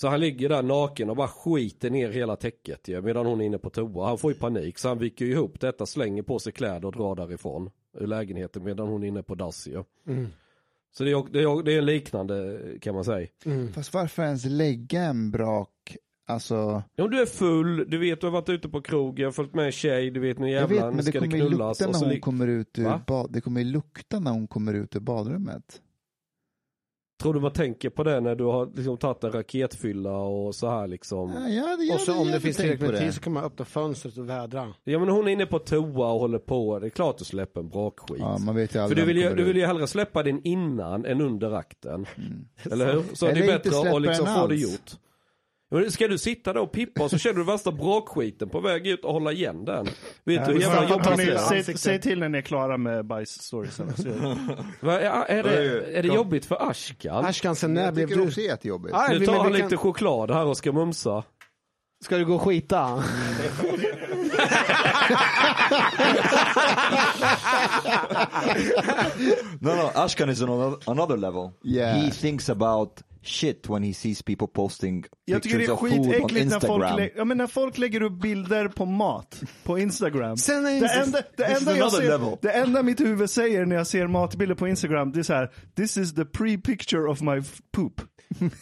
[0.00, 3.44] Så han ligger där naken och bara skiter ner hela täcket ju, medan hon är
[3.44, 4.06] inne på toa.
[4.06, 7.14] Han får ju panik så han viker ihop detta, slänger på sig kläder och drar
[7.14, 7.70] därifrån.
[7.98, 9.84] Ur lägenheten medan hon är inne på dass ju.
[10.92, 13.26] Så det är, det, är, det är en liknande kan man säga.
[13.74, 15.96] Fast varför ens lägga en brak,
[16.26, 19.32] alltså, Ja, Om du är full, du vet du har varit ute på krogen, har
[19.32, 21.18] följt med en tjej, du vet nu jag jävlar vet nu men det ska det
[21.18, 21.80] kommer ju knullas.
[21.80, 24.48] lukta och när så hon kommer ut ur bad, det kommer ju lukta när hon
[24.48, 25.80] kommer ut ur badrummet.
[27.20, 30.70] Tror du man tänker på det när du har liksom tagit en raketfylla och så
[30.70, 31.32] här liksom?
[31.34, 33.64] Ja, ja, det, Och så om det finns tillräckligt med tid så kan man öppna
[33.64, 34.68] fönstret och vädra.
[34.84, 37.60] Ja men hon är inne på toa och håller på, det är klart du släpper
[37.60, 38.16] en brakskit.
[38.18, 40.22] Ja, man vet ju För aldrig du när vill, ju, du vill ju hellre släppa
[40.22, 42.06] den innan än under akten.
[42.70, 43.02] Eller hur?
[43.14, 44.62] Så är det Eller inte bättre släppa att liksom få det alls.
[44.62, 44.90] gjort.
[45.88, 49.04] Ska du sitta där och pippa och så känner du värsta brakskiten på väg ut
[49.04, 49.86] och hålla igen den?
[50.24, 51.62] Vet du hur jävla jobbigt det är?
[51.62, 53.88] säg, säg till när ni är klara med bajsstoriesen.
[54.82, 54.90] Är,
[55.28, 57.24] är, det, är det jobbigt för Ashkan?
[57.24, 58.26] Ashkan, sen när Jag blev tycker du...
[58.26, 58.96] också det är jättejobbigt.
[59.10, 61.24] Nu tar han lite choklad här och ska mumsa.
[62.04, 63.04] Ska du gå och skita?
[69.60, 71.52] No, no, Ashkan is on another, another level.
[71.64, 71.94] Yeah.
[71.96, 75.90] He thinks about shit when he sees people posting Jag tycker det pictures är of
[75.90, 79.40] food on skitäckligt när folk, lä- ja, men när folk lägger upp bilder på mat
[79.64, 80.36] på Instagram.
[80.36, 82.36] Sen är det, enda, det, enda jag ser, level.
[82.42, 85.50] det enda mitt huvud säger när jag ser matbilder på Instagram, det är så här:
[85.76, 87.42] this is the pre-picture of my
[87.72, 88.00] poop.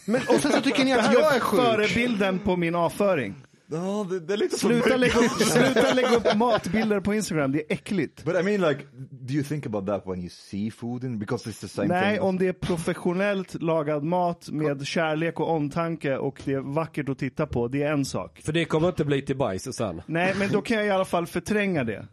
[0.05, 1.61] Men, och sen så tycker ni Det att här jag är sjuk.
[1.61, 3.35] förebilden på min avföring.
[3.71, 7.59] No, det, det är lite Sluta lägga, upp, sluta lägga upp matbilder på Instagram, det
[7.59, 8.23] är äckligt.
[8.25, 11.49] But I mean like, do you think about that when you see food in, because
[11.49, 12.21] it's the same Nej, thing?
[12.21, 17.17] om det är professionellt lagad mat med kärlek och omtanke och det är vackert att
[17.17, 18.41] titta på, det är en sak.
[18.43, 20.01] För det kommer inte bli till bajs sen.
[20.05, 22.07] Nej, men då kan jag i alla fall förtränga det.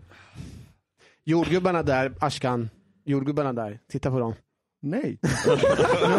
[1.25, 2.71] Jordgubbarna där, Ashkan.
[3.05, 4.35] Jordgubbarna där, titta på dem.
[4.83, 5.19] Nej.
[5.47, 5.57] nu,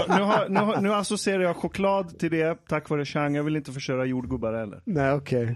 [0.07, 3.35] nu, har, nu, har, nu associerar jag choklad till det tack vare Chang.
[3.35, 4.81] Jag vill inte förstöra jordgubbar heller.
[4.85, 5.55] Nej, okej.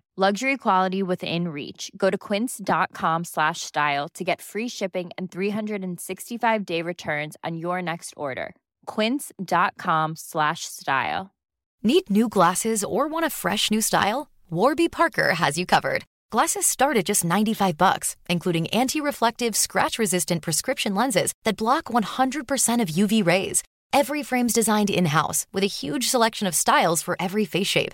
[0.17, 1.89] Luxury quality within reach.
[1.95, 7.81] Go to quince.com slash style to get free shipping and 365 day returns on your
[7.81, 8.53] next order.
[8.87, 11.31] Quince.com slash style.
[11.81, 14.29] Need new glasses or want a fresh new style?
[14.49, 16.03] Warby Parker has you covered.
[16.29, 22.89] Glasses start at just 95 bucks, including anti-reflective, scratch-resistant prescription lenses that block 100% of
[22.89, 23.63] UV rays.
[23.93, 27.93] Every frame's designed in-house with a huge selection of styles for every face shape.